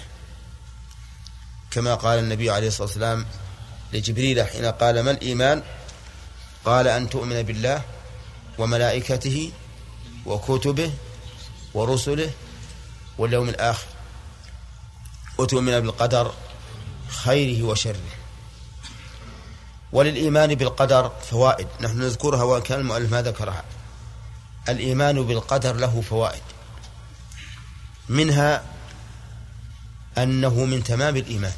كما 1.71 1.95
قال 1.95 2.19
النبي 2.19 2.49
عليه 2.49 2.67
الصلاة 2.67 2.87
والسلام 2.87 3.25
لجبريل 3.93 4.43
حين 4.43 4.65
قال 4.65 4.99
ما 4.99 5.11
الإيمان؟ 5.11 5.63
قال 6.65 6.87
أن 6.87 7.09
تؤمن 7.09 7.43
بالله 7.43 7.81
وملائكته 8.57 9.51
وكتبه 10.25 10.91
ورسله 11.73 12.31
واليوم 13.17 13.49
الآخر. 13.49 13.94
وتؤمن 15.37 15.79
بالقدر 15.79 16.33
خيره 17.07 17.63
وشره. 17.63 17.99
وللإيمان 19.91 20.55
بالقدر 20.55 21.09
فوائد. 21.09 21.67
نحن 21.81 21.99
نذكرها 21.99 22.43
وإن 22.43 22.61
كان 22.61 22.79
المؤلف 22.79 23.11
ما 23.11 23.21
ذكرها. 23.21 23.63
الإيمان 24.69 25.23
بالقدر 25.23 25.75
له 25.75 26.01
فوائد. 26.01 26.41
منها 28.09 28.63
أنه 30.17 30.65
من 30.65 30.83
تمام 30.83 31.15
الإيمان. 31.17 31.53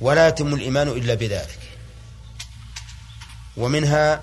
ولا 0.00 0.28
يتم 0.28 0.54
الإيمان 0.54 0.88
إلا 0.88 1.14
بذلك. 1.14 1.60
ومنها 3.56 4.22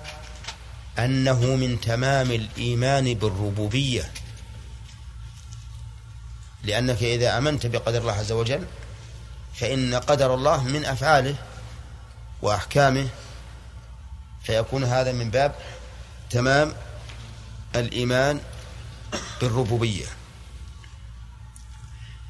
أنه 0.98 1.40
من 1.56 1.80
تمام 1.80 2.30
الإيمان 2.30 3.14
بالربوبية. 3.14 4.12
لأنك 6.64 7.02
إذا 7.02 7.38
آمنت 7.38 7.66
بقدر 7.66 7.98
الله 7.98 8.12
عز 8.12 8.32
وجل 8.32 8.66
فإن 9.54 9.94
قدر 9.94 10.34
الله 10.34 10.64
من 10.64 10.84
أفعاله 10.84 11.34
وأحكامه 12.42 13.08
فيكون 14.42 14.84
هذا 14.84 15.12
من 15.12 15.30
باب 15.30 15.54
تمام 16.30 16.74
الإيمان 17.76 18.40
بالربوبية. 19.40 20.06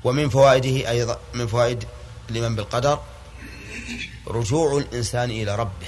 ومن 0.04 0.28
فوائده 0.28 0.90
أيضا 0.90 1.18
من 1.34 1.46
فوائد 1.46 1.84
الإيمان 2.30 2.56
بالقدر 2.56 3.00
رجوع 4.26 4.78
الإنسان 4.78 5.30
إلى 5.30 5.56
ربه. 5.56 5.86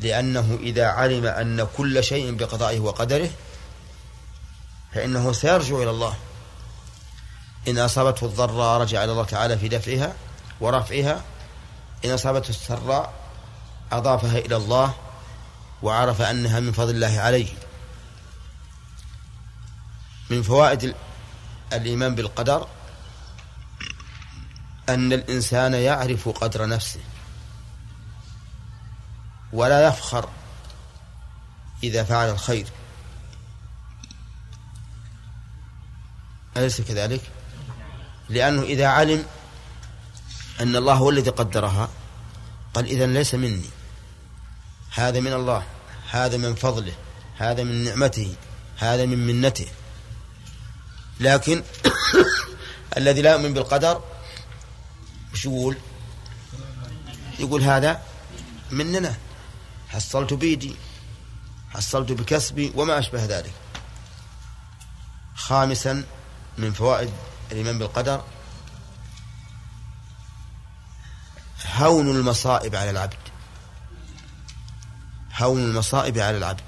لأنه 0.00 0.58
إذا 0.62 0.86
علم 0.86 1.26
أن 1.26 1.66
كل 1.76 2.04
شيء 2.04 2.34
بقضائه 2.34 2.80
وقدره 2.80 3.30
فإنه 4.94 5.32
سيرجع 5.32 5.76
إلى 5.76 5.90
الله. 5.90 6.16
إن 7.68 7.78
أصابته 7.78 8.26
الضراء 8.26 8.80
رجع 8.80 9.04
إلى 9.04 9.12
الله 9.12 9.24
تعالى 9.24 9.58
في 9.58 9.68
دفعها 9.68 10.14
ورفعها. 10.60 11.24
إن 12.04 12.10
أصابته 12.10 12.48
السراء 12.48 13.12
أضافها 13.92 14.38
إلى 14.38 14.56
الله 14.56 14.94
وعرف 15.82 16.20
أنها 16.20 16.60
من 16.60 16.72
فضل 16.72 16.90
الله 16.90 17.20
عليه. 17.20 17.48
من 20.30 20.42
فوائد 20.42 20.94
الإيمان 21.72 22.14
بالقدر 22.14 22.68
أن 24.88 25.12
الإنسان 25.12 25.74
يعرف 25.74 26.28
قدر 26.28 26.68
نفسه 26.68 27.00
ولا 29.52 29.88
يفخر 29.88 30.28
إذا 31.82 32.04
فعل 32.04 32.28
الخير. 32.28 32.66
أليس 36.56 36.80
كذلك؟ 36.80 37.20
لأنه 38.28 38.62
إذا 38.62 38.86
علم 38.86 39.26
أن 40.60 40.76
الله 40.76 40.94
هو 40.94 41.10
الذي 41.10 41.30
قدرها 41.30 41.88
قال 42.74 42.86
إذا 42.86 43.06
ليس 43.06 43.34
مني. 43.34 43.70
هذا 44.94 45.20
من 45.20 45.32
الله 45.32 45.62
هذا 46.10 46.36
من 46.36 46.54
فضله 46.54 46.92
هذا 47.36 47.62
من 47.62 47.84
نعمته 47.84 48.34
هذا 48.78 49.06
من 49.06 49.26
منته. 49.26 49.66
لكن 51.20 51.62
الذي 52.96 53.22
لا 53.22 53.32
يؤمن 53.32 53.54
بالقدر 53.54 54.02
وش 55.32 55.44
يقول؟ 55.44 55.76
يقول 57.38 57.62
هذا 57.62 58.02
مننا. 58.70 59.16
حصلت 59.88 60.34
بيدي 60.34 60.76
حصلت 61.70 62.12
بكسبي 62.12 62.72
وما 62.74 62.98
أشبه 62.98 63.24
ذلك. 63.24 63.52
خامسا 65.34 66.04
من 66.60 66.72
فوائد 66.72 67.10
الإيمان 67.52 67.78
بالقدر؟ 67.78 68.22
هون 71.76 72.10
المصائب 72.10 72.74
على 72.76 72.90
العبد. 72.90 73.18
هون 75.38 75.64
المصائب 75.64 76.18
على 76.18 76.36
العبد. 76.36 76.60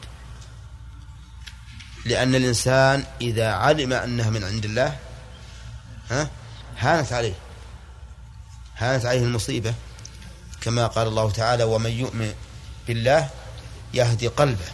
لأن 2.04 2.34
الإنسان 2.34 3.04
إذا 3.20 3.52
علم 3.52 3.92
أنها 3.92 4.30
من 4.30 4.44
عند 4.44 4.64
الله 4.64 4.98
ها 6.10 6.30
هانت 6.78 7.12
عليه. 7.12 7.34
هانت 8.76 9.06
عليه 9.06 9.24
المصيبة. 9.24 9.74
كما 10.60 10.86
قال 10.86 11.06
الله 11.06 11.30
تعالى 11.30 11.64
ومن 11.64 11.90
يؤمن 11.90 12.34
بالله 12.86 13.30
يهدي 13.94 14.28
قلبه. 14.28 14.66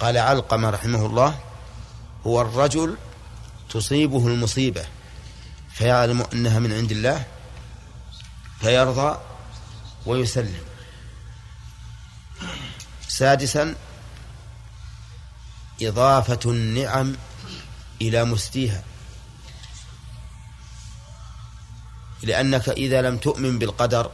قال 0.00 0.18
علقمة 0.18 0.70
رحمه 0.70 1.06
الله 1.06 1.40
هو 2.26 2.40
الرجل 2.40 2.96
تصيبه 3.70 4.26
المصيبة 4.26 4.84
فيعلم 5.74 6.26
أنها 6.32 6.58
من 6.58 6.72
عند 6.72 6.90
الله 6.90 7.26
فيرضى 8.60 9.18
ويسلم. 10.06 10.62
سادسا 13.08 13.74
إضافة 15.82 16.50
النعم 16.50 17.16
إلى 18.02 18.24
مستيها 18.24 18.82
لأنك 22.22 22.68
إذا 22.68 23.02
لم 23.02 23.18
تؤمن 23.18 23.58
بالقدر 23.58 24.10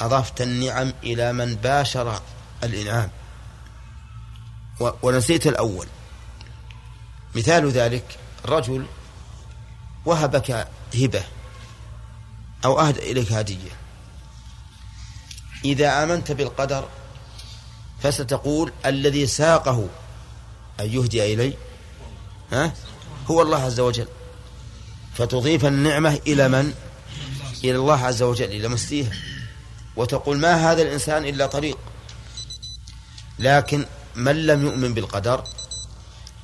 أضفت 0.00 0.40
النعم 0.40 0.92
إلى 1.02 1.32
من 1.32 1.54
باشر 1.54 2.22
الإنعام. 2.62 3.10
ونسيت 4.80 5.46
الأول. 5.46 5.86
مثال 7.34 7.70
ذلك 7.70 8.18
رجل 8.46 8.86
وهبك 10.04 10.68
هبة 10.94 11.22
أو 12.64 12.80
أهدى 12.80 13.12
إليك 13.12 13.32
هدية. 13.32 13.70
إذا 15.64 16.02
آمنت 16.02 16.32
بالقدر 16.32 16.88
فستقول 18.02 18.72
الذي 18.86 19.26
ساقه 19.26 19.88
أن 20.80 20.86
يهدي 20.86 21.34
إلي 21.34 21.54
ها 22.52 22.72
هو 23.30 23.42
الله 23.42 23.62
عز 23.62 23.80
وجل. 23.80 24.08
فتضيف 25.14 25.64
النعمة 25.64 26.20
إلى 26.26 26.48
من؟ 26.48 26.74
إلى 27.64 27.76
الله 27.76 28.06
عز 28.06 28.22
وجل 28.22 28.44
إلى 28.48 28.68
مستيها 28.68 29.12
وتقول 29.96 30.38
ما 30.38 30.72
هذا 30.72 30.82
الإنسان 30.82 31.24
إلا 31.24 31.46
طريق. 31.46 31.78
لكن 33.38 33.86
من 34.14 34.46
لم 34.46 34.62
يؤمن 34.66 34.94
بالقدر 34.94 35.44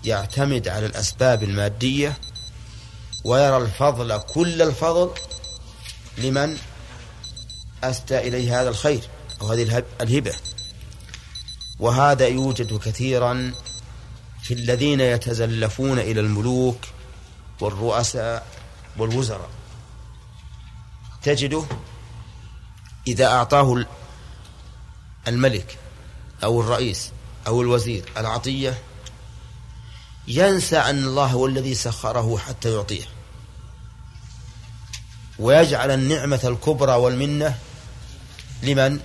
يعتمد 0.05 0.69
على 0.69 0.87
الأسباب 0.87 1.43
المادية 1.43 2.19
ويرى 3.25 3.57
الفضل 3.57 4.19
كل 4.19 4.63
الفضل 4.63 5.11
لمن 6.19 6.57
أسدى 7.85 8.19
إليه 8.19 8.61
هذا 8.61 8.69
الخير 8.69 9.01
أو 9.41 9.47
هذه 9.47 9.85
الهبة. 10.01 10.33
وهذا 11.79 12.29
يوجد 12.29 12.79
كثيرا 12.79 13.53
في 14.43 14.55
الذين 14.55 15.01
يتزلفون 15.01 15.99
إلى 15.99 16.21
الملوك 16.21 16.79
والرؤساء 17.61 18.47
والوزراء. 18.99 19.51
تجده 21.23 21.65
إذا 23.07 23.27
أعطاه 23.27 23.87
الملك 25.29 25.79
أو 26.45 26.61
الرئيس 26.61 27.13
أو 27.47 27.63
الوزير 27.63 28.05
العطية 28.17 28.79
ينسى 30.29 30.79
أن 30.79 31.05
الله 31.05 31.27
هو 31.27 31.47
الذي 31.47 31.75
سخره 31.75 32.39
حتى 32.39 32.75
يعطيه. 32.75 33.05
ويجعل 35.39 35.91
النعمة 35.91 36.41
الكبرى 36.45 36.93
والمنة 36.93 37.59
لمن؟ 38.63 39.01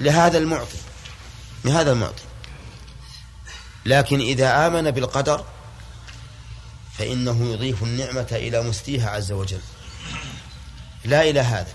لهذا 0.00 0.38
المعطي. 0.38 0.78
لهذا 1.64 1.92
المعطي. 1.92 2.22
لكن 3.86 4.20
إذا 4.20 4.66
آمن 4.66 4.90
بالقدر 4.90 5.44
فإنه 6.98 7.52
يضيف 7.52 7.82
النعمة 7.82 8.28
إلى 8.32 8.62
مستيها 8.62 9.10
عز 9.10 9.32
وجل. 9.32 9.60
لا 11.04 11.22
إلى 11.22 11.40
هذا. 11.40 11.72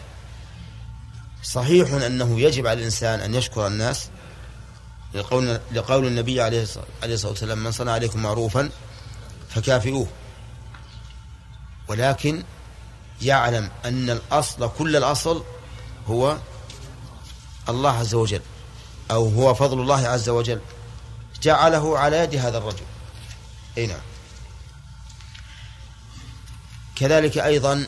صحيح 1.44 1.94
أنه 1.94 2.40
يجب 2.40 2.68
على 2.68 2.80
الإنسان 2.80 3.20
أن 3.20 3.36
يشكر 3.36 3.68
الناس 3.68 4.10
لقول, 5.14 5.60
لقول 5.72 6.08
النبي 6.08 6.42
عليه 6.42 6.64
الصلاة 6.64 7.32
والسلام 7.32 7.64
من 7.64 7.72
صنع 7.72 7.92
عليكم 7.92 8.22
معروفا 8.22 8.70
فكافئوه. 9.50 10.08
ولكن 11.88 12.44
يعلم 13.22 13.70
أن 13.86 14.10
الأصل 14.10 14.72
كل 14.78 14.96
الأصل 14.96 15.44
هو 16.08 16.38
الله 17.70 17.92
عز 17.92 18.16
وجل 18.16 18.42
أو 19.12 19.30
هو 19.30 19.54
فضل 19.54 19.80
الله 19.80 20.08
عز 20.08 20.30
وجل 20.30 20.60
جعله 21.42 22.00
على 22.00 22.18
يد 22.18 22.36
هذا 22.36 22.58
الرجل. 22.58 22.86
أي 23.78 23.88
نعم. 23.88 24.02
كذلك 26.96 27.38
أيضا 27.38 27.88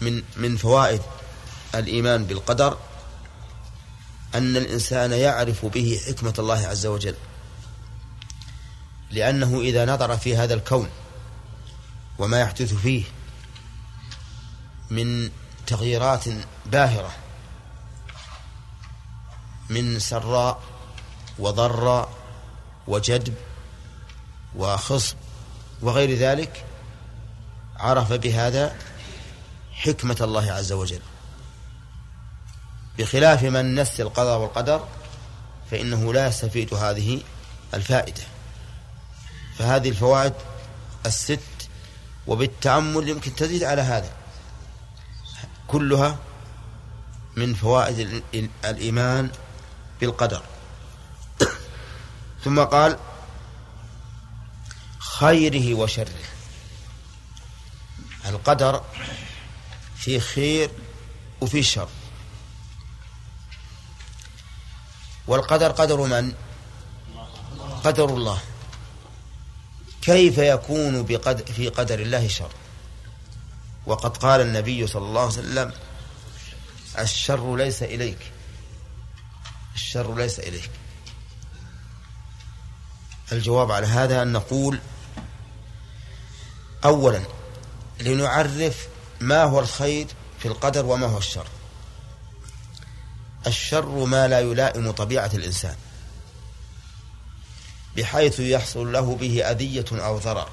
من 0.00 0.22
من 0.36 0.56
فوائد 0.56 1.02
الإيمان 1.74 2.24
بالقدر. 2.24 2.78
أن 4.34 4.56
الإنسان 4.56 5.12
يعرف 5.12 5.66
به 5.66 6.00
حكمة 6.06 6.34
الله 6.38 6.66
عز 6.66 6.86
وجل. 6.86 7.14
لأنه 9.10 9.60
إذا 9.60 9.84
نظر 9.84 10.16
في 10.16 10.36
هذا 10.36 10.54
الكون 10.54 10.88
وما 12.18 12.40
يحدث 12.40 12.74
فيه 12.74 13.04
من 14.90 15.30
تغييرات 15.66 16.24
باهرة 16.66 17.10
من 19.70 19.98
سراء 19.98 20.62
وضراء 21.38 22.08
وجدب 22.86 23.34
وخصب 24.56 25.16
وغير 25.82 26.18
ذلك 26.18 26.64
عرف 27.76 28.12
بهذا 28.12 28.76
حكمة 29.72 30.16
الله 30.20 30.52
عز 30.52 30.72
وجل. 30.72 31.00
بخلاف 32.98 33.42
من 33.42 33.74
نس 33.74 34.00
القضاء 34.00 34.38
والقدر 34.38 34.88
فإنه 35.70 36.12
لا 36.12 36.26
يستفيد 36.26 36.74
هذه 36.74 37.22
الفائدة. 37.74 38.22
فهذه 39.58 39.88
الفوائد 39.88 40.32
الست 41.06 41.40
وبالتأمل 42.26 43.08
يمكن 43.08 43.34
تزيد 43.34 43.64
على 43.64 43.82
هذا. 43.82 44.12
كلها 45.68 46.18
من 47.36 47.54
فوائد 47.54 48.22
الإيمان 48.64 49.30
بالقدر. 50.00 50.42
ثم 52.44 52.60
قال 52.60 52.98
خيره 54.98 55.74
وشره. 55.74 56.12
القدر 58.26 58.82
في 59.96 60.20
خير 60.20 60.70
وفي 61.40 61.62
شر. 61.62 61.88
والقدر 65.26 65.70
قدر 65.70 65.96
من؟ 65.96 66.32
قدر 67.84 68.04
الله. 68.04 68.38
كيف 70.02 70.38
يكون 70.38 71.02
بقدر 71.02 71.44
في 71.44 71.68
قدر 71.68 71.98
الله 71.98 72.28
شر؟ 72.28 72.50
وقد 73.86 74.16
قال 74.16 74.40
النبي 74.40 74.86
صلى 74.86 75.06
الله 75.06 75.20
عليه 75.20 75.30
وسلم 75.30 75.72
الشر 76.98 77.56
ليس 77.56 77.82
إليك. 77.82 78.32
الشر 79.74 80.14
ليس 80.14 80.40
إليك. 80.40 80.70
الجواب 83.32 83.72
على 83.72 83.86
هذا 83.86 84.22
أن 84.22 84.32
نقول 84.32 84.78
أولا 86.84 87.22
لنعرف 88.00 88.88
ما 89.20 89.44
هو 89.44 89.60
الخير 89.60 90.06
في 90.38 90.48
القدر 90.48 90.86
وما 90.86 91.06
هو 91.06 91.18
الشر. 91.18 91.46
الشر 93.46 94.04
ما 94.04 94.28
لا 94.28 94.40
يلائم 94.40 94.90
طبيعة 94.90 95.30
الإنسان 95.34 95.76
بحيث 97.96 98.40
يحصل 98.40 98.92
له 98.92 99.16
به 99.16 99.50
أذية 99.50 99.84
أو 99.92 100.18
ضرر. 100.18 100.48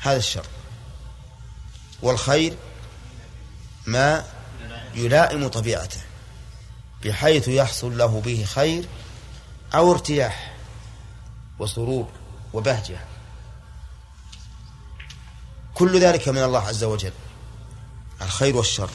هذا 0.00 0.16
الشر. 0.16 0.46
والخير 2.02 2.56
ما 3.86 4.24
يلائم 4.94 5.48
طبيعته 5.48 6.00
بحيث 7.04 7.48
يحصل 7.48 7.98
له 7.98 8.20
به 8.20 8.44
خير 8.44 8.84
أو 9.74 9.92
ارتياح 9.92 10.56
وسرور 11.58 12.08
وبهجة. 12.52 12.98
كل 15.74 16.00
ذلك 16.00 16.28
من 16.28 16.42
الله 16.42 16.60
عز 16.60 16.84
وجل. 16.84 17.12
الخير 18.22 18.56
والشر. 18.56 18.90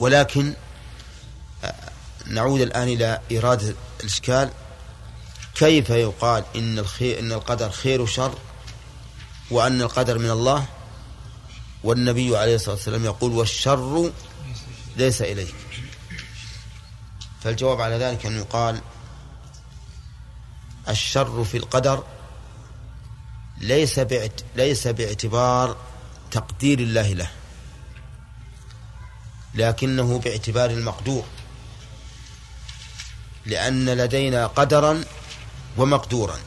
ولكن 0.00 0.54
نعود 2.26 2.60
الآن 2.60 2.88
إلى 2.88 3.20
إرادة 3.32 3.74
الإشكال. 4.00 4.50
كيف 5.54 5.90
يقال 5.90 6.44
إن 6.56 6.78
الخير 6.78 7.18
إن 7.18 7.32
القدر 7.32 7.70
خير 7.70 8.00
وشر 8.00 8.38
وأن 9.50 9.82
القدر 9.82 10.18
من 10.18 10.30
الله؟ 10.30 10.66
والنبي 11.84 12.36
عليه 12.36 12.54
الصلاة 12.54 12.74
والسلام 12.74 13.04
يقول 13.04 13.32
والشر 13.32 14.12
ليس 14.96 15.22
إليك. 15.22 15.54
فالجواب 17.42 17.80
على 17.80 17.98
ذلك 17.98 18.26
أن 18.26 18.36
يقال 18.36 18.80
الشر 20.88 21.44
في 21.44 21.56
القدر 21.56 22.04
ليس. 23.58 24.00
ليس 24.56 24.88
باعتبار 24.88 25.76
تقدير 26.30 26.78
الله 26.78 27.12
له. 27.12 27.30
لكنه 29.54 30.18
باعتبار 30.18 30.70
المقدور. 30.70 31.24
لأن 33.46 33.88
لدينا 33.88 34.46
قدرا 34.46 35.04
ومقدورا. 35.76 36.38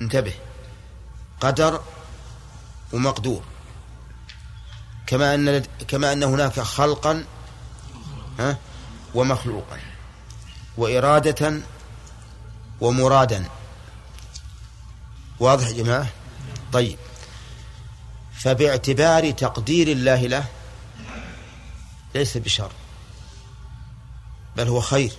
انتبه. 0.00 0.34
قدر 1.40 1.82
ومقدور. 2.92 3.42
كما 5.06 5.34
أن 5.34 5.62
كما 5.88 6.12
أن 6.12 6.22
هناك 6.22 6.60
خلقا 6.60 7.24
ها 8.38 8.58
ومخلوقا. 9.14 9.78
وإرادة 10.76 11.60
ومرادا. 12.80 13.48
واضح 15.40 15.68
يا 15.68 15.72
جماعة؟ 15.72 16.06
طيب. 16.72 16.98
فباعتبار 18.34 19.30
تقدير 19.30 19.88
الله 19.88 20.26
له 20.26 20.44
ليس 22.14 22.36
بشر 22.36 22.72
بل 24.56 24.68
هو 24.68 24.80
خير. 24.80 25.12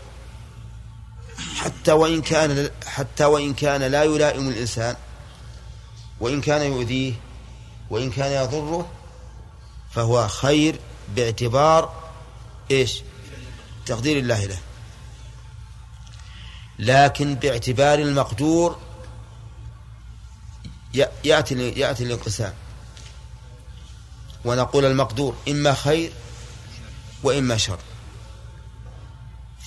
حتى 1.56 1.92
وإن 1.92 2.22
كان 2.22 2.70
حتى 2.86 3.26
وإن 3.26 3.54
كان 3.54 3.84
لا 3.84 4.04
يلائم 4.04 4.50
الإنسان 4.50 4.96
وإن 6.20 6.42
كان 6.42 6.72
يؤذيه 6.72 7.14
وإن 7.90 8.12
كان 8.12 8.44
يضره 8.44 8.92
فهو 9.92 10.28
خير 10.28 10.80
باعتبار 11.16 12.12
إيش؟ 12.72 13.02
تقدير 13.86 14.18
الله 14.18 14.46
له. 14.46 14.60
لكن 16.80 17.36
باعتبار 17.36 18.00
المقدور 18.00 18.80
يأتي 21.24 21.70
يأتي 21.70 22.04
الانقسام. 22.04 22.54
ونقول 24.46 24.86
المقدور 24.86 25.36
إما 25.48 25.74
خير 25.74 26.12
وإما 27.24 27.58
شر. 27.58 27.80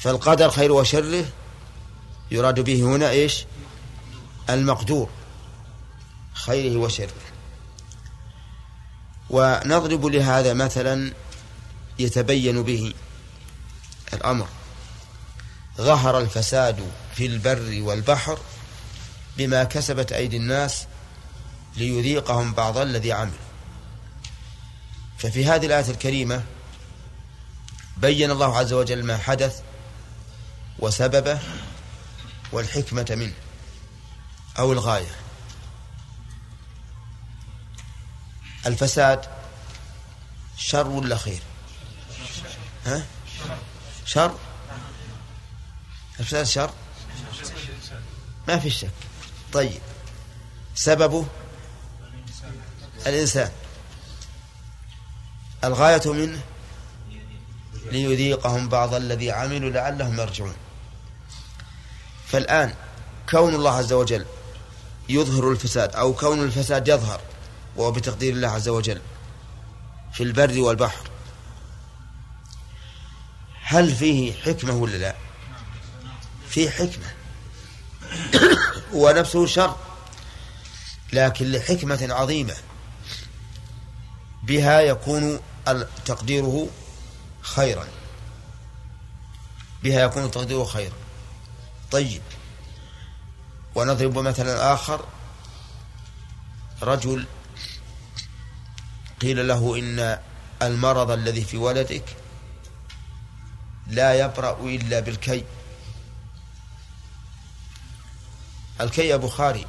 فالقدر 0.01 0.51
خير 0.51 0.73
وشره 0.73 1.25
يراد 2.31 2.61
به 2.61 2.83
هنا 2.83 3.11
إيش؟ 3.11 3.45
المقدور. 4.51 5.09
خيره 6.33 6.77
وشره. 6.77 7.13
ونضرب 9.31 10.07
لهذا 10.07 10.55
مثلا 10.55 11.13
يتبين 11.99 12.63
به 12.63 12.95
الأمر. 14.13 14.49
ظهر 15.79 16.19
الفساد 16.19 16.91
في 17.15 17.27
البر 17.27 17.83
والبحر 17.83 18.39
بما 19.37 19.65
كسبت 19.65 20.13
أيدي 20.13 20.37
الناس 20.37 20.87
ليذيقهم 21.77 22.53
بعض 22.53 22.79
الذي 22.79 23.13
عملوا. 23.13 23.45
ففي 25.19 25.47
هذه 25.47 25.67
الآية 25.67 25.91
الكريمة 25.91 26.43
بين 27.97 28.31
الله 28.31 28.59
عز 28.59 28.73
وجل 28.73 29.05
ما 29.05 29.19
حدث 29.19 29.63
وسببه 30.79 31.39
والحكمة 32.53 33.07
منه 33.11 33.35
أو 34.59 34.73
الغاية. 34.73 35.17
الفساد 38.67 39.25
شر 40.57 40.87
ولا 40.89 41.17
خير؟ 41.17 41.43
ها؟ 42.87 43.03
شر؟ 44.07 44.39
الفساد 46.21 46.47
شر؟ 46.47 46.71
ما 48.49 48.59
في 48.59 48.71
شك. 48.71 48.91
طيب. 49.53 49.83
سببه؟ 50.75 51.27
الإنسان. 53.07 53.53
الغاية 55.65 56.03
منه 56.13 56.41
ليذيقهم 57.93 58.69
بعض 58.69 58.95
الذي 58.95 59.31
عملوا 59.31 59.71
لعلهم 59.71 60.21
يرجعون. 60.21 60.55
فالآن 62.27 62.75
كون 63.31 63.55
الله 63.55 63.71
عز 63.71 63.93
وجل 63.93 64.27
يظهر 65.09 65.51
الفساد 65.51 65.97
أو 65.97 66.15
كون 66.15 66.43
الفساد 66.43 66.89
يظهر 66.89 67.21
وهو 67.77 67.93
بتقدير 67.93 68.33
الله 68.33 68.49
عز 68.49 68.69
وجل 68.69 69.01
في 70.13 70.23
البر 70.23 70.61
والبحر 70.61 71.11
هل 73.63 73.95
فيه 73.95 74.33
حكمة 74.33 74.75
ولا 74.75 74.97
لا؟ 74.97 75.15
فيه 76.49 76.71
حكمة. 76.71 77.13
ونفسه 78.93 79.47
شر 79.47 79.77
لكن 81.13 81.53
لحكمة 81.53 82.07
عظيمة 82.11 82.55
بها 84.43 84.81
يكون 84.81 85.41
تقديره 86.05 86.69
خيرا. 87.45 87.87
بها 89.83 90.01
يكون 90.01 90.31
تقديره 90.31 90.65
خيرا. 90.65 90.97
طيب. 91.91 92.23
ونضرب 93.75 94.19
مثلا 94.19 94.75
آخر. 94.75 95.05
رجل 96.83 97.27
قيل 99.21 99.49
له 99.49 99.79
إن 99.79 100.19
المرض 100.63 101.11
الذي 101.11 101.45
في 101.45 101.57
ولدك 101.57 102.17
لا 103.87 104.15
يبرأ 104.15 104.59
إلا 104.61 105.01
بالكي. 105.01 105.45
الكي 108.81 109.09
يا 109.09 109.17
بخاري 109.17 109.67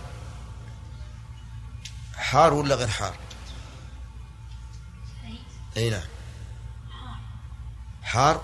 حار 2.15 2.53
ولا 2.53 2.75
غير 2.75 2.87
حار؟ 2.87 3.15
أي 5.77 5.89
نعم. 5.89 6.14
حار 8.15 8.41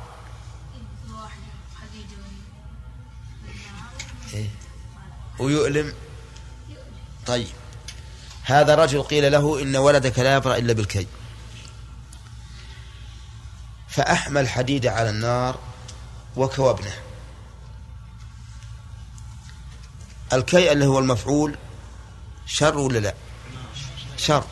إيه؟ 4.34 4.50
ويؤلم. 5.40 5.94
طيب. 7.26 7.48
هذا 8.44 8.76
رجل 8.76 9.04
قيل 9.04 9.32
له 9.32 9.62
إن 9.62 9.76
ولدك 9.76 10.20
لا 10.20 10.36
يبرأ 10.36 10.58
إلا 10.58 10.74
بالكي. 10.74 11.08
فأحمى 13.90 14.42
الحديد 14.42 14.86
على 14.86 15.10
النار 15.10 15.60
وكوبنه 16.36 16.94
الكي 20.34 20.72
اللي 20.72 20.86
هو 20.86 21.00
المفعول 21.00 21.58
شر 22.46 22.78
ولا 22.78 23.00
لا؟ 23.00 23.14
شر. 24.18 24.46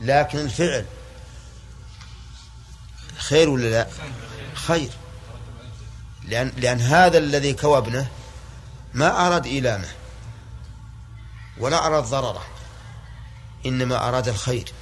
لكن 0.00 0.38
الفعل 0.38 0.86
خير 3.28 3.48
ولا 3.48 3.70
لا؟ 3.70 3.88
خير. 4.54 4.90
لأن, 6.28 6.52
لأن 6.56 6.80
هذا 6.80 7.18
الذي 7.18 7.52
كوبنه 7.52 8.06
ما 8.94 9.26
أراد 9.26 9.46
إيلامه 9.46 9.88
ولا 11.58 11.86
أراد 11.86 12.04
ضرره 12.04 12.44
إنما 13.66 14.08
أراد 14.08 14.28
الخير. 14.28 14.72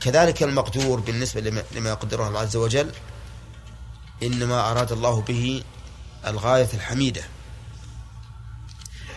كذلك 0.00 0.42
المقدور 0.42 1.00
بالنسبة 1.00 1.40
لما 1.72 1.90
يقدره 1.90 2.28
الله 2.28 2.40
عز 2.40 2.56
وجل 2.56 2.92
إنما 4.22 4.70
أراد 4.70 4.92
الله 4.92 5.20
به 5.20 5.62
الغاية 6.26 6.68
الحميدة. 6.74 7.22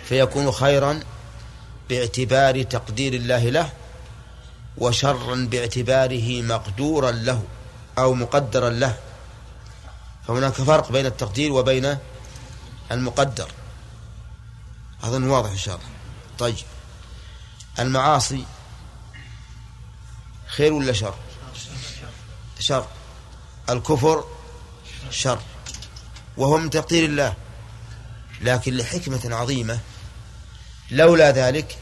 فيكون 0.09 0.51
خيرا 0.51 0.99
باعتبار 1.89 2.63
تقدير 2.63 3.13
الله 3.13 3.49
له 3.49 3.69
وشرا 4.77 5.47
باعتباره 5.51 6.41
مقدورا 6.41 7.11
له. 7.11 7.43
أو 8.01 8.13
مقدرا 8.13 8.69
له. 8.69 8.97
فهناك 10.27 10.53
فرق 10.53 10.91
بين 10.91 11.05
التقدير 11.05 11.51
وبين 11.51 11.97
المقدر. 12.91 13.51
أظن 15.03 15.23
واضح 15.23 15.49
إن 15.49 15.57
شاء 15.57 15.75
الله. 15.75 15.87
طيب. 16.39 16.65
المعاصي 17.79 18.45
خير 20.47 20.73
ولا 20.73 20.93
شر؟ 20.93 21.15
شر. 22.59 22.87
الكفر 23.69 24.25
شر. 25.09 25.39
وهو 26.37 26.57
من 26.57 26.69
تقدير 26.69 27.05
الله. 27.05 27.33
لكن 28.41 28.77
لحكمة 28.77 29.35
عظيمة 29.35 29.79
لولا 30.91 31.31
ذلك 31.31 31.77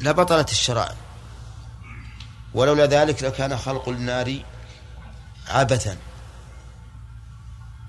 لبطلت 0.00 0.50
الشرائع. 0.50 0.96
ولولا 2.54 2.86
ذلك 2.86 3.22
لكان 3.22 3.58
خلق 3.58 3.88
النار 3.88 4.42
عبثا. 5.50 5.96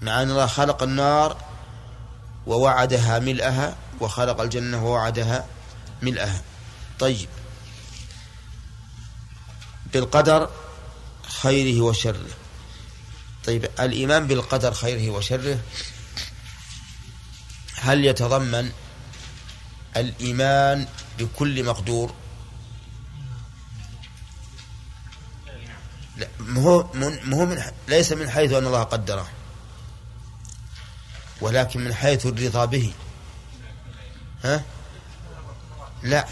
مع 0.01 0.22
أن 0.22 0.32
الله 0.32 0.47
خلق 0.47 0.84
النار 0.84 1.38
ووعدها 2.47 3.20
ملأها 3.20 3.76
وخلق 3.99 4.41
الجنة 4.41 4.86
ووعدها 4.86 5.45
ملأها. 6.01 6.41
طيب. 6.99 7.30
بالقدر 9.93 10.49
خيره 11.41 11.82
وشره. 11.82 12.30
طيب 13.45 13.66
الإيمان 13.80 14.28
بالقدر 14.28 14.74
خيره 14.74 15.09
وشره. 15.09 15.59
هل 17.76 18.05
يتضمن 18.05 18.72
الإيمان 19.97 20.88
بكل 21.20 21.64
مقدور؟ 21.64 22.14
لا 26.22 26.57
هو 26.57 26.86
من 26.93 27.34
هو 27.34 27.45
من 27.45 27.63
ليس 27.88 28.11
من 28.11 28.30
حيث 28.30 28.51
أن 28.51 28.65
الله 28.67 28.84
قدره 28.84 29.28
ولكن 31.41 31.84
من 31.84 31.93
حيث 31.93 32.26
الرضا 32.26 32.65
به. 32.65 32.93
ها؟ 34.43 34.63
لا. 36.03 36.28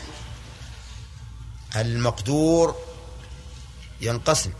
المقدور 1.75 2.75
ينقسم 4.01 4.51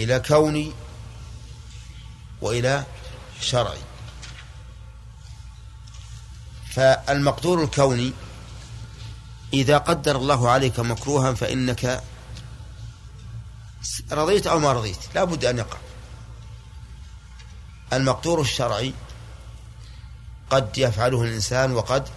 إلى 0.00 0.20
كوني 0.20 0.72
وإلى 2.40 2.84
شرعي 3.40 3.78
فالمقدور 6.70 7.64
الكوني 7.64 8.12
إذا 9.52 9.78
قدر 9.78 10.16
الله 10.16 10.50
عليك 10.50 10.80
مكروها 10.80 11.34
فإنك 11.34 12.02
رضيت 14.12 14.46
أو 14.46 14.58
ما 14.58 14.72
رضيت 14.72 14.98
لا 15.14 15.24
بد 15.24 15.44
أن 15.44 15.58
يقع. 15.58 15.78
المقدور 17.92 18.40
الشرعي 18.40 18.94
قد 20.50 20.78
يفعله 20.78 21.22
الإنسان 21.22 21.72
وقد 21.72 22.08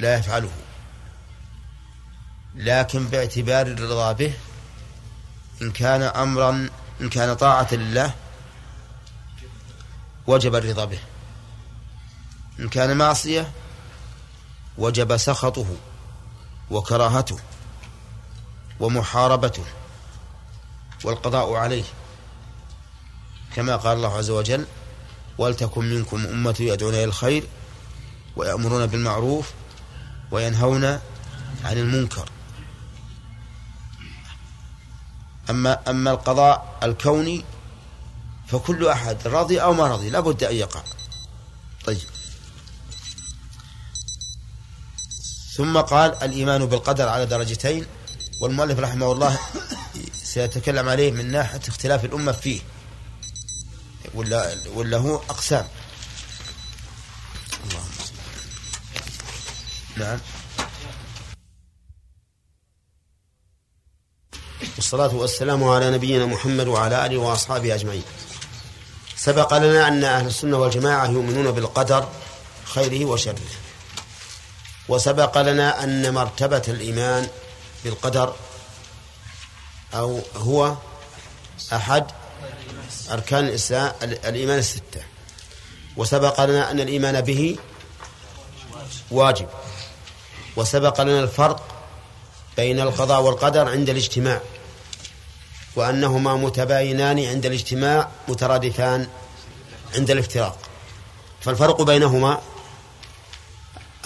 لا 0.00 0.18
يفعله. 0.18 0.50
لكن 2.54 3.06
باعتبار 3.06 3.66
الرضا 3.66 4.12
به 4.12 4.32
إن 5.62 5.72
كان 5.72 6.02
أمرا 6.02 6.68
إن 7.00 7.08
كان 7.08 7.34
طاعة 7.34 7.68
لله 7.74 8.14
وجب 10.26 10.54
الرضا 10.54 10.84
به. 10.84 11.00
إن 12.60 12.68
كان 12.68 12.96
معصية 12.96 13.50
وجب 14.78 15.16
سخطه 15.16 15.76
وكراهته 16.70 17.38
ومحاربته. 18.80 19.64
والقضاء 21.04 21.52
عليه. 21.52 21.84
كما 23.54 23.76
قال 23.76 23.96
الله 23.96 24.16
عز 24.16 24.30
وجل 24.30 24.66
ولتكن 25.38 25.84
منكم 25.84 26.26
أمة 26.26 26.56
يدعون 26.60 26.94
إلى 26.94 27.04
الخير 27.04 27.48
ويأمرون 28.36 28.86
بالمعروف 28.86 29.50
وينهون 30.30 30.84
عن 31.64 31.78
المنكر. 31.78 32.30
أما 35.50 35.90
أما 35.90 36.10
القضاء 36.10 36.78
الكوني 36.82 37.44
فكل 38.46 38.88
أحد 38.88 39.28
راضي 39.28 39.62
أو 39.62 39.72
ما 39.72 39.86
راضي 39.86 40.10
لابد 40.10 40.44
أن 40.44 40.56
يقع. 40.56 40.82
طيب. 41.86 41.98
ثم 45.56 45.78
قال 45.78 46.14
الإيمان 46.22 46.66
بالقدر 46.66 47.08
على 47.08 47.26
درجتين. 47.26 47.86
والمؤلف 48.40 48.78
رحمه 48.78 49.12
الله 49.12 49.38
سيتكلم 50.36 50.88
عليه 50.88 51.10
من 51.10 51.32
ناحية 51.32 51.60
اختلاف 51.68 52.04
الأمة 52.04 52.32
فيه. 52.32 52.60
ولا 54.14 54.56
ولا 54.74 54.96
هو 54.96 55.16
أقسام. 55.16 55.68
اللهم 57.64 57.90
نعم. 59.96 60.18
والصلاة 64.76 65.14
والسلام 65.14 65.64
على 65.64 65.90
نبينا 65.90 66.26
محمد 66.26 66.66
وعلى 66.66 67.06
آله 67.06 67.18
وأصحابه 67.18 67.74
أجمعين. 67.74 68.04
سبق 69.16 69.58
لنا 69.58 69.88
أن 69.88 70.04
أهل 70.04 70.26
السنة 70.26 70.58
والجماعة 70.58 71.06
يؤمنون 71.06 71.50
بالقدر 71.50 72.08
خيره 72.64 73.04
وشره. 73.04 73.48
وسبق 74.88 75.38
لنا 75.38 75.84
أن 75.84 76.14
مرتبة 76.14 76.62
الإيمان 76.68 77.28
بالقدر 77.84 78.36
أو 79.96 80.20
هو 80.36 80.74
أحد 81.72 82.06
أركان 83.10 83.44
الإسلام 83.44 83.92
الإيمان 84.02 84.58
الستة. 84.58 85.02
وسبق 85.96 86.44
لنا 86.44 86.70
أن 86.70 86.80
الإيمان 86.80 87.20
به 87.20 87.56
واجب. 89.10 89.48
وسبق 90.56 91.00
لنا 91.00 91.20
الفرق 91.20 91.62
بين 92.56 92.80
القضاء 92.80 93.20
والقدر 93.22 93.68
عند 93.68 93.90
الاجتماع. 93.90 94.40
وأنهما 95.76 96.36
متباينان 96.36 97.24
عند 97.24 97.46
الاجتماع 97.46 98.08
مترادفان 98.28 99.08
عند 99.94 100.10
الافتراق. 100.10 100.58
فالفرق 101.40 101.82
بينهما 101.82 102.40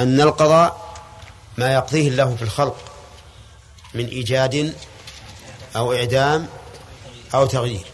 أن 0.01 0.21
القضاء 0.21 0.95
ما 1.59 1.75
يقضيه 1.75 2.09
الله 2.09 2.37
في 2.37 2.43
الخلق 2.43 2.77
من 3.95 4.07
إيجاد 4.07 4.75
أو 5.77 5.93
إعدام 5.93 6.49
أو 7.35 7.47
تغيير. 7.47 7.87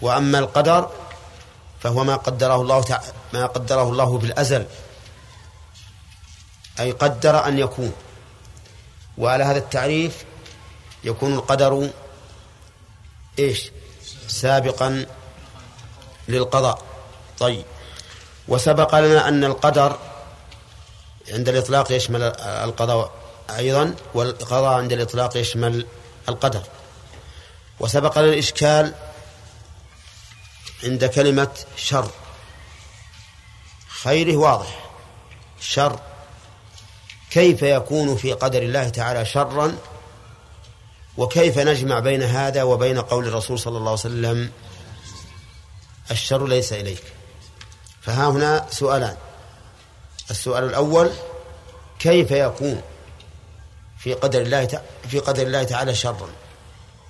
وأما 0.00 0.38
القدر 0.38 0.90
فهو 1.80 2.04
ما 2.04 2.16
قدره 2.16 2.62
الله 2.62 2.82
تع... 2.82 3.00
ما 3.32 3.46
قدره 3.46 3.82
الله 3.82 4.18
بالأزل 4.18 4.66
أي 6.80 6.90
قدر 6.90 7.46
أن 7.46 7.58
يكون. 7.58 7.92
وعلى 9.18 9.44
هذا 9.44 9.58
التعريف 9.58 10.24
يكون 11.04 11.34
القدر 11.34 11.90
إيش؟ 13.38 13.70
سابقا 14.28 15.06
للقضاء. 16.28 16.82
طيب. 17.38 17.64
وسبق 18.48 18.94
لنا 18.94 19.28
أن 19.28 19.44
القدر 19.44 19.98
عند 21.32 21.48
الإطلاق 21.48 21.92
يشمل 21.92 22.22
القضاء 22.40 23.12
أيضا 23.56 23.94
والقضاء 24.14 24.72
عند 24.72 24.92
الإطلاق 24.92 25.36
يشمل 25.36 25.86
القدر. 26.28 26.62
وسبق 27.80 28.18
لنا 28.18 28.28
الإشكال 28.28 28.94
عند 30.84 31.04
كلمة 31.04 31.50
شر. 31.76 32.10
خيره 34.02 34.36
واضح. 34.36 34.90
شر. 35.60 36.00
كيف 37.30 37.62
يكون 37.62 38.16
في 38.16 38.32
قدر 38.32 38.62
الله 38.62 38.88
تعالى 38.88 39.24
شرا؟ 39.24 39.78
وكيف 41.16 41.58
نجمع 41.58 41.98
بين 41.98 42.22
هذا 42.22 42.62
وبين 42.62 43.00
قول 43.00 43.28
الرسول 43.28 43.58
صلى 43.58 43.78
الله 43.78 43.90
عليه 43.90 44.00
وسلم 44.00 44.50
الشر 46.10 46.46
ليس 46.46 46.72
إليك؟ 46.72 47.02
فها 48.02 48.28
هنا 48.28 48.66
سؤالان. 48.70 49.16
السؤال 50.30 50.64
الأول 50.64 51.10
كيف 51.98 52.30
يكون 52.30 52.82
في 53.98 54.14
قدر 54.14 54.40
الله 54.40 54.82
في 55.08 55.18
قدر 55.18 55.42
الله 55.42 55.62
تعالى 55.62 55.94
شرا 55.94 56.28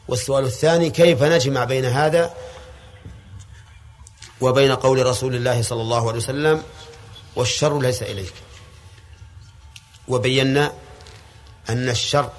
والسؤال 0.08 0.44
الثاني 0.44 0.90
كيف 0.90 1.22
نجمع 1.22 1.64
بين 1.64 1.84
هذا 1.84 2.34
وبين 4.40 4.72
قول 4.72 5.06
رسول 5.06 5.34
الله 5.34 5.62
صلى 5.62 5.82
الله 5.82 6.08
عليه 6.08 6.18
وسلم 6.18 6.62
والشر 7.36 7.80
ليس 7.80 8.02
إليك؟ 8.02 8.32
وبينا 10.08 10.72
أن 11.68 11.88
الشر 11.88 12.30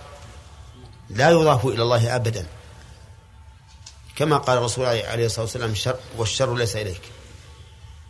لا 1.09 1.29
يضاف 1.29 1.65
إلى 1.65 1.83
الله 1.83 2.15
أبدا. 2.15 2.45
كما 4.15 4.37
قال 4.37 4.57
الرسول 4.57 4.85
عليه 4.85 5.25
الصلاة 5.25 5.45
والسلام 5.45 5.71
الشر 5.71 5.99
والشر 6.17 6.55
ليس 6.55 6.75
إليك. 6.75 7.01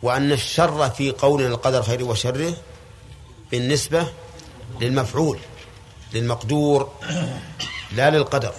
وأن 0.02 0.32
الشر 0.32 0.90
في 0.90 1.10
قولنا 1.10 1.48
القدر 1.48 1.82
خيره 1.82 2.04
وشره 2.04 2.54
بالنسبة 3.50 4.06
للمفعول. 4.80 5.38
للمقدور 6.12 6.92
لا 7.92 8.10
للقدر. 8.10 8.54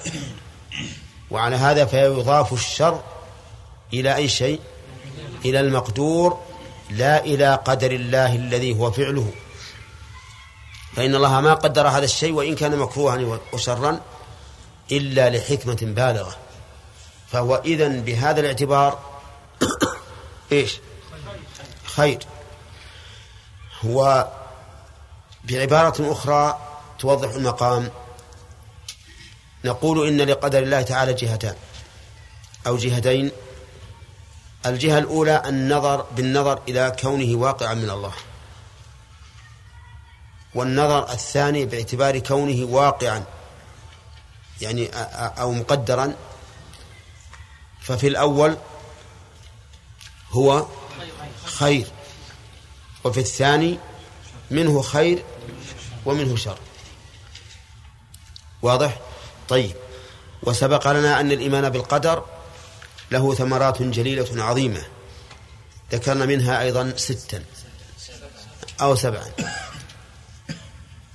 وعلى 1.31 1.55
هذا 1.55 1.85
فيضاف 1.85 2.53
الشر 2.53 3.01
إلى 3.93 4.15
أي 4.15 4.29
شيء؟ 4.29 4.59
إلى 5.45 5.59
المقدور 5.59 6.39
لا 6.89 7.25
إلى 7.25 7.55
قدر 7.55 7.91
الله 7.91 8.35
الذي 8.35 8.79
هو 8.79 8.91
فعله. 8.91 9.31
فإن 10.95 11.15
الله 11.15 11.41
ما 11.41 11.53
قدر 11.53 11.87
هذا 11.87 12.05
الشيء 12.05 12.33
وإن 12.33 12.55
كان 12.55 12.77
مكروها 12.77 13.39
وشرا 13.53 14.01
إلا 14.91 15.29
لحكمة 15.29 15.77
بالغة. 15.81 16.35
فهو 17.31 17.61
إذن 17.65 18.01
بهذا 18.01 18.39
الاعتبار 18.39 18.99
إيش؟ 20.51 20.79
خير. 21.83 22.19
هو 23.85 24.27
بعبارة 25.43 26.11
أخرى 26.11 26.70
توضح 27.01 27.29
المقام. 27.29 27.91
نقول 29.65 30.07
إن 30.07 30.21
لقدر 30.21 30.59
الله 30.59 30.81
تعالى 30.81 31.13
جهتان 31.13 31.55
أو 32.67 32.77
جهتين. 32.77 33.31
الجهة 34.65 34.97
الأولى 34.97 35.43
النظر 35.45 36.01
بالنظر 36.01 36.61
إلى 36.67 36.95
كونه 36.99 37.37
واقعا 37.37 37.73
من 37.73 37.89
الله. 37.89 38.13
والنظر 40.55 41.11
الثاني 41.11 41.65
باعتبار 41.65 42.19
كونه 42.19 42.65
واقعا 42.65 43.23
يعني 44.61 44.89
أو 45.41 45.51
مقدرا. 45.51 46.15
ففي 47.81 48.07
الأول 48.07 48.57
هو 50.31 50.65
خير 51.45 51.87
وفي 53.03 53.19
الثاني 53.19 53.79
منه 54.51 54.81
خير 54.81 55.23
ومنه 56.05 56.35
شر. 56.35 56.57
واضح؟ 58.61 58.99
طيب. 59.49 59.75
وسبق 60.43 60.87
لنا 60.91 61.19
أن 61.19 61.31
الإيمان 61.31 61.69
بالقدر 61.69 62.25
له 63.11 63.33
ثمرات 63.33 63.81
جليلة 63.81 64.43
عظيمة. 64.43 64.83
ذكرنا 65.91 66.25
منها 66.25 66.61
أيضا 66.61 66.93
ستا 66.97 67.43
أو 68.81 68.95
سبعا. 68.95 69.31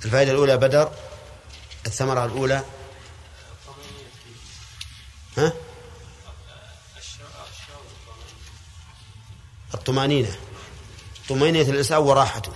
الفائدة 0.05 0.33
الأولى 0.33 0.57
بدر 0.57 0.93
الثمرة 1.87 2.25
الأولى 2.25 2.63
ها؟ 5.39 5.53
الطمأنينة. 9.75 10.37
طمأنينة 11.29 11.71
الإنسان 11.71 11.99
وراحته. 11.99 12.53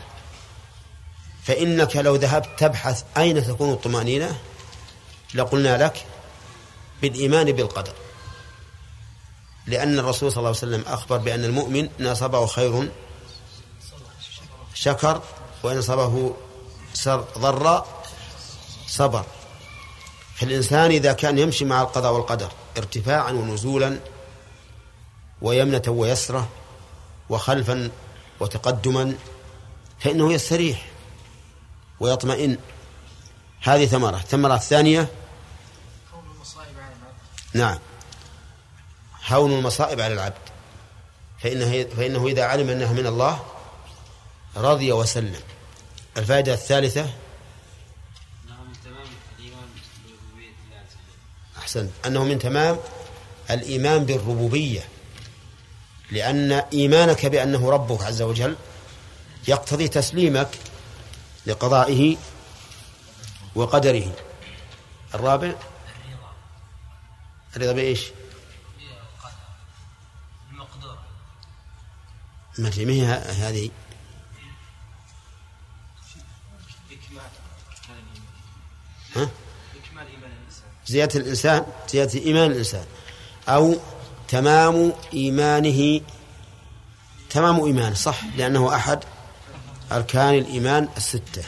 فإنك 1.44 1.96
لو 1.96 2.16
ذهبت 2.16 2.48
تبحث 2.58 3.04
أين 3.16 3.44
تكون 3.44 3.72
الطمأنينة؟ 3.72 4.40
لقلنا 5.34 5.84
لك 5.84 6.06
بالإيمان 7.02 7.52
بالقدر. 7.52 7.92
لأن 9.66 9.98
الرسول 9.98 10.32
صلى 10.32 10.38
الله 10.38 10.48
عليه 10.48 10.58
وسلم 10.58 10.84
أخبر 10.86 11.16
بأن 11.16 11.44
المؤمن 11.44 11.88
إن 12.00 12.06
أصابه 12.06 12.46
خير 12.46 12.90
شكر 14.74 15.22
وإن 15.62 15.78
أصابه 15.78 16.36
ضر 17.38 17.84
صبر. 18.86 19.24
فالإنسان 20.34 20.90
إذا 20.90 21.12
كان 21.12 21.38
يمشي 21.38 21.64
مع 21.64 21.82
القضاء 21.82 22.12
والقدر 22.12 22.52
ارتفاعا 22.78 23.32
ونزولا 23.32 24.00
ويمنة 25.42 25.82
ويسرة 25.88 26.48
وخلفا 27.30 27.90
وتقدما 28.40 29.14
فإنه 29.98 30.32
يستريح 30.32 30.86
ويطمئن. 32.00 32.58
هذه 33.62 33.86
ثمرة. 33.86 34.16
الثمرة 34.16 34.54
الثانية 34.54 35.08
نعم. 37.54 37.78
هون 39.28 39.52
المصائب 39.52 40.00
على 40.00 40.14
العبد. 40.14 40.34
فإنه, 41.38 41.86
فإنه 41.96 42.26
إذا 42.26 42.44
علم 42.44 42.70
أنها 42.70 42.92
من 42.92 43.06
الله 43.06 43.44
رضي 44.56 44.92
وسلم. 44.92 45.40
الفائدة 46.16 46.54
الثالثة؟ 46.54 47.10
أحسن. 51.58 51.90
أنه 52.06 52.24
من 52.24 52.38
تمام 52.38 52.78
الإيمان 53.50 54.04
بالربوبية. 54.04 54.88
لأن 56.10 56.52
إيمانك 56.52 57.26
بأنه 57.26 57.70
ربك 57.70 58.02
عز 58.02 58.22
وجل 58.22 58.56
يقتضي 59.48 59.88
تسليمك 59.88 60.48
لقضائه 61.46 62.16
وقدره. 63.54 64.12
الرابع؟ 65.14 65.54
الرضا 67.56 67.72
بإيش 67.72 68.10
ما 72.58 72.70
هي 72.76 73.04
هذه؟ 73.04 73.70
ها؟ 79.16 79.28
زيادة 80.86 81.20
الإنسان 81.20 81.66
زيادة 81.88 82.20
إيمان 82.20 82.50
الإنسان 82.50 82.84
أو 83.48 83.76
تمام 84.28 84.92
إيمانه 85.14 86.00
تمام 87.30 87.64
إيمانه 87.64 87.94
صح 87.94 88.24
لأنه 88.36 88.74
أحد 88.74 89.04
أركان 89.92 90.34
الإيمان 90.34 90.88
الستة. 90.96 91.44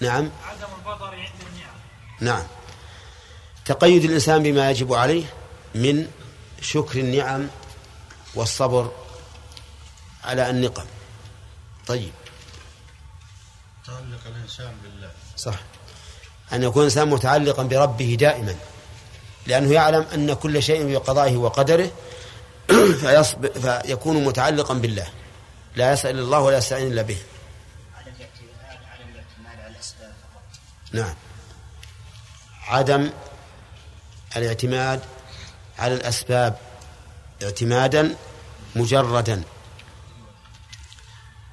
نعم. 0.00 0.30
عدم 0.44 0.66
البطر 0.78 1.14
عند 1.14 1.28
النعم. 1.52 1.74
نعم. 2.20 2.46
تقيد 3.64 4.04
الإنسان 4.04 4.42
بما 4.42 4.70
يجب 4.70 4.94
عليه 4.94 5.24
من 5.74 6.06
شكر 6.60 6.98
النعم 6.98 7.48
والصبر 8.34 8.90
على 10.24 10.50
النقم. 10.50 10.84
طيب. 11.86 12.12
تعلق 13.86 14.20
الإنسان 14.26 14.72
بالله. 14.82 15.10
صح. 15.36 15.54
أن 16.52 16.62
يكون 16.62 16.82
الإنسان 16.82 17.08
متعلقا 17.10 17.62
بربه 17.62 18.16
دائما. 18.20 18.56
لأنه 19.46 19.72
يعلم 19.72 20.06
أن 20.14 20.34
كل 20.34 20.62
شيء 20.62 20.92
بقضائه 20.92 21.36
وقدره 21.36 21.90
فيكون 23.62 24.24
متعلقا 24.24 24.74
بالله. 24.74 25.06
لا 25.76 25.92
يسأل 25.92 26.18
الله 26.18 26.40
ولا 26.40 26.58
يستعين 26.58 26.92
إلا 26.92 27.02
به. 27.02 27.18
نعم. 30.92 31.14
عدم 32.68 33.10
الاعتماد 34.36 35.00
على 35.78 35.94
الأسباب 35.94 36.56
اعتمادا 37.42 38.16
مجردا. 38.76 39.42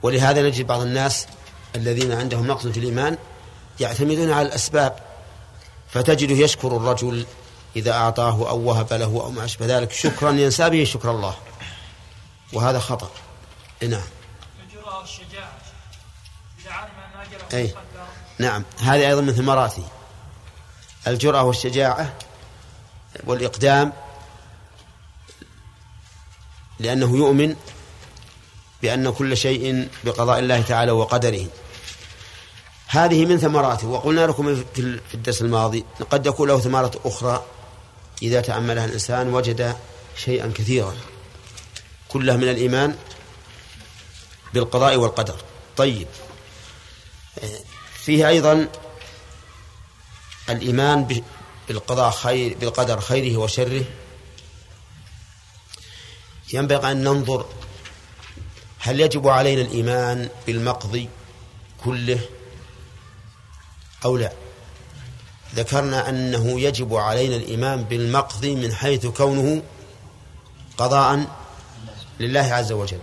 ولهذا 0.01 0.41
نجد 0.41 0.67
بعض 0.67 0.81
الناس 0.81 1.27
الذين 1.75 2.11
عندهم 2.11 2.47
نقص 2.47 2.67
في 2.67 2.79
الإيمان 2.79 3.17
يعتمدون 3.79 4.31
على 4.31 4.47
الأسباب 4.47 4.99
فتجده 5.89 6.35
يشكر 6.35 6.77
الرجل 6.77 7.25
إذا 7.75 7.91
أعطاه 7.91 8.49
أو 8.49 8.59
وهب 8.59 8.93
له 8.93 9.05
أو 9.05 9.31
ما 9.31 9.45
أشبه 9.45 9.65
ذلك 9.65 9.91
شكرا 9.91 10.31
ينسى 10.31 10.69
به 10.69 10.83
شكر 10.83 11.11
الله. 11.11 11.35
وهذا 12.53 12.79
خطأ. 12.79 13.11
نعم. 13.81 14.01
أي. 17.53 17.73
نعم. 18.39 18.63
هذه 18.79 19.07
أيضا 19.07 19.21
من 19.21 19.33
ثمراته 19.33 19.83
الجرأة 21.07 21.43
والشجاعة 21.43 22.13
والإقدام 23.23 23.93
لأنه 26.79 27.17
يؤمن 27.17 27.55
بأن 28.81 29.09
كل 29.13 29.37
شيء 29.37 29.89
بقضاء 30.03 30.39
الله 30.39 30.61
تعالى 30.61 30.91
وقدره. 30.91 31.47
هذه 32.87 33.25
من 33.25 33.37
ثمراته. 33.37 33.87
وقلنا 33.87 34.27
لكم 34.27 34.63
في 34.75 35.13
الدرس 35.13 35.41
الماضي 35.41 35.85
قد 36.11 36.25
يكون 36.25 36.47
له 36.47 36.59
ثمرة 36.59 36.91
أخرى 37.05 37.45
إذا 38.21 38.41
تأملها 38.41 38.85
الإنسان 38.85 39.33
وجد 39.33 39.75
شيئا 40.17 40.51
كثيرا. 40.55 40.95
كلها 42.09 42.37
من 42.37 42.49
الإيمان 42.49 42.95
بالقضاء 44.53 44.97
والقدر. 44.97 45.35
طيب. 45.77 46.07
فيه 47.93 48.27
أيضا 48.27 48.67
الإيمان 50.49 51.23
بالقضاء 51.69 52.11
خير 52.11 52.57
بالقدر 52.57 52.99
خيره 53.01 53.37
وشره. 53.37 53.83
ينبغي 56.53 56.91
أن 56.91 57.03
ننظر 57.03 57.45
هل 58.79 58.99
يجب 58.99 59.27
علينا 59.27 59.61
الإيمان 59.61 60.29
بالمقضي 60.47 61.09
كله 61.83 62.19
أو 64.05 64.17
لا. 64.17 64.33
ذكرنا 65.55 66.09
أنه 66.09 66.61
يجب 66.61 66.95
علينا 66.95 67.35
الإيمان 67.35 67.83
بالمقضي 67.83 68.55
من 68.55 68.73
حيث 68.73 69.05
كونه 69.05 69.63
قضاء 70.77 71.25
لله 72.19 72.53
عز 72.53 72.71
وجل. 72.71 73.01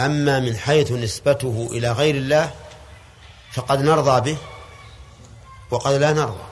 أما 0.00 0.40
من 0.40 0.56
حيث 0.56 0.92
نسبته 0.92 1.68
إلى 1.72 1.92
غير 1.92 2.14
الله 2.14 2.54
فقد 3.52 3.80
نرضى 3.80 4.32
به 4.32 4.38
وقد 5.70 5.92
لا 5.92 6.12
نرضى. 6.12 6.49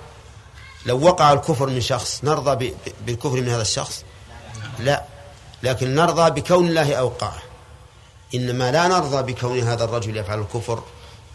لو 0.89 1.01
وقع 1.01 1.33
الكفر 1.33 1.67
من 1.67 1.81
شخص 1.81 2.25
نرضى 2.25 2.75
بالكفر 3.07 3.41
من 3.41 3.49
هذا 3.49 3.63
الشخص؟ 3.63 4.05
لا. 4.79 5.05
لكن 5.63 5.95
نرضى 5.95 6.41
بكون 6.41 6.69
الله 6.69 6.95
أوقعه. 6.95 7.43
إنما 8.35 8.73
لا 8.73 8.89
نرضى 8.89 9.33
بكون 9.33 9.61
هذا 9.61 9.85
الرجل 9.85 10.17
يفعل 10.17 10.41
الكفر 10.41 10.83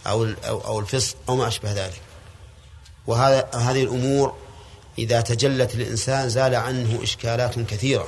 أو 0.07 0.27
أو 0.45 0.79
الفسق 0.79 1.15
أو 1.29 1.35
ما 1.35 1.47
أشبه 1.47 1.71
ذلك. 1.71 2.01
وهذا 3.07 3.49
هذه 3.55 3.83
الأمور 3.83 4.33
إذا 4.97 5.21
تجلت 5.21 5.75
للإنسان 5.75 6.29
زال 6.29 6.55
عنه 6.55 6.99
إشكالات 7.03 7.59
كثيرة. 7.59 8.07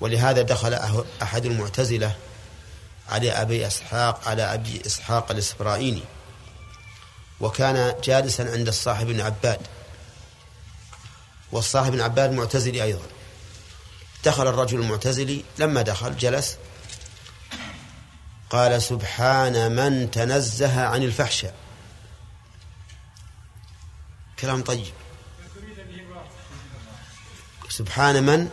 ولهذا 0.00 0.42
دخل 0.42 0.76
أه- 0.78 1.22
أحد 1.22 1.46
المعتزلة 1.46 2.16
على 3.08 3.30
أبي 3.30 3.66
إسحاق 3.66 4.28
على 4.28 4.54
أبي 4.54 4.82
إسحاق 4.86 5.30
الإسفرائيني 5.30 6.02
وكان 7.42 7.94
جالسا 8.04 8.42
عند 8.42 8.68
الصاحب 8.68 9.06
بن 9.06 9.20
عباد. 9.20 9.60
والصاحب 11.52 11.92
بن 11.92 12.00
عباد 12.00 12.32
معتزلي 12.32 12.82
أيضا. 12.82 13.06
دخل 14.24 14.46
الرجل 14.46 14.80
المعتزلي 14.80 15.44
لما 15.58 15.82
دخل 15.82 16.16
جلس 16.16 16.56
قال 18.50 18.82
سبحان 18.82 19.72
من 19.76 20.10
تنزه 20.10 20.86
عن 20.86 21.02
الفحشاء. 21.02 21.54
كلام 24.38 24.62
طيب. 24.62 24.94
سبحان 27.68 28.22
من 28.22 28.48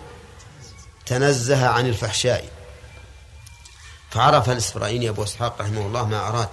تنزه 1.05 1.67
عن 1.67 1.87
الفحشاء. 1.87 2.51
فعرف 4.11 4.49
الإسرائيلي 4.49 5.09
أبو 5.09 5.23
إسحاق 5.23 5.61
رحمه 5.61 5.81
الله 5.81 6.05
ما 6.05 6.27
أراد. 6.27 6.49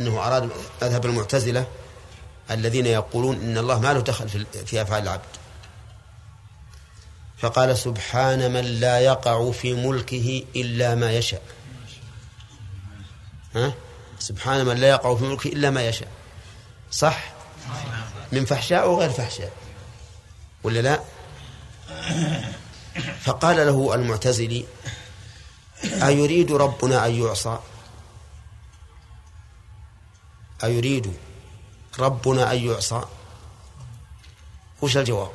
أنه 0.00 0.26
أراد 0.26 0.50
مذهب 0.82 1.06
المعتزلة 1.06 1.66
الذين 2.50 2.86
يقولون 2.86 3.36
إن 3.36 3.58
الله 3.58 3.80
ما 3.80 3.92
له 3.92 4.00
دخل 4.00 4.46
في 4.66 4.82
أفعال 4.82 5.02
العبد. 5.02 5.36
فقال 7.38 7.78
سبحان 7.78 8.52
من 8.52 8.64
لا 8.64 9.00
يقع 9.00 9.50
في 9.50 9.74
ملكه 9.74 10.44
إلا 10.56 10.94
ما 10.94 11.12
يشاء. 11.12 11.42
ها؟ 13.54 13.72
سبحان 14.18 14.66
من 14.66 14.76
لا 14.76 14.88
يقع 14.88 15.14
في 15.14 15.24
ملكه 15.24 15.48
إلا 15.48 15.70
ما 15.70 15.88
يشاء. 15.88 16.08
صح؟ 16.90 17.32
من 18.32 18.44
فحشاء 18.44 18.90
وغير 18.90 19.10
فحشاء؟ 19.10 19.52
ولا 20.62 20.80
لا؟ 20.80 21.00
فقال 23.20 23.56
له 23.56 23.94
المعتزلي 23.94 24.66
أيريد 25.84 26.52
ربنا 26.52 27.06
أن 27.06 27.14
يعصى؟ 27.22 27.58
أيريد 30.64 31.12
ربنا 31.98 32.52
أن 32.52 32.58
يعصى؟ 32.58 33.02
وش 34.82 34.96
الجواب؟ 34.96 35.30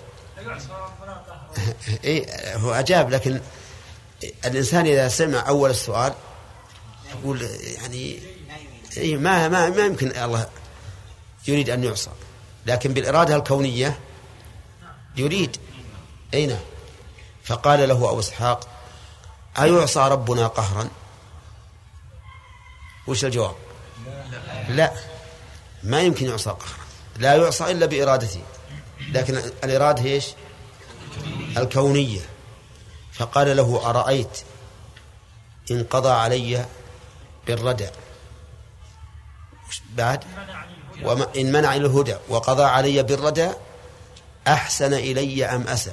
إيه 2.04 2.58
هو 2.58 2.72
أجاب 2.72 3.10
لكن 3.10 3.42
الإنسان 4.46 4.86
إذا 4.86 5.08
سمع 5.08 5.48
أول 5.48 5.70
السؤال 5.70 6.14
يقول 7.10 7.42
يعني 7.42 8.20
إيه 8.98 9.18
ما 9.18 9.48
ما 9.48 9.70
ما 9.70 9.86
يمكن 9.86 10.08
الله 10.08 10.50
يريد 11.48 11.70
أن 11.70 11.84
يعصى. 11.84 12.10
لكن 12.66 12.94
بالإرادة 12.94 13.36
الكونية 13.36 14.00
يريد. 15.16 15.58
أين. 16.34 16.60
فقال 17.44 17.90
له 17.90 18.10
أبو 18.10 18.20
إسحاق 18.20 18.68
أيعصى 19.60 20.00
ربنا 20.00 20.48
قهرا؟ 20.48 20.90
وش 23.08 23.26
الجواب؟ 23.26 23.56
لا. 24.70 25.11
ما 25.84 26.02
يمكن 26.02 26.26
يعصى 26.26 26.50
قهرا 26.50 26.82
لا 27.18 27.36
يعصى 27.36 27.72
إلا 27.72 27.86
بإرادته. 27.86 28.42
لكن 29.12 29.38
الإرادة 29.64 30.04
إيش؟ 30.04 30.26
الكونية. 31.58 32.22
فقال 33.14 33.58
له 33.58 33.90
أرأيت 33.90 34.42
إن 35.72 35.84
قضى 35.84 36.10
علي 36.10 36.66
بالردى؟ 37.48 37.88
بعد؟ 39.94 40.24
إن 41.38 41.52
منع 41.52 41.76
الهدى. 41.76 42.16
وقضى 42.30 42.64
علي 42.64 43.04
بالردى؟ 43.04 43.52
أحسن 44.48 44.94
إلي 44.94 45.46
أم 45.46 45.68
أسى؟ 45.68 45.92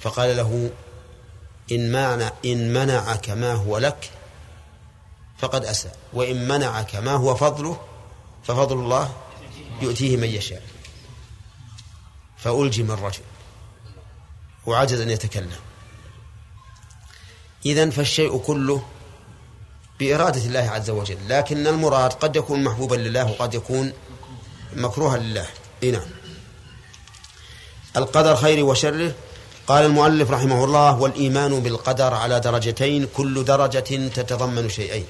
فقال 0.00 0.36
له 0.36 0.70
إن 1.72 1.92
منع 1.92 2.32
إن 2.44 2.72
منعك 2.72 3.30
ما 3.30 3.52
هو 3.52 3.78
لك 3.78 4.10
فقد 5.40 5.64
أسى 5.64 5.90
وإن 6.12 6.48
منعك 6.48 6.96
ما 6.96 7.12
هو 7.12 7.34
فضله 7.34 7.80
ففضل 8.44 8.76
الله 8.76 9.12
يؤتيه 9.82 10.16
من 10.16 10.28
يشاء. 10.28 10.62
فألجم 12.38 12.90
الرجل. 12.90 13.22
وعجز 14.66 15.00
أن 15.00 15.10
يتكلم. 15.10 15.60
إذن 17.66 17.90
فالشيء 17.90 18.38
كله 18.38 18.82
بإرادة 20.00 20.44
الله 20.44 20.70
عز 20.70 20.90
وجل. 20.90 21.18
لكن 21.28 21.66
المراد 21.66 22.12
قد 22.12 22.36
يكون 22.36 22.64
محبوبا 22.64 22.94
لله 22.94 23.30
وقد 23.30 23.54
يكون 23.54 23.92
مكروها 24.76 25.18
لله. 25.18 25.46
إيه 25.82 25.92
نعم. 25.92 26.08
القدر 27.96 28.36
خير 28.36 28.64
وشره. 28.64 29.14
قال 29.66 29.84
المؤلف 29.84 30.30
رحمه 30.30 30.64
الله 30.64 31.00
والإيمان 31.00 31.60
بالقدر 31.60 32.14
على 32.14 32.40
درجتين 32.40 33.06
كل 33.16 33.44
درجة 33.44 34.08
تتضمن 34.08 34.68
شيئين. 34.68 35.06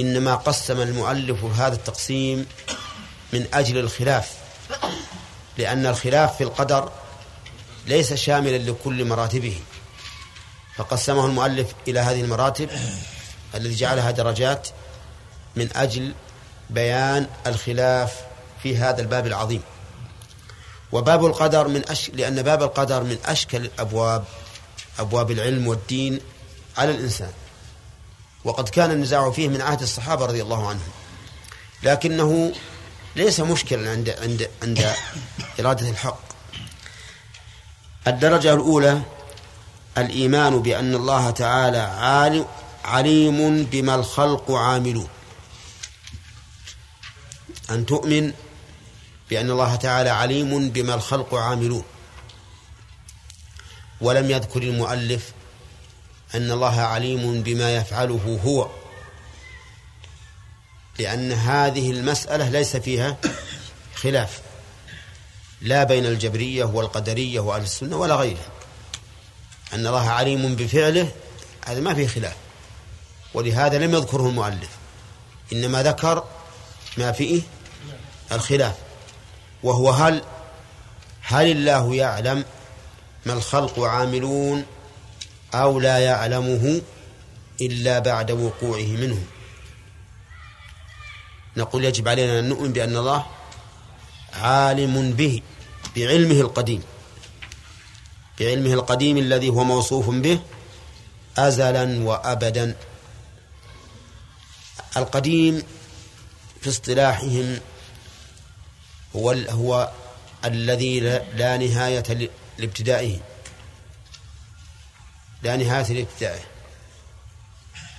إنما 0.00 0.34
قسم 0.34 0.80
المؤلف 0.80 1.44
هذا 1.44 1.74
التقسيم 1.74 2.46
من 3.32 3.46
أجل 3.54 3.78
الخلاف 3.78 4.32
لأن 5.58 5.86
الخلاف 5.86 6.36
في 6.36 6.44
القدر 6.44 6.92
ليس 7.86 8.12
شاملا 8.12 8.58
لكل 8.58 9.04
مراتبه. 9.04 9.60
فقسمه 10.76 11.26
المؤلف 11.26 11.74
إلى 11.88 12.00
هذه 12.00 12.20
المراتب 12.20 12.70
الذي 13.54 13.74
جعلها 13.74 14.10
درجات 14.10 14.68
من 15.56 15.68
أجل 15.76 16.14
بيان 16.70 17.26
الخلاف 17.46 18.14
في 18.62 18.76
هذا 18.76 19.00
الباب 19.00 19.26
العظيم. 19.26 19.62
وباب 20.92 21.26
القدر 21.26 21.68
من 21.68 21.88
أش... 21.88 22.10
لأن 22.10 22.42
باب 22.42 22.62
القدر 22.62 23.02
من 23.02 23.18
أشكل 23.24 23.64
الأبواب 23.64 24.24
أبواب 24.98 25.30
العلم 25.30 25.66
والدين 25.66 26.20
على 26.78 26.90
الإنسان. 26.90 27.32
وقد 28.44 28.68
كان 28.68 28.90
النزاع 28.90 29.30
فيه 29.30 29.48
من 29.48 29.60
عهد 29.60 29.82
الصحابة 29.82 30.26
رضي 30.26 30.42
الله 30.42 30.68
عنهم. 30.68 30.90
لكنه 31.82 32.52
ليس 33.16 33.40
مشكلا 33.40 33.90
عند 33.90 34.10
عند 34.10 34.50
عند 34.62 34.94
إرادة 35.60 35.90
الحق. 35.90 36.20
الدرجة 38.06 38.54
الأولى 38.54 39.02
الإيمان 39.98 40.62
بأن 40.62 40.94
الله 40.94 41.30
تعالى 41.30 41.78
عليم 42.84 43.64
بما 43.64 43.94
الخلق 43.94 44.50
عاملون. 44.50 45.08
أن 47.70 47.86
تؤمن 47.86 48.32
بأن 49.30 49.50
الله 49.50 49.76
تعالى 49.76 50.10
عليم 50.10 50.70
بما 50.70 50.94
الخلق 50.94 51.34
عاملون. 51.34 51.84
ولم 54.00 54.30
يذكر 54.30 54.62
المؤلف 54.62 55.32
أن 56.34 56.50
الله 56.50 56.80
عليم 56.80 57.42
بما 57.42 57.76
يفعله 57.76 58.40
هو. 58.44 58.70
لأن 60.98 61.32
هذه 61.32 61.90
المسألة 61.90 62.48
ليس 62.48 62.76
فيها 62.76 63.16
خلاف. 63.94 64.40
لا 65.60 65.84
بين 65.84 66.06
الجبرية 66.06 66.64
والقدرية 66.64 67.40
وأهل 67.40 67.62
السنة 67.62 67.96
ولا 67.96 68.14
غيرها. 68.14 68.48
أن 69.72 69.86
الله 69.86 70.10
عليم 70.10 70.56
بفعله 70.56 71.12
هذا 71.66 71.80
ما 71.80 71.94
فيه 71.94 72.06
خلاف. 72.06 72.36
ولهذا 73.34 73.78
لم 73.78 73.94
يذكره 73.94 74.26
المؤلف. 74.26 74.70
إنما 75.52 75.82
ذكر 75.82 76.24
ما 76.96 77.12
فيه 77.12 77.42
الخلاف. 78.32 78.74
وهو 79.62 79.90
هل 79.90 80.22
هل 81.22 81.50
الله 81.50 81.94
يعلم 81.94 82.44
ما 83.26 83.32
الخلق 83.32 83.80
عاملون 83.80 84.66
أو 85.54 85.80
لا 85.80 85.98
يعلمه 85.98 86.82
إلا 87.60 87.98
بعد 87.98 88.30
وقوعه 88.30 88.86
منه. 88.86 89.22
نقول 91.56 91.84
يجب 91.84 92.08
علينا 92.08 92.38
أن 92.38 92.48
نؤمن 92.48 92.72
بأن 92.72 92.96
الله 92.96 93.26
عالم 94.34 95.12
به 95.12 95.42
بعلمه 95.96 96.40
القديم. 96.40 96.82
بعلمه 98.40 98.72
القديم 98.72 99.18
الذي 99.18 99.48
هو 99.48 99.64
موصوف 99.64 100.10
به 100.10 100.40
أزلا 101.38 102.04
وأبدا. 102.04 102.76
القديم 104.96 105.62
في 106.60 106.68
اصطلاحهم 106.68 107.60
هو 109.16 109.30
هو 109.30 109.90
الذي 110.44 111.00
لا 111.34 111.56
نهاية 111.56 112.30
لابتدائه. 112.58 113.29
لا 115.42 115.56
نهاية 115.56 115.92
لابتدائه 115.92 116.40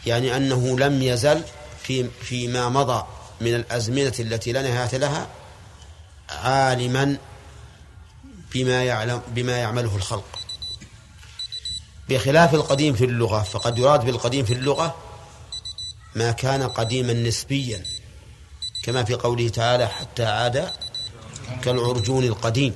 يعني 0.06 0.38
أنه 0.38 0.80
لم 0.80 1.02
يزل 1.02 1.44
في 1.84 2.10
فيما 2.22 2.70
مضى 2.70 3.06
من 3.42 3.56
الأزمنة 3.56 4.14
التي 4.20 4.52
لا 4.52 4.62
نهاية 4.62 4.98
لها 4.98 5.28
عالما 6.30 7.18
بما 8.54 8.84
يعلم 8.84 9.22
بما 9.28 9.58
يعمله 9.58 9.96
الخلق. 9.96 10.40
بخلاف 12.10 12.54
القديم 12.54 12.94
في 12.94 13.06
اللغة 13.06 13.44
فقد 13.44 13.78
يراد 13.80 14.06
بالقديم 14.06 14.46
في 14.46 14.54
اللغة 14.54 14.96
ما 16.16 16.32
كان 16.32 16.64
قديما 16.64 17.14
نسبيا 17.14 17.84
كما 18.84 19.04
في 19.04 19.14
قوله 19.14 19.50
تعالى 19.50 19.88
حتى 19.88 20.26
عاد 20.26 20.72
كالعرجون 21.64 22.24
القديم 22.24 22.76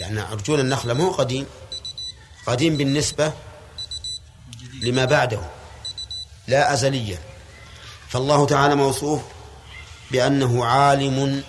لأن 0.00 0.18
عرجون 0.18 0.60
النخلة 0.60 0.94
مو 0.94 1.10
قديم. 1.10 1.46
قديم 2.48 2.76
بالنسبة 2.76 3.32
لما 4.82 5.04
بعده 5.04 5.40
لا 6.46 6.72
أزليا 6.72 7.18
فالله 8.08 8.46
تعالى 8.46 8.74
موصوف 8.74 9.22
بأنه 10.10 10.64
عالم 10.64 11.42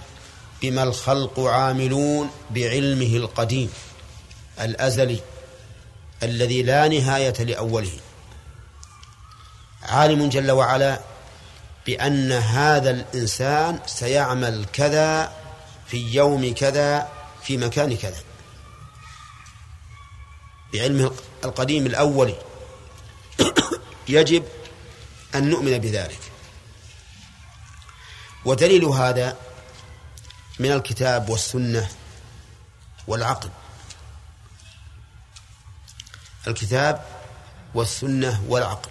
بما 0.62 0.84
الخلق 0.84 1.40
عاملون 1.40 2.30
بعلمه 2.50 3.18
القديم 3.18 3.70
الأزلي 4.62 5.20
الذي 6.24 6.64
لا 6.64 6.88
نهاية 6.88 7.44
لأوله. 7.44 8.00
عالم 9.84 10.30
جل 10.30 10.52
وعلا 10.52 11.00
بأن 11.86 12.32
هذا 12.32 12.90
الإنسان 12.90 13.80
سيعمل 13.86 14.66
كذا 14.74 15.32
في 15.88 15.98
يوم 15.98 16.54
كذا 16.54 17.08
في 17.44 17.58
مكان 17.58 17.98
كذا. 17.98 18.29
بعلمه 20.74 21.12
القديم 21.44 21.86
الأولي 21.86 22.36
يجب 24.08 24.44
أن 25.36 25.50
نؤمن 25.50 25.78
بذلك. 25.78 26.20
ودليل 28.46 28.86
هذا 28.86 29.38
من 30.60 30.72
الكتاب 30.72 31.30
والسنة 31.30 31.90
والعقل. 33.08 33.50
الكتاب 36.48 37.06
والسنة 37.74 38.44
والعقل. 38.48 38.90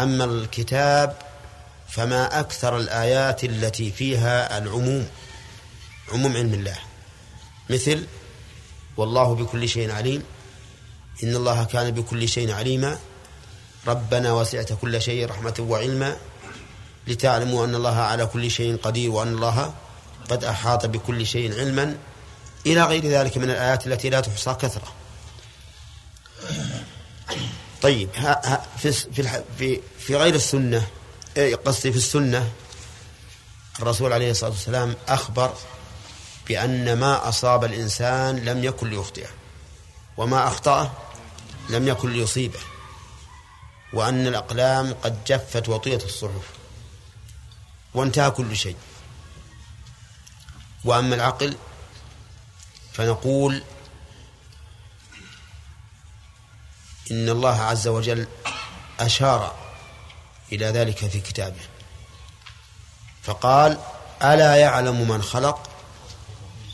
أما 0.00 0.24
الكتاب 0.24 1.22
فما 1.88 2.40
أكثر 2.40 2.76
الآيات 2.76 3.44
التي 3.44 3.92
فيها 3.92 4.58
العموم 4.58 5.08
عموم 6.12 6.36
علم 6.36 6.54
الله. 6.54 6.78
مثل 7.70 8.06
والله 8.98 9.34
بكل 9.34 9.68
شيء 9.68 9.90
عليم. 9.90 10.22
إن 11.24 11.36
الله 11.36 11.64
كان 11.64 11.90
بكل 11.90 12.28
شيء 12.28 12.52
عليما. 12.52 12.98
ربنا 13.86 14.32
وسعت 14.32 14.72
كل 14.72 15.02
شيء 15.02 15.26
رحمة 15.26 15.54
وعلما. 15.58 16.16
لتعلموا 17.06 17.64
أن 17.64 17.74
الله 17.74 17.96
على 17.96 18.26
كل 18.26 18.50
شيء 18.50 18.76
قدير 18.76 19.10
وأن 19.10 19.28
الله 19.28 19.74
قد 20.30 20.44
أحاط 20.44 20.86
بكل 20.86 21.26
شيء 21.26 21.58
علما. 21.58 21.96
إلى 22.66 22.82
غير 22.84 23.06
ذلك 23.06 23.38
من 23.38 23.50
الآيات 23.50 23.86
التي 23.86 24.10
لا 24.10 24.20
تحصى 24.20 24.54
كثرة. 24.54 24.92
طيب 27.82 28.08
ها 28.16 28.40
ها 28.44 28.66
في 28.78 28.92
في 29.58 29.80
في, 29.98 30.16
غير 30.16 30.34
السنة 30.34 30.86
إيه، 31.36 31.56
قصدي 31.56 31.92
في 31.92 31.98
السنة 31.98 32.50
الرسول 33.80 34.12
عليه 34.12 34.30
الصلاة 34.30 34.50
والسلام 34.50 34.94
أخبر 35.08 35.52
بأن 36.48 36.98
ما 36.98 37.28
أصاب 37.28 37.64
الإنسان 37.64 38.36
لم 38.36 38.64
يكن 38.64 38.90
ليخطئه 38.90 39.28
وما 40.16 40.48
أخطأه 40.48 40.92
لم 41.68 41.88
يكن 41.88 42.12
ليصيبه 42.12 42.58
وأن 43.92 44.26
الأقلام 44.26 44.94
قد 44.94 45.24
جفت 45.24 45.68
وطيت 45.68 46.04
الصحف 46.04 46.50
وانتهى 47.94 48.30
كل 48.30 48.56
شيء. 48.56 48.76
وأما 50.84 51.14
العقل 51.14 51.56
فنقول 52.92 53.62
إن 57.10 57.28
الله 57.28 57.60
عز 57.62 57.88
وجل 57.88 58.26
أشار 59.00 59.54
إلى 60.52 60.66
ذلك 60.66 60.96
في 61.08 61.20
كتابه 61.20 61.60
فقال 63.22 63.78
ألا 64.22 64.56
يعلم 64.56 65.08
من 65.08 65.22
خلق 65.22 65.67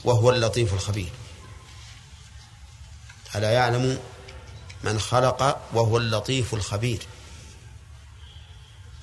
وهو 0.05 0.31
اللطيف 0.31 0.75
الخبير. 0.75 1.13
ألا 3.37 3.51
يعلم 3.51 3.99
من 4.85 5.01
خلق 5.01 5.61
وهو 5.73 5.99
اللطيف 5.99 6.55
الخبير. 6.55 7.07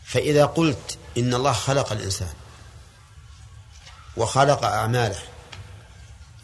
فإذا 0.06 0.46
قلت 0.46 0.98
إن 1.18 1.34
الله 1.34 1.52
خلق 1.52 1.92
الإنسان 1.92 2.34
وخلق 4.18 4.66
أعماله 4.66 5.20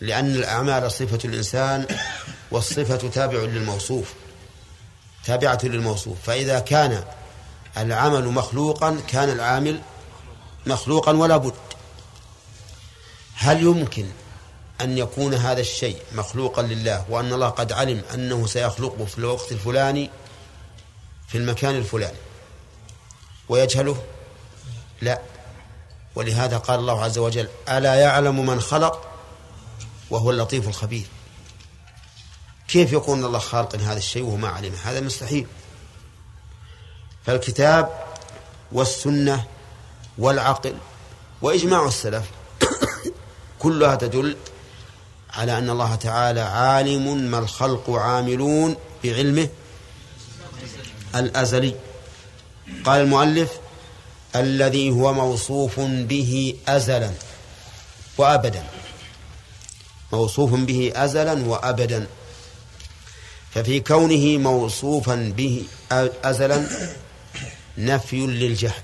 لأن 0.01 0.35
الأعمال 0.35 0.91
صفة 0.91 1.19
الإنسان 1.25 1.87
والصفة 2.51 3.09
تابع 3.09 3.37
للموصوف 3.37 4.13
تابعة 5.25 5.59
للموصوف. 5.63 6.17
فإذا 6.23 6.59
كان 6.59 7.03
العمل 7.77 8.25
مخلوقا 8.25 9.01
كان 9.07 9.29
العامل 9.29 9.81
مخلوقا 10.65 11.11
ولا 11.11 11.37
بد. 11.37 11.53
هل 13.35 13.63
يمكن 13.63 14.09
أن 14.81 14.97
يكون 14.97 15.33
هذا 15.33 15.61
الشيء 15.61 15.97
مخلوقا 16.15 16.61
لله 16.61 17.05
وأن 17.09 17.33
الله 17.33 17.49
قد 17.49 17.71
علم 17.71 18.01
أنه 18.13 18.47
سيخلقه 18.47 19.05
في 19.05 19.17
الوقت 19.17 19.51
الفلاني 19.51 20.09
في 21.27 21.37
المكان 21.37 21.75
الفلاني. 21.75 22.17
ويجهله؟ 23.49 24.03
لا. 25.01 25.21
ولهذا 26.15 26.57
قال 26.57 26.79
الله 26.79 27.03
عز 27.03 27.17
وجل 27.17 27.47
ألا 27.69 27.95
يعلم 27.95 28.45
من 28.45 28.61
خلق؟ 28.61 29.07
وهو 30.09 30.31
اللطيف 30.31 30.67
الخبير. 30.67 31.05
كيف 32.67 32.93
يكون 32.93 33.25
الله 33.25 33.39
خالق 33.39 33.75
هذا 33.75 33.97
الشيء 33.97 34.23
وهو 34.23 34.35
ما 34.35 34.47
علمه؟ 34.47 34.77
هذا 34.83 34.99
مستحيل 34.99 35.47
فالكتاب 37.25 38.05
والسنة 38.71 39.45
والعقل 40.17 40.77
وإجماع 41.41 41.85
السلف 41.85 42.25
كلها 43.59 43.95
تدل 43.95 44.37
على 45.37 45.57
أن 45.57 45.69
الله 45.69 45.95
تعالى 45.95 46.41
عالم 46.41 47.17
ما 47.17 47.39
الخلق 47.39 47.89
عاملون 47.89 48.75
بعلمه 49.03 49.49
الأزلي. 51.15 51.75
قال 52.85 53.01
المؤلف 53.01 53.51
الذي 54.35 54.89
هو 54.89 55.13
موصوف 55.13 55.79
به 55.79 56.55
أزلا 56.67 57.11
وأبدا. 58.17 58.63
موصوف 60.13 60.53
به 60.53 60.91
أزلا 60.95 61.45
وأبدا. 61.45 62.07
ففي 63.53 63.79
كونه 63.79 64.37
موصوفا 64.37 65.33
به 65.37 65.63
أزلا 66.23 66.67
نفي 67.77 68.27
للجهل. 68.27 68.81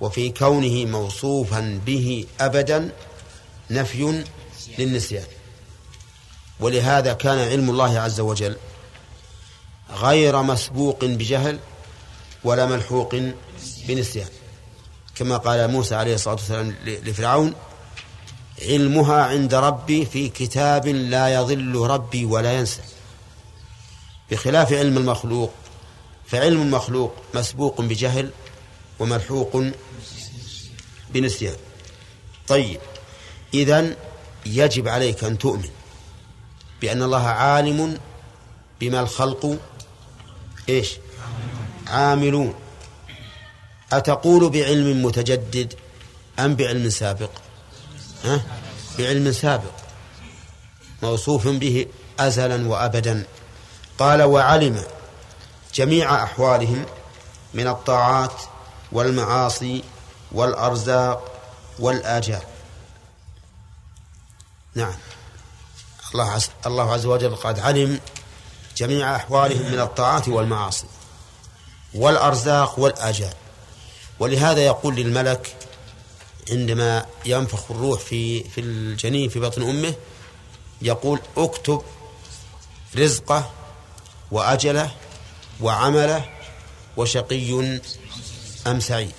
وفي 0.00 0.30
كونه 0.30 0.84
موصوفا 0.84 1.80
به 1.86 2.26
أبدا 2.40 2.90
نفي 3.70 4.24
للنسيان. 4.78 5.26
ولهذا 6.60 7.12
كان 7.12 7.38
علم 7.38 7.70
الله 7.70 8.00
عز 8.00 8.20
وجل 8.20 8.56
غير 9.90 10.42
مسبوق 10.42 11.04
بجهل 11.04 11.58
ولا 12.44 12.66
ملحوق 12.66 13.14
بنسيان. 13.88 14.28
كما 15.14 15.36
قال 15.36 15.70
موسى 15.70 15.94
عليه 15.94 16.14
الصلاة 16.14 16.34
والسلام 16.34 16.74
لفرعون 16.84 17.54
علمها 18.62 19.22
عند 19.24 19.54
ربي 19.54 20.06
في 20.06 20.28
كتاب 20.28 20.86
لا 20.88 21.34
يضل 21.34 21.76
ربي 21.76 22.24
ولا 22.24 22.52
ينسى. 22.52 22.82
بخلاف 24.30 24.72
علم 24.72 24.96
المخلوق 24.96 25.52
فعلم 26.26 26.62
المخلوق 26.62 27.14
مسبوق 27.34 27.80
بجهل 27.80 28.30
وملحوق 28.98 29.64
بنسيان. 31.10 31.56
طيب 32.48 32.80
إذن 33.54 33.96
يجب 34.48 34.88
عليك 34.88 35.24
أن 35.24 35.38
تؤمن 35.38 35.68
بأن 36.80 37.02
الله 37.02 37.26
عالم 37.26 37.98
بما 38.80 39.00
الخلق 39.00 39.58
إيش؟ 40.68 40.96
عاملون. 41.86 42.54
أتقول 43.92 44.50
بعلم 44.50 45.02
متجدد 45.02 45.74
أم 46.38 46.54
بعلم 46.54 46.90
سابق؟ 46.90 47.30
ها؟ 48.24 48.40
بعلم 48.98 49.32
سابق. 49.32 49.72
موصوف 51.02 51.48
به 51.48 51.86
أزلا 52.20 52.68
وأبدا. 52.68 53.24
قال 53.98 54.22
وعلم 54.22 54.84
جميع 55.74 56.22
أحوالهم 56.24 56.84
من 57.54 57.66
الطاعات 57.66 58.42
والمعاصي 58.92 59.84
والأرزاق 60.32 61.32
والآجال. 61.78 62.42
نعم. 64.78 64.94
الله 66.14 66.30
عز, 66.30 66.50
الله 66.66 66.92
عز 66.92 67.06
وجل 67.06 67.36
قد 67.36 67.58
علم 67.58 68.00
جميع 68.76 69.16
أحوالهم 69.16 69.72
من 69.72 69.80
الطاعات 69.80 70.28
والمعاصي 70.28 70.86
والأرزاق 71.94 72.78
والآجال. 72.78 73.34
ولهذا 74.18 74.60
يقول 74.60 74.96
للملك 74.96 75.56
عندما 76.50 77.06
ينفخ 77.26 77.70
الروح 77.70 78.00
في 78.00 78.44
في 78.44 78.60
الجنين 78.60 79.28
في 79.28 79.40
بطن 79.40 79.62
أمه 79.62 79.94
يقول 80.82 81.20
اكتب 81.36 81.82
رزقه 82.96 83.50
وأجله 84.30 84.90
وعمله 85.60 86.24
وشقي 86.96 87.80
أم 88.66 88.80
سعيد. 88.80 89.14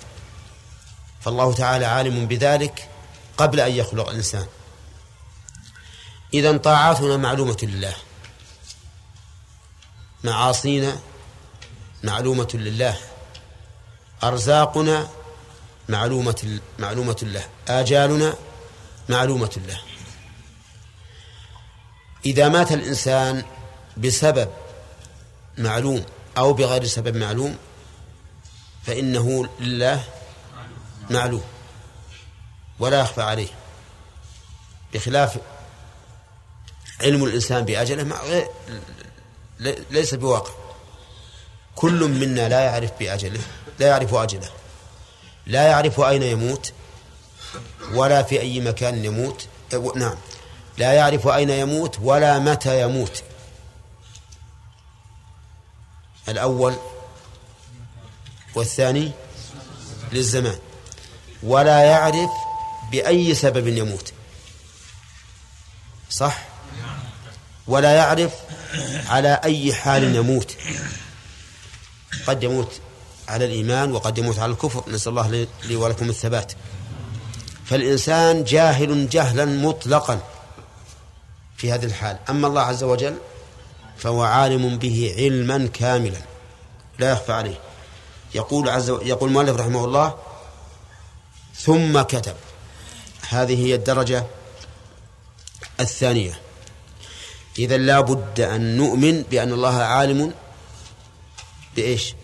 فالله 1.20 1.52
تعالى 1.52 1.84
عالم 1.84 2.26
بذلك 2.26 2.88
قبل 3.36 3.60
أن 3.60 3.72
يخلق 3.72 4.08
الإنسان. 4.08 4.46
إذا 6.34 6.56
طاعاتنا 6.56 7.16
معلومة 7.16 7.56
لله. 7.62 7.94
معاصينا 10.24 10.98
معلومة 12.04 12.48
لله. 12.54 12.96
أرزاقنا 14.22 15.08
معلومة 15.88 16.60
معلومة 16.78 17.16
له 17.22 17.44
آجالنا 17.68 18.34
معلومة 19.08 19.60
له 19.66 19.80
إذا 22.24 22.48
مات 22.48 22.72
الإنسان 22.72 23.44
بسبب 23.96 24.50
معلوم 25.58 26.04
أو 26.38 26.52
بغير 26.52 26.84
سبب 26.84 27.16
معلوم 27.16 27.58
فإنه 28.86 29.48
لله 29.60 30.04
معلوم. 31.10 31.44
ولا 32.78 33.00
يخفى 33.00 33.22
عليه. 33.22 33.48
بخلاف 34.94 35.38
علم 37.00 37.24
الإنسان 37.24 37.64
بأجله 37.64 38.04
مع 38.04 38.20
ليس 39.90 40.14
بواقع. 40.14 40.50
كل 41.76 42.08
منا 42.08 42.48
لا 42.48 42.60
يعرف 42.60 42.90
بأجله 43.00 43.40
لا 43.78 43.86
يعرف 43.86 44.14
أجله. 44.14 44.50
لا 45.46 45.68
يعرف 45.68 46.00
أين 46.00 46.22
يموت 46.22 46.72
ولا 47.92 48.22
في 48.22 48.40
أي 48.40 48.60
مكان 48.60 49.04
يموت. 49.04 49.48
نعم. 49.96 50.16
لا 50.78 50.92
يعرف 50.92 51.28
أين 51.28 51.50
يموت 51.50 51.98
ولا 52.02 52.38
متى 52.38 52.82
يموت. 52.82 53.22
الأول 56.28 56.76
والثاني 58.54 59.12
للزمان. 60.12 60.58
ولا 61.42 61.82
يعرف 61.82 62.30
بأي 62.92 63.34
سبب 63.34 63.66
يموت. 63.66 64.12
صح؟ 66.10 66.49
ولا 67.70 67.92
يعرف 67.92 68.32
على 69.08 69.40
أي 69.44 69.74
حال 69.74 70.16
يموت. 70.16 70.56
قد 72.26 72.42
يموت 72.42 72.80
على 73.28 73.44
الإيمان 73.44 73.92
وقد 73.92 74.18
يموت 74.18 74.38
على 74.38 74.52
الكفر. 74.52 74.90
نسأل 74.90 75.08
الله 75.08 75.46
لي 75.64 75.76
ولكم 75.76 76.08
الثبات. 76.08 76.52
فالإنسان 77.64 78.44
جاهل 78.44 79.08
جهلا 79.08 79.44
مطلقا 79.44 80.20
في 81.56 81.72
هذه 81.72 81.84
الحال. 81.84 82.18
أما 82.28 82.46
الله 82.46 82.62
عز 82.62 82.84
وجل 82.84 83.16
فهو 83.98 84.22
عالم 84.22 84.78
به 84.78 85.14
علما 85.16 85.66
كاملا. 85.66 86.20
لا 86.98 87.12
يخفى 87.12 87.32
عليه. 87.32 87.60
يقول 88.34 88.68
عز 88.68 88.90
و... 88.90 89.00
يقول 89.02 89.28
المؤلف 89.28 89.56
رحمه 89.56 89.84
الله 89.84 90.14
ثم 91.54 92.02
كتب. 92.02 92.34
هذه 93.28 93.66
هي 93.66 93.74
الدرجة 93.74 94.26
الثانية. 95.80 96.40
إذا 97.58 97.76
لا 97.76 98.00
بد 98.00 98.40
أن 98.40 98.76
نؤمن 98.76 99.22
بأن 99.22 99.52
الله 99.52 99.74
عالم 99.74 100.32
بإيش؟ 101.76 102.14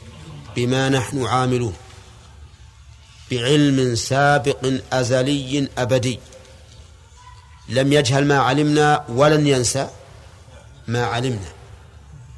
بما 0.57 0.89
نحن 0.89 1.25
عاملون. 1.25 1.75
بعلم 3.31 3.95
سابق 3.95 4.73
أزلي 4.93 5.69
أبدي. 5.79 6.21
لم 7.69 7.93
يجهل 7.93 8.25
ما 8.25 8.39
علمنا 8.39 9.05
ولن 9.09 9.47
ينسى 9.47 9.89
ما 10.89 11.05
علمنا. 11.05 11.53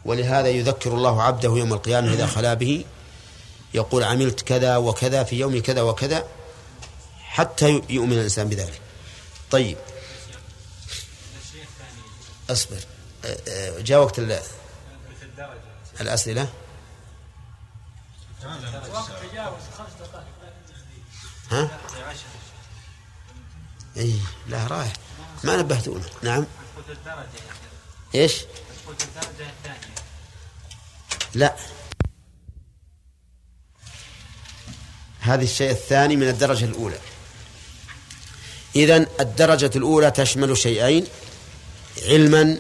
ولهذا 0.05 0.49
يذكر 0.49 0.95
الله 0.95 1.23
عبده 1.23 1.49
يوم 1.49 1.73
القيامة 1.73 2.13
إذا 2.13 2.27
خلا 2.27 2.55
به 2.55 2.85
يقول 3.75 4.05
عملت 4.05 4.41
كذا 4.41 4.77
وكذا 4.77 5.25
في 5.25 5.37
يوم 5.37 5.61
كذا 5.61 5.83
وكذا 5.83 6.25
حتى 7.23 7.83
يؤمن 7.91 8.13
الإنسان 8.13 8.49
بذلك. 8.49 8.81
طيب 9.51 9.77
اصبر. 12.51 12.81
جاء 13.79 14.01
وقت 14.01 14.21
الأسئلة؟ 16.01 16.49
ها؟ 21.51 21.79
إي 23.97 24.21
لا 24.49 24.67
رايح. 24.67 24.93
ما 25.45 25.57
نبهتونا. 25.57 26.05
نعم. 26.23 26.47
إيش؟ 28.15 28.45
لا. 31.35 31.57
هذا 35.21 35.43
الشيء 35.43 35.71
الثاني 35.71 36.17
من 36.17 36.29
الدرجة 36.29 36.65
الأولى. 36.65 36.99
إذن 38.77 39.07
الدرجة 39.21 39.71
الأولى 39.77 40.11
تشمل 40.11 40.57
شيئين. 40.57 41.07
علما 42.03 42.59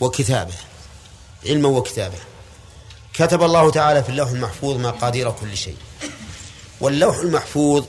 وكتابة. 0.00 0.54
علما 1.46 1.68
وكتابة. 1.68 2.18
كتب 3.14 3.42
الله 3.42 3.70
تعالى 3.70 4.02
في 4.02 4.08
اللوح 4.08 4.30
المحفوظ 4.30 4.76
مقادير 4.76 5.30
كل 5.30 5.56
شيء. 5.56 5.76
واللوح 6.80 7.16
المحفوظ 7.16 7.84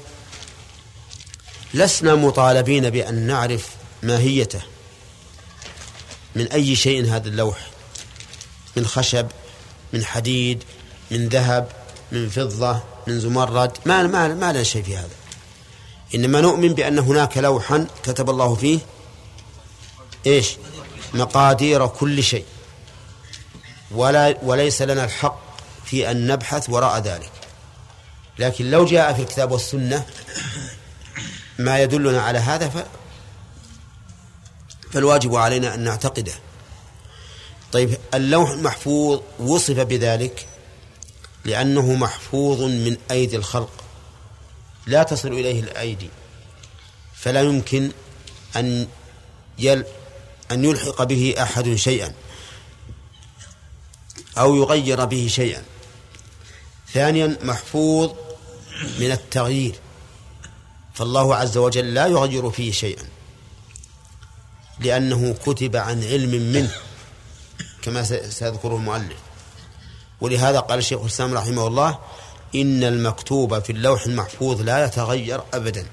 لسنا 1.73 2.15
مطالبين 2.15 2.89
بأن 2.89 3.27
نعرف 3.27 3.69
ماهيته. 4.03 4.61
من 6.35 6.47
أي 6.47 6.75
شيء 6.75 7.15
هذا 7.15 7.27
اللوح؟ 7.27 7.67
من 8.77 8.85
خشب 8.85 9.27
من 9.93 10.05
حديد 10.05 10.63
من 11.11 11.29
ذهب 11.29 11.67
من 12.11 12.29
فضة 12.29 12.79
من 13.07 13.19
زمرد. 13.19 13.77
ما 13.85 14.03
ما 14.03 14.27
ما 14.27 14.51
لنا 14.51 14.63
شيء 14.63 14.83
في 14.83 14.97
هذا. 14.97 15.09
إنما 16.15 16.41
نؤمن 16.41 16.73
بأن 16.73 16.99
هناك 16.99 17.37
لوحا 17.37 17.87
كتب 18.03 18.29
الله 18.29 18.55
فيه 18.55 18.79
إيش؟ 20.25 20.57
مقادير 21.13 21.87
كل 21.87 22.23
شيء. 22.23 22.45
ولا 23.91 24.37
وليس 24.43 24.81
لنا 24.81 25.03
الحق 25.03 25.39
في 25.85 26.11
أن 26.11 26.27
نبحث 26.27 26.69
وراء 26.69 26.99
ذلك. 26.99 27.31
لكن 28.39 28.71
لو 28.71 28.85
جاء 28.85 29.13
في 29.13 29.21
الكتاب 29.21 29.51
والسنة 29.51 30.05
ما 31.59 31.79
يدلنا 31.79 32.21
على 32.21 32.39
هذا 32.39 32.69
ف 32.69 32.85
فالواجب 34.91 35.35
علينا 35.35 35.75
أن 35.75 35.79
نعتقده. 35.79 36.33
طيب 37.71 37.97
اللوح 38.13 38.49
المحفوظ 38.49 39.21
وصف 39.39 39.79
بذلك 39.79 40.47
لأنه 41.45 41.93
محفوظ 41.93 42.61
من 42.61 42.97
أيدي 43.11 43.35
الخلق. 43.35 43.83
لا 44.87 45.03
تصل 45.03 45.27
إليه 45.27 45.59
الأيدي. 45.59 46.09
فلا 47.15 47.41
يمكن 47.41 47.91
أن 48.55 48.87
يل 49.59 49.85
أن 50.51 50.65
يلحق 50.65 51.03
به 51.03 51.35
أحد 51.37 51.75
شيئا 51.75 52.13
أو 54.37 54.55
يغير 54.55 55.05
به 55.05 55.27
شيئا. 55.29 55.63
ثانيا 56.93 57.37
محفوظ 57.43 58.11
من 58.99 59.11
التغيير. 59.11 59.75
فالله 60.93 61.35
عز 61.35 61.57
وجل 61.57 61.93
لا 61.93 62.07
يغير 62.07 62.51
فيه 62.51 62.71
شيئا. 62.71 63.03
لأنه 64.79 65.35
كتب 65.45 65.75
عن 65.75 66.03
علم 66.03 66.51
منه 66.53 66.75
كما 67.81 68.03
سيذكره 68.29 68.75
المؤلف. 68.75 69.17
ولهذا 70.21 70.59
قال 70.59 70.79
الشيخ 70.79 70.99
الإسلام 70.99 71.33
رحمه 71.33 71.67
الله 71.67 71.99
إن 72.55 72.83
المكتوب 72.83 73.59
في 73.59 73.71
اللوح 73.71 74.05
المحفوظ 74.05 74.61
لا 74.61 74.85
يتغير 74.85 75.41
أبدا. 75.53 75.85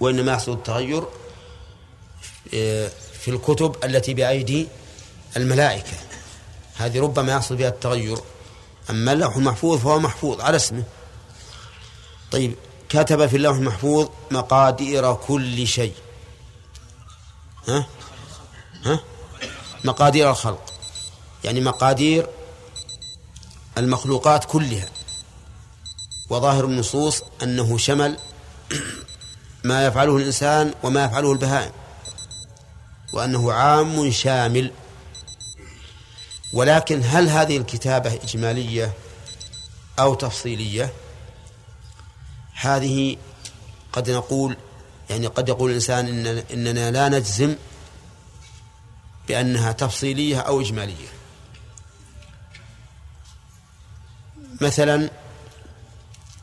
وإنما 0.00 0.32
يحصل 0.32 0.52
التغير 0.52 1.04
في 2.50 3.28
الكتب 3.28 3.76
التي 3.84 4.14
بأيدي 4.14 4.68
الملائكة. 5.36 5.96
هذه 6.76 7.00
ربما 7.00 7.32
يحصل 7.32 7.56
بها 7.56 7.68
التغير 7.68 8.18
أما 8.90 9.12
اللوح 9.12 9.36
المحفوظ 9.36 9.78
فهو 9.78 9.98
محفوظ 9.98 10.40
على 10.40 10.56
اسمه. 10.56 10.84
طيب 12.30 12.54
كتب 12.88 13.26
في 13.26 13.36
اللوح 13.36 13.56
المحفوظ 13.56 14.08
مقادير 14.30 15.14
كل 15.14 15.66
شيء. 15.66 15.94
ها؟ 17.68 17.86
ها؟ 18.84 19.00
مقادير 19.84 20.30
الخلق. 20.30 20.72
يعني 21.44 21.60
مقادير 21.60 22.26
المخلوقات 23.78 24.44
كلها. 24.44 24.88
وظاهر 26.30 26.64
النصوص 26.64 27.22
أنه 27.42 27.78
شمل 27.78 28.18
ما 29.64 29.86
يفعله 29.86 30.16
الإنسان 30.16 30.74
وما 30.82 31.04
يفعله 31.04 31.32
البهائم. 31.32 31.72
وأنه 33.14 33.52
عام 33.52 34.10
شامل. 34.10 34.70
ولكن 36.52 37.02
هل 37.04 37.28
هذه 37.28 37.56
الكتابة 37.56 38.14
إجمالية 38.14 38.92
أو 39.98 40.14
تفصيلية؟ 40.14 40.92
هذه 42.54 43.16
قد 43.92 44.10
نقول 44.10 44.56
يعني 45.10 45.26
قد 45.26 45.48
يقول 45.48 45.70
الإنسان 45.70 46.26
إن 46.26 46.26
إننا 46.26 46.90
لا 46.90 47.08
نجزم 47.08 47.56
بأنها 49.28 49.72
تفصيلية 49.72 50.38
أو 50.40 50.60
إجمالية. 50.60 51.08
مثلا 54.60 55.10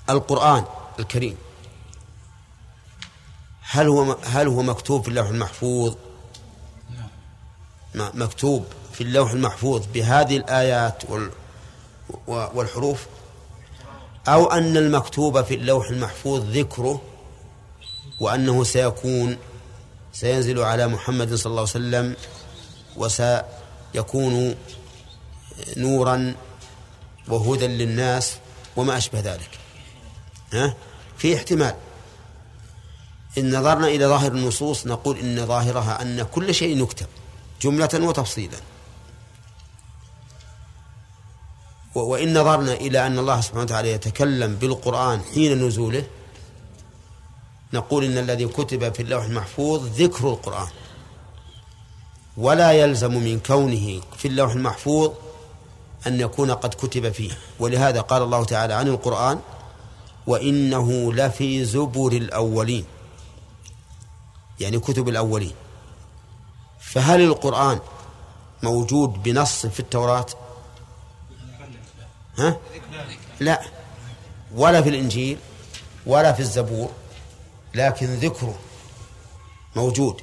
القرآن 0.10 0.65
الكريم. 0.99 1.38
هل 3.61 3.88
هو 3.88 4.18
هل 4.23 4.48
هو 4.48 4.61
مكتوب 4.61 5.03
في 5.03 5.07
اللوح 5.07 5.27
المحفوظ؟ 5.27 5.95
مكتوب 7.95 8.65
في 8.93 9.01
اللوح 9.01 9.31
المحفوظ 9.31 9.85
بهذه 9.93 10.38
الآيات 10.38 11.03
والحروف 12.27 13.05
أو 14.27 14.45
أن 14.45 14.77
المكتوب 14.77 15.41
في 15.41 15.55
اللوح 15.55 15.89
المحفوظ 15.89 16.57
ذكره 16.57 17.01
وأنه 18.19 18.63
سيكون 18.63 19.38
سينزل 20.13 20.59
على 20.59 20.88
محمد 20.88 21.34
صلى 21.34 21.51
الله 21.51 21.61
عليه 21.61 21.72
وسلم 21.72 22.15
وسيكون 22.97 24.55
نورا 25.77 26.35
وهدى 27.27 27.68
للناس 27.68 28.34
وما 28.76 28.97
أشبه 28.97 29.19
ذلك. 29.19 29.49
ها؟ 30.53 30.73
في 31.18 31.35
احتمال. 31.35 31.76
إن 33.38 33.59
نظرنا 33.59 33.88
إلى 33.88 34.05
ظاهر 34.05 34.31
النصوص 34.31 34.88
نقول 34.88 35.18
إن 35.18 35.45
ظاهرها 35.45 36.01
أن 36.01 36.23
كل 36.23 36.53
شيء 36.53 36.84
يكتب. 36.84 37.07
جملة 37.62 37.90
وتفصيلا. 37.94 38.58
وإن 41.96 42.38
نظرنا 42.38 42.74
إلى 42.74 43.08
أن 43.08 43.20
الله 43.20 43.42
سبحانه 43.42 43.64
وتعالى 43.64 43.92
يتكلم 43.92 44.56
بالقرآن 44.56 45.22
حين 45.34 45.68
نزوله 45.68 46.04
نقول 47.74 48.04
إن 48.04 48.18
الذي 48.18 48.48
كتب 48.48 48.94
في 48.94 49.02
اللوح 49.02 49.24
المحفوظ 49.24 50.02
ذكر 50.02 50.30
القرآن. 50.30 50.68
ولا 52.38 52.72
يلزم 52.72 53.14
من 53.14 53.40
كونه 53.40 54.02
في 54.18 54.28
اللوح 54.28 54.52
المحفوظ 54.52 55.12
أن 56.08 56.22
يكون 56.22 56.52
قد 56.52 56.74
كتب 56.74 57.12
فيه. 57.12 57.32
ولهذا 57.60 58.02
قال 58.02 58.22
الله 58.24 58.44
تعالى 58.44 58.74
عن 58.74 58.88
القرآن 58.88 59.40
وإنه 60.28 61.14
لفي 61.14 61.66
زبر 61.66 62.12
الأولين. 62.12 62.86
يعني 64.60 64.80
كتب 64.80 65.10
الأولين. 65.10 65.54
فهل 66.93 67.22
القرآن 67.22 67.80
موجود 68.63 69.23
بنص 69.23 69.65
في 69.65 69.80
التوراة؟ 69.80 70.26
ها؟ 72.38 72.57
لا. 73.39 73.61
ولا 74.55 74.81
في 74.81 74.89
الإنجيل 74.89 75.38
ولا 76.05 76.34
في 76.34 76.39
الزبور 76.39 76.91
لكن 77.73 78.05
ذكره 78.05 78.59
موجود. 79.76 80.22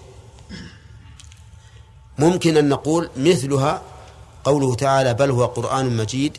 ممكن 2.18 2.56
أن 2.56 2.68
نقول 2.68 3.10
مثلها 3.16 3.82
قوله 4.44 4.74
تعالى 4.74 5.14
بل 5.14 5.30
هو 5.30 5.46
قرآن 5.46 5.96
مجيد 5.96 6.36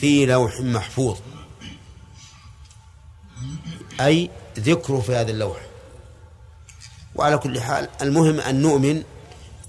في 0.00 0.26
لوح 0.26 0.60
محفوظ. 0.60 1.18
أي 4.00 4.30
ذكره 4.58 5.00
في 5.00 5.16
هذا 5.16 5.30
اللوح. 5.30 5.60
وعلى 7.14 7.38
كل 7.38 7.60
حال 7.60 7.88
المهم 8.02 8.40
أن 8.40 8.62
نؤمن 8.62 9.02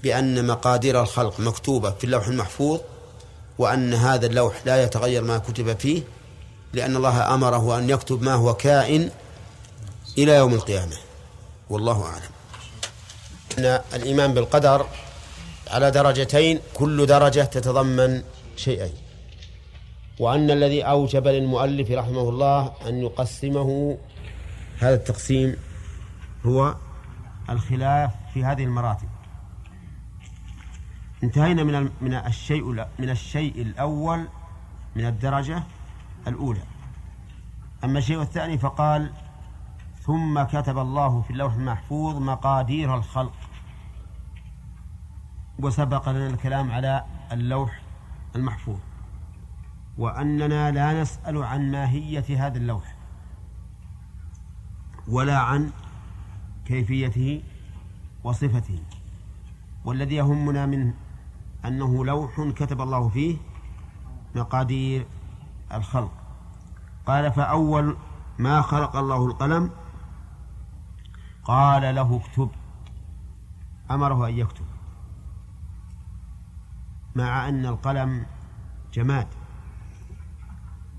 بأن 0.02 0.46
مقادير 0.46 1.02
الخلق 1.02 1.40
مكتوبة 1.40 1.90
في 1.90 2.04
اللوح 2.04 2.26
المحفوظ 2.26 2.80
وأن 3.58 3.94
هذا 3.94 4.26
اللوح 4.26 4.54
لا 4.66 4.82
يتغير 4.82 5.24
ما 5.24 5.38
كتب 5.38 5.78
فيه 5.78 6.02
لأن 6.72 6.96
الله 6.96 7.34
أمره 7.34 7.78
أن 7.78 7.90
يكتب 7.90 8.22
ما 8.22 8.34
هو 8.34 8.54
كائن 8.54 9.10
إلى 10.18 10.32
يوم 10.32 10.54
القيامة. 10.54 10.96
والله 11.70 12.04
أعلم. 12.04 12.32
أن 13.58 13.80
الإيمان 13.94 14.34
بالقدر 14.34 14.86
على 15.70 15.90
درجتين 15.90 16.60
كل 16.74 17.06
درجة 17.06 17.40
تتضمن 17.40 18.22
شيئين. 18.56 18.94
وأن 20.18 20.50
الذي 20.50 20.82
أوجب 20.82 21.28
للمؤلف 21.28 21.90
رحمه 21.90 22.28
الله 22.28 22.72
أن 22.86 23.02
يقسمه 23.02 23.98
هذا 24.78 24.94
التقسيم 24.94 25.56
هو 26.46 26.74
الخلاف 27.50 28.10
في 28.34 28.44
هذه 28.44 28.64
المراتب. 28.64 29.11
انتهينا 31.22 31.64
من 31.64 31.90
من 32.00 32.14
الشيء 32.14 32.64
من 32.98 33.10
الشيء 33.10 33.62
الأول 33.62 34.28
من 34.96 35.06
الدرجة 35.06 35.62
الأولى. 36.26 36.62
أما 37.84 37.98
الشيء 37.98 38.22
الثاني 38.22 38.58
فقال 38.58 39.12
ثم 40.00 40.42
كتب 40.42 40.78
الله 40.78 41.22
في 41.22 41.30
اللوح 41.30 41.54
المحفوظ 41.54 42.16
مقادير 42.16 42.94
الخلق 42.94 43.32
وسبق 45.58 46.08
لنا 46.08 46.26
الكلام 46.26 46.70
على 46.70 47.04
اللوح 47.32 47.80
المحفوظ 48.36 48.78
وأننا 49.98 50.70
لا 50.70 51.02
نسأل 51.02 51.42
عن 51.42 51.70
ماهية 51.70 52.46
هذا 52.46 52.58
اللوح 52.58 52.94
ولا 55.08 55.38
عن 55.38 55.70
كيفيته 56.64 57.42
وصفته 58.24 58.82
والذي 59.84 60.14
يهمنا 60.14 60.66
منه 60.66 60.94
أنه 61.64 62.04
لوح 62.04 62.40
كتب 62.40 62.80
الله 62.80 63.08
فيه 63.08 63.36
مقادير 64.34 65.06
الخلق. 65.74 66.12
قال 67.06 67.32
فأول 67.32 67.96
ما 68.38 68.62
خلق 68.62 68.96
الله 68.96 69.26
القلم 69.26 69.70
قال 71.44 71.94
له 71.94 72.16
اكتب. 72.16 72.50
أمره 73.90 74.28
أن 74.28 74.38
يكتب. 74.38 74.64
مع 77.14 77.48
أن 77.48 77.66
القلم 77.66 78.26
جماد 78.92 79.26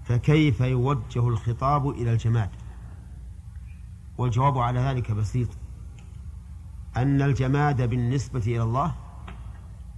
فكيف 0.03 0.61
يوجه 0.61 1.27
الخطاب 1.27 1.89
إلى 1.89 2.13
الجماد؟ 2.13 2.49
والجواب 4.17 4.57
على 4.57 4.79
ذلك 4.79 5.11
بسيط. 5.11 5.49
أن 6.97 7.21
الجماد 7.21 7.81
بالنسبة 7.89 8.39
إلى 8.39 8.63
الله 8.63 8.95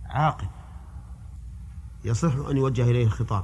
عاقل. 0.05 0.47
يصح 2.05 2.35
أن 2.49 2.57
يوجه 2.57 2.83
إليه 2.83 3.05
الخطاب. 3.05 3.43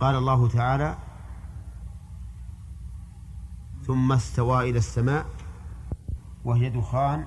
قال 0.00 0.14
الله 0.14 0.48
تعالى 0.48 0.98
ثم 3.86 4.12
استوى 4.12 4.70
إلى 4.70 4.78
السماء 4.78 5.26
وهي 6.44 6.70
دخان. 6.70 7.26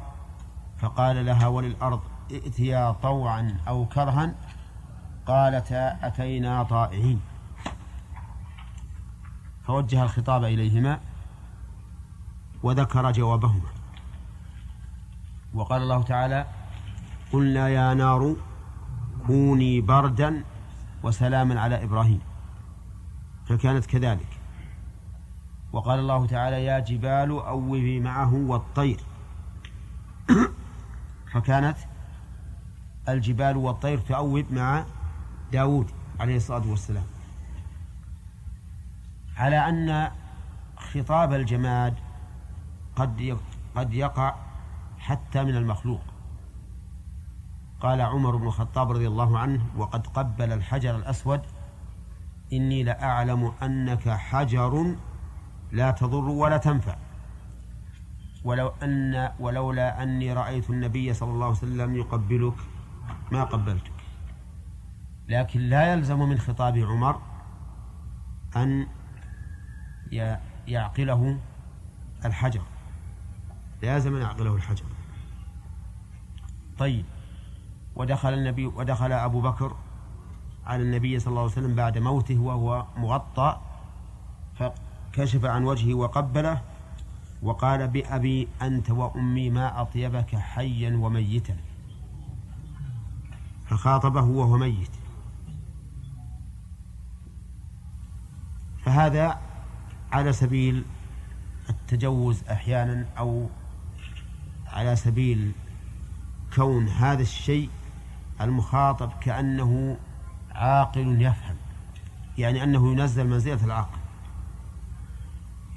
فقال 0.78 1.26
لها 1.26 1.48
وللأرض 1.48 2.02
ائتيا 2.32 2.92
طوعا 2.92 3.58
أو 3.68 3.86
كرها. 3.86 4.36
قالتا 5.26 6.08
أتينا 6.08 6.64
طائعين. 6.64 7.22
فوجه 9.64 10.04
الخطاب 10.04 10.44
إليهما 10.44 11.00
وذكر 12.64 13.12
جوابهما. 13.12 13.70
وقال 15.54 15.82
الله 15.82 16.04
تعالى 16.04 16.61
قلنا 17.34 17.70
يا 17.70 17.94
نار 17.94 18.36
كوني 19.28 19.82
بردا 19.82 20.44
وسلاما 21.04 21.62
على 21.62 21.84
إبراهيم. 21.84 22.20
فكانت 23.46 23.86
كذلك. 23.86 24.28
وقال 25.74 26.00
الله 26.00 26.26
تعالى 26.26 26.66
يا 26.66 26.80
جبال 26.80 27.32
أوبي 27.32 28.00
معه 28.00 28.34
والطير. 28.34 29.00
فكانت 31.34 31.78
الجبال 33.10 33.58
والطير 33.58 33.98
تؤوب 33.98 34.46
مع 34.52 34.84
داود 35.52 35.92
عليه 36.20 36.36
الصلاة 36.36 36.70
والسلام. 36.70 37.06
على 39.38 39.70
أن 39.70 40.12
خطاب 40.78 41.34
الجماد 41.34 41.94
قد 42.96 43.38
قد 43.76 43.94
يقع 43.94 44.36
حتى 45.00 45.44
من 45.44 45.56
المخلوق. 45.56 46.11
قال 47.82 48.02
عمر 48.02 48.36
بن 48.36 48.48
الخطاب 48.48 48.92
رضي 48.92 49.08
الله 49.08 49.40
عنه 49.40 49.66
وقد 49.78 50.08
قبل 50.08 50.52
الحجر 50.52 50.96
الأسود 50.96 51.42
إني 52.54 52.84
لأعلم 52.84 53.54
أنك 53.64 54.10
حجر 54.10 54.96
لا 55.72 55.92
تضر 55.92 56.30
ولا 56.30 56.58
تنفع. 56.58 56.96
ولو 58.44 58.68
أن 58.84 59.30
ولولا 59.40 60.04
أني 60.04 60.34
رأيت 60.34 60.70
النبي 60.70 61.14
صلى 61.14 61.30
الله 61.30 61.46
عليه 61.46 61.58
وسلم 61.58 61.96
يقبلك 61.96 62.54
ما 63.32 63.44
قبلتك. 63.44 63.92
لكن 65.28 65.60
لا 65.60 65.94
يلزم 65.94 66.20
من 66.20 66.40
خطاب 66.40 66.78
عمر 66.78 67.22
أن 68.56 68.88
يعقله 70.68 71.40
الحجر. 72.26 72.62
لازم 73.82 74.16
أن 74.16 74.22
يعقله 74.22 74.56
الحجر. 74.56 74.86
طيب. 76.78 77.06
ودخل 77.96 78.34
النبي 78.34 78.66
ودخل 78.66 79.12
أبو 79.12 79.42
بكر 79.42 79.76
على 80.66 80.84
النبي 80.84 81.20
صلى 81.20 81.32
الله 81.32 81.42
عليه 81.42 81.52
وسلم 81.52 81.76
بعد 81.76 81.98
موته 81.98 82.40
وهو 82.40 82.86
مغطى 82.98 83.58
فكشف 84.60 85.46
عن 85.46 85.64
وجهه 85.64 85.94
وقبله 85.94 86.62
وقال 87.42 87.88
بأبي 87.88 88.48
أنت 88.62 88.92
وأمي 88.92 89.50
ما 89.50 89.82
أطيبك 89.82 90.36
حيا 90.36 90.98
وميتا. 90.98 91.58
فخاطبه 93.68 94.22
وهو 94.22 94.58
ميت. 94.58 94.92
فهذا 98.86 99.40
على 100.12 100.34
سبيل 100.34 100.86
التجوز 101.70 102.44
أحيانا 102.44 103.06
أو 103.18 103.50
على 104.68 104.96
سبيل 104.96 105.52
كون 106.56 106.88
هذا 106.88 107.22
الشيء 107.22 107.70
المخاطب 108.42 109.12
كأنه 109.22 109.98
عاقل 110.52 111.22
يفهم 111.22 111.56
يعني 112.38 112.64
أنه 112.64 112.92
ينزل 112.92 113.28
منزلة 113.28 113.66
العقل. 113.66 113.98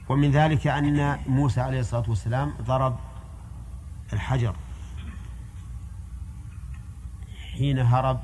ومن 0.09 0.31
ذلك 0.31 0.67
أن 0.67 1.19
موسى 1.27 1.61
عليه 1.61 1.81
الصلاة 1.81 2.05
والسلام 2.09 2.55
ضرب 2.63 2.97
الحجر 4.13 4.57
حين 7.53 7.79
هرب 7.79 8.21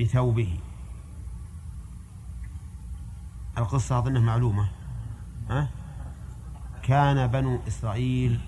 بثوبه. 0.00 0.58
القصة 3.58 3.98
أظنها 3.98 4.20
معلومة 4.20 4.68
ها؟ 5.50 5.68
كان 6.82 7.26
بنو 7.26 7.60
إسرائيل 7.68 8.40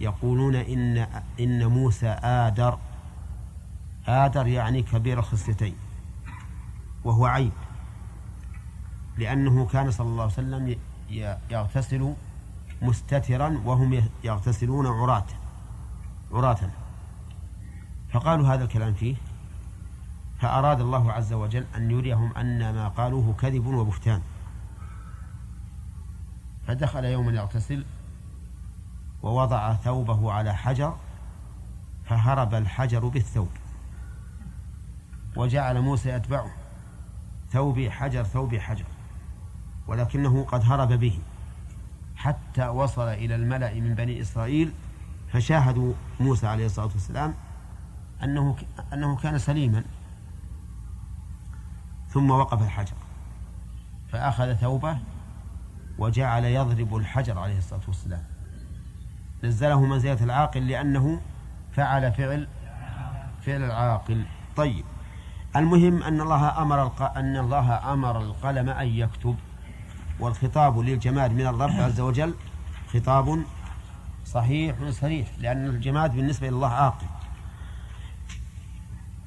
يقولون 0.00 0.54
إن 0.54 1.06
إن 1.40 1.66
موسى 1.66 2.08
آدر. 2.08 2.78
آدر 4.06 4.46
يعني 4.46 4.82
كبير 4.82 5.18
الخصيتين 5.18 5.74
وهو 7.04 7.26
عيب 7.26 7.52
لأنه 9.18 9.66
كان 9.66 9.90
صلى 9.90 10.06
الله 10.06 10.22
عليه 10.22 10.32
وسلم 10.32 10.76
يغتسل 11.50 12.14
مستترا 12.82 13.62
وهم 13.64 14.08
يغتسلون 14.24 14.86
عراة 14.86 15.26
عراة. 16.32 16.70
فقالوا 18.12 18.48
هذا 18.48 18.64
الكلام 18.64 18.94
فيه 18.94 19.16
فأراد 20.40 20.80
الله 20.80 21.12
عز 21.12 21.32
وجل 21.32 21.64
أن 21.76 21.90
يريهم 21.90 22.32
أن 22.36 22.74
ما 22.74 22.88
قالوه 22.88 23.34
كذب 23.40 23.66
وبهتان. 23.66 24.22
فدخل 26.66 27.04
يوما 27.04 27.32
يغتسل 27.32 27.84
ووضع 29.22 29.74
ثوبه 29.74 30.32
على 30.32 30.54
حجر 30.54 30.96
فهرب 32.04 32.54
الحجر 32.54 33.08
بالثوب. 33.08 33.48
وجعل 35.36 35.80
موسى 35.80 36.08
يتبعه. 36.08 36.50
ثوبي 37.50 37.90
حجر 37.90 38.24
ثوبي 38.24 38.60
حجر. 38.60 38.84
ولكنه 39.86 40.44
قد 40.44 40.64
هرب 40.64 40.92
به. 40.92 41.18
حتى 42.16 42.68
وصل 42.68 43.08
إلى 43.08 43.34
الملأ 43.34 43.74
من 43.74 43.94
بني 43.94 44.20
إسرائيل 44.20 44.72
فشاهدوا 45.32 45.92
موسى 46.20 46.46
عليه 46.46 46.66
الصلاة 46.66 46.86
والسلام 46.86 47.34
أنه 48.22 48.56
أنه 48.92 49.16
كان 49.16 49.38
سليما. 49.38 49.84
ثم 52.08 52.30
وقف 52.30 52.62
الحجر. 52.62 52.96
فأخذ 54.12 54.54
ثوبه 54.54 54.98
وجعل 55.98 56.44
يضرب 56.44 56.96
الحجر 56.96 57.38
عليه 57.38 57.58
الصلاة 57.58 57.82
والسلام. 57.88 58.22
نزله 59.44 59.80
منزلة 59.80 60.24
العاقل 60.24 60.68
لأنه 60.68 61.20
فعل 61.72 62.12
فعل 62.12 62.48
فعل 63.42 63.62
العاقل. 63.62 64.24
طيب. 64.56 64.84
المهم 65.56 66.02
أن 66.02 66.20
الله 66.20 66.62
أمر 66.62 66.82
الق... 66.82 67.02
أن 67.02 67.36
الله 67.36 67.92
أمر 67.92 68.20
القلم 68.20 68.68
أن 68.68 68.86
يكتب 68.86 69.36
والخطاب 70.20 70.78
للجماد 70.78 71.32
من 71.32 71.46
الرب 71.46 71.70
عز 71.70 72.00
وجل 72.00 72.34
خطاب 72.92 73.44
صحيح 74.26 74.76
صريح 74.90 75.28
لأن 75.38 75.66
الجماد 75.66 76.16
بالنسبة 76.16 76.48
الله 76.48 76.68
عاقل. 76.68 77.06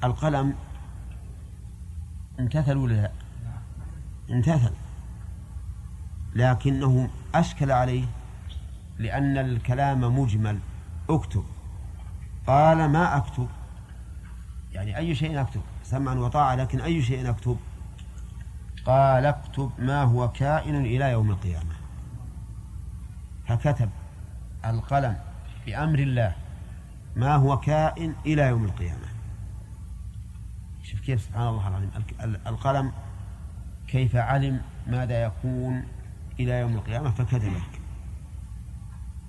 القلم 0.04 0.54
امتثل 2.40 2.76
ولا 2.76 2.94
لا؟ 2.94 3.10
امتثل 4.30 4.72
لكنه 6.34 7.10
أشكل 7.34 7.72
عليه 7.72 8.04
لأن 8.98 9.38
الكلام 9.38 10.18
مجمل. 10.20 10.58
اكتب. 11.10 11.44
قال 12.46 12.88
ما 12.90 13.16
أكتب؟ 13.16 13.48
يعني 14.72 14.96
أي 14.96 15.14
شيء 15.14 15.40
أكتب؟ 15.40 15.60
سمعا 15.90 16.14
وطاعة 16.14 16.54
لكن 16.54 16.80
أي 16.80 17.02
شيء 17.02 17.30
أكتب؟ 17.30 17.56
قال 18.84 19.26
اكتب 19.26 19.70
ما 19.78 20.02
هو 20.02 20.28
كائن 20.28 20.76
إلى 20.76 21.04
يوم 21.12 21.30
القيامة. 21.30 21.74
فكتب 23.46 23.90
القلم 24.64 25.16
بأمر 25.66 25.98
الله 25.98 26.32
ما 27.16 27.34
هو 27.34 27.60
كائن 27.60 28.14
إلى 28.26 28.42
يوم 28.42 28.64
القيامة. 28.64 29.08
شوف 30.82 31.00
كيف 31.00 31.20
سبحان 31.20 31.48
الله 31.48 31.68
العظيم. 31.68 31.90
القلم 32.46 32.92
كيف 33.86 34.16
علم 34.16 34.60
ماذا 34.86 35.22
يكون 35.22 35.84
إلى 36.40 36.52
يوم 36.60 36.74
القيامة؟ 36.74 37.10
فكتبه 37.10 37.62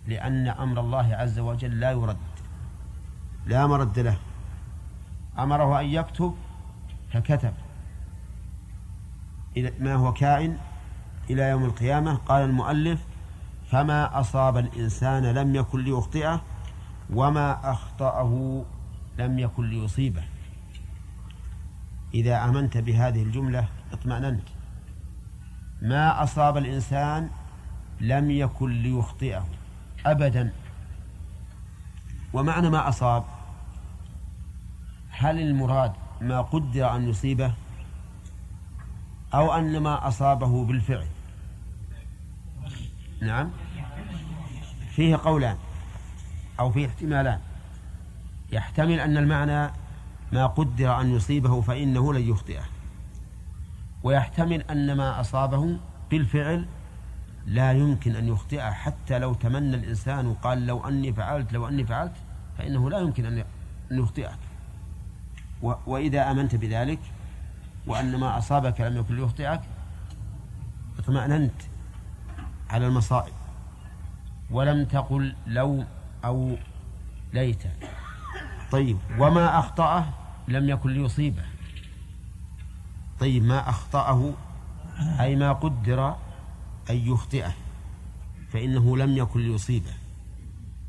لأن 0.07 0.47
أمر 0.47 0.79
الله 0.79 1.15
عز 1.15 1.39
وجل 1.39 1.79
لا 1.79 1.91
يرد 1.91 2.17
لا 3.45 3.67
مرد 3.67 3.99
له. 3.99 4.17
أمره 5.39 5.79
أن 5.79 5.85
يكتب 5.85 6.35
فكتب. 7.11 7.53
ما 9.79 9.95
هو 9.95 10.13
كائن 10.13 10.57
إلى 11.29 11.41
يوم 11.41 11.65
القيامة؟ 11.65 12.15
قال 12.15 12.43
المؤلف 12.49 13.05
فما 13.71 14.19
أصاب 14.19 14.57
الإنسان 14.57 15.25
لم 15.25 15.55
يكن 15.55 15.83
ليخطئه 15.83 16.41
وما 17.13 17.71
أخطأه 17.71 18.63
لم 19.17 19.39
يكن 19.39 19.69
ليصيبه. 19.69 20.23
إذا 22.13 22.45
آمنت 22.45 22.77
بهذه 22.77 23.23
الجملة 23.23 23.67
اطمأننت. 23.93 24.47
ما 25.81 26.23
أصاب 26.23 26.57
الإنسان 26.57 27.29
لم 28.01 28.31
يكن 28.31 28.69
ليخطئه. 28.69 29.45
أبدا. 30.05 30.53
ومعنى 32.33 32.69
ما 32.69 32.89
أصاب؟ 32.89 33.23
هل 35.09 35.39
المراد 35.39 35.93
ما 36.21 36.41
قدر 36.41 36.95
أن 36.95 37.09
يصيبه 37.09 37.53
أو 39.33 39.53
أن 39.53 39.77
ما 39.77 40.07
أصابه 40.07 40.65
بالفعل. 40.65 41.07
نعم. 43.21 43.49
فيه 44.91 45.15
قولان 45.15 45.57
أو 46.59 46.71
فيه 46.71 46.87
احتمالان. 46.87 47.39
يحتمل 48.51 48.99
أن 48.99 49.17
المعنى 49.17 49.71
ما 50.31 50.47
قدر 50.47 51.01
أن 51.01 51.15
يصيبه 51.15 51.61
فإنه 51.61 52.13
لن 52.13 52.29
يخطئه. 52.29 52.63
ويحتمل 54.03 54.61
أن 54.61 54.97
ما 54.97 55.21
أصابه 55.21 55.77
بالفعل 56.11 56.65
لا 57.45 57.71
يمكن 57.71 58.15
أن 58.15 58.27
يخطئه. 58.27 58.71
حتى 58.71 59.19
لو 59.19 59.33
تمنى 59.33 59.75
الإنسان 59.75 60.27
وقال 60.27 60.67
لو 60.67 60.87
أني 60.87 61.13
فعلت 61.13 61.53
لو 61.53 61.67
أني 61.67 61.85
فعلت 61.85 62.13
فإنه 62.57 62.89
لا 62.89 62.99
يمكن 62.99 63.25
أن 63.25 63.43
يخطئك 63.91 64.48
وإذا 65.61 66.31
آمنت 66.31 66.55
بذلك 66.55 66.99
وأن 67.87 68.15
ما 68.15 68.37
أصابك 68.37 68.81
لم 68.81 68.97
يكن 68.97 69.15
ليخطئك 69.15 69.61
اطمأننت 70.99 71.61
على 72.69 72.87
المصائب. 72.87 73.33
ولم 74.51 74.85
تقل 74.85 75.35
لو 75.47 75.83
أو 76.25 76.55
ليت. 77.33 77.63
طيب 78.71 78.97
وما 79.19 79.59
أخطأه 79.59 80.05
لم 80.47 80.69
يكن 80.69 80.89
ليصيبه. 80.89 81.43
طيب 83.19 83.43
ما 83.43 83.69
أخطأه 83.69 84.33
أي 85.19 85.35
ما 85.35 85.53
قدر 85.53 86.15
أن 86.89 86.95
يخطئه 86.95 87.51
فإنه 88.49 88.97
لم 88.97 89.17
يكن 89.17 89.39
ليصيبه. 89.39 89.93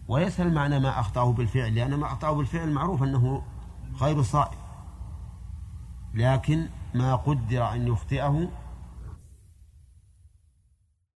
وليس 0.09 0.40
المعنى 0.40 0.78
ما 0.80 1.01
أخطأه 1.01 1.32
بالفعل 1.32 1.74
لأن 1.74 1.94
ما 1.94 2.06
أخطأه 2.06 2.32
بالفعل 2.32 2.70
معروف 2.70 3.02
أنه 3.02 3.42
غير 4.01 4.22
صائب. 4.22 4.60
لكن 6.15 6.66
ما 6.95 7.16
قدر 7.16 7.73
أن 7.73 7.89
يخطئه 7.89 8.49